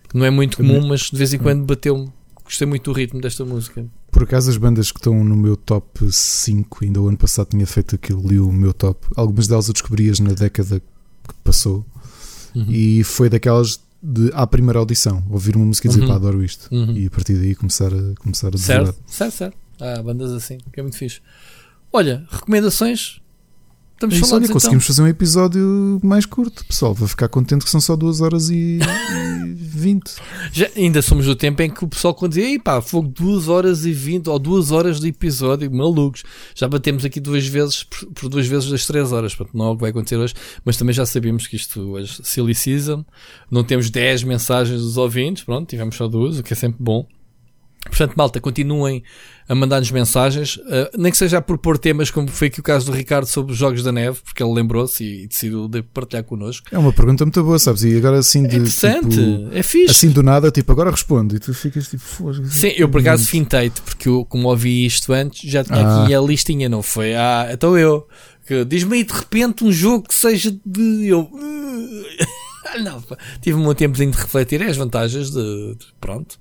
[0.08, 2.12] que não é muito comum, mas de vez em quando bateu-me.
[2.44, 3.86] Gostei muito do ritmo desta música.
[4.10, 7.66] Por acaso, as bandas que estão no meu top 5, ainda o ano passado tinha
[7.66, 9.06] feito aquilo, li o meu top.
[9.14, 11.84] Algumas delas eu descobri-as na década que passou
[12.60, 12.66] uhum.
[12.68, 16.08] e foi daquelas de à primeira audição, ouvir uma música e dizer uhum.
[16.08, 16.68] pá, adoro isto.
[16.72, 16.96] Uhum.
[16.96, 19.56] E a partir daí começar a, começar a certo, certo, certo.
[19.80, 21.20] Há bandas assim, que é muito fixe.
[21.92, 23.20] Olha, recomendações
[23.98, 24.54] Estamos é isso, olha, então.
[24.54, 26.94] conseguimos fazer um episódio mais curto, pessoal.
[26.94, 28.78] Vou ficar contente que são só 2 horas e,
[29.44, 30.14] 20.
[30.52, 33.84] Já, ainda somos do tempo em que o pessoal quando dizia, pá, fogo 2 horas
[33.84, 36.22] e 20 ou 2 horas de episódio, malucos.
[36.54, 39.34] Já batemos aqui duas vezes por, por duas vezes das 3 horas.
[39.34, 42.20] Portanto, não é o que vai acontecer hoje, mas também já sabíamos que isto hoje,
[42.22, 43.04] silly season,
[43.50, 47.04] não temos 10 mensagens dos ouvintes, pronto, tivemos só duas, o que é sempre bom.
[47.88, 49.02] Portanto, malta, continuem
[49.48, 52.86] a mandar-nos mensagens, uh, nem que seja a propor temas, como foi aqui o caso
[52.86, 56.66] do Ricardo sobre os Jogos da Neve, porque ele lembrou-se e, decidiu de partilhar connosco.
[56.70, 57.82] É uma pergunta muito boa, sabes?
[57.82, 58.56] E agora assim de.
[58.56, 59.90] É interessante, tipo, é fixe.
[59.90, 62.04] Assim do nada, tipo, agora responde e tu ficas tipo.
[62.46, 66.04] Sim, eu por acaso fintei-te, porque eu, como ouvi isto antes, já tinha ah.
[66.04, 67.14] aqui a listinha, não foi?
[67.14, 68.06] Ah, então eu.
[68.66, 71.06] Diz-me aí de repente um jogo que seja de.
[71.06, 71.30] Eu.
[72.82, 73.02] não,
[73.40, 76.38] tive um tempozinho de refletir é as vantagens de, de pronto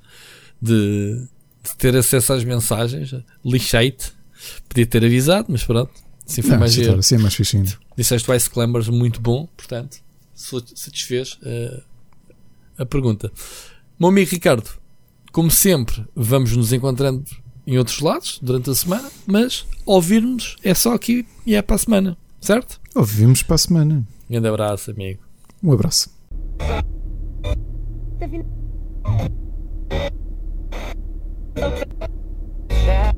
[0.61, 1.27] de
[1.71, 3.13] de ter acesso às mensagens.
[3.43, 4.11] Lixei-te.
[4.67, 5.91] Podia ter avisado, mas pronto.
[6.27, 6.99] Assim foi não, mais giro.
[6.99, 7.35] Assim é mais.
[7.95, 9.97] Disseste o Ice Climbers muito bom, portanto,
[10.35, 11.81] satisfez uh,
[12.77, 13.31] a pergunta.
[13.99, 14.69] Meu amigo Ricardo,
[15.31, 17.23] como sempre, vamos nos encontrando
[17.65, 21.79] em outros lados durante a semana, mas ouvir-nos é só aqui e é para a
[21.79, 22.79] semana, certo?
[22.93, 24.07] Ouvimos para a semana.
[24.29, 25.21] Um grande abraço, amigo.
[25.63, 26.09] Um abraço.
[31.59, 31.85] Okay.
[32.69, 33.16] Yeah.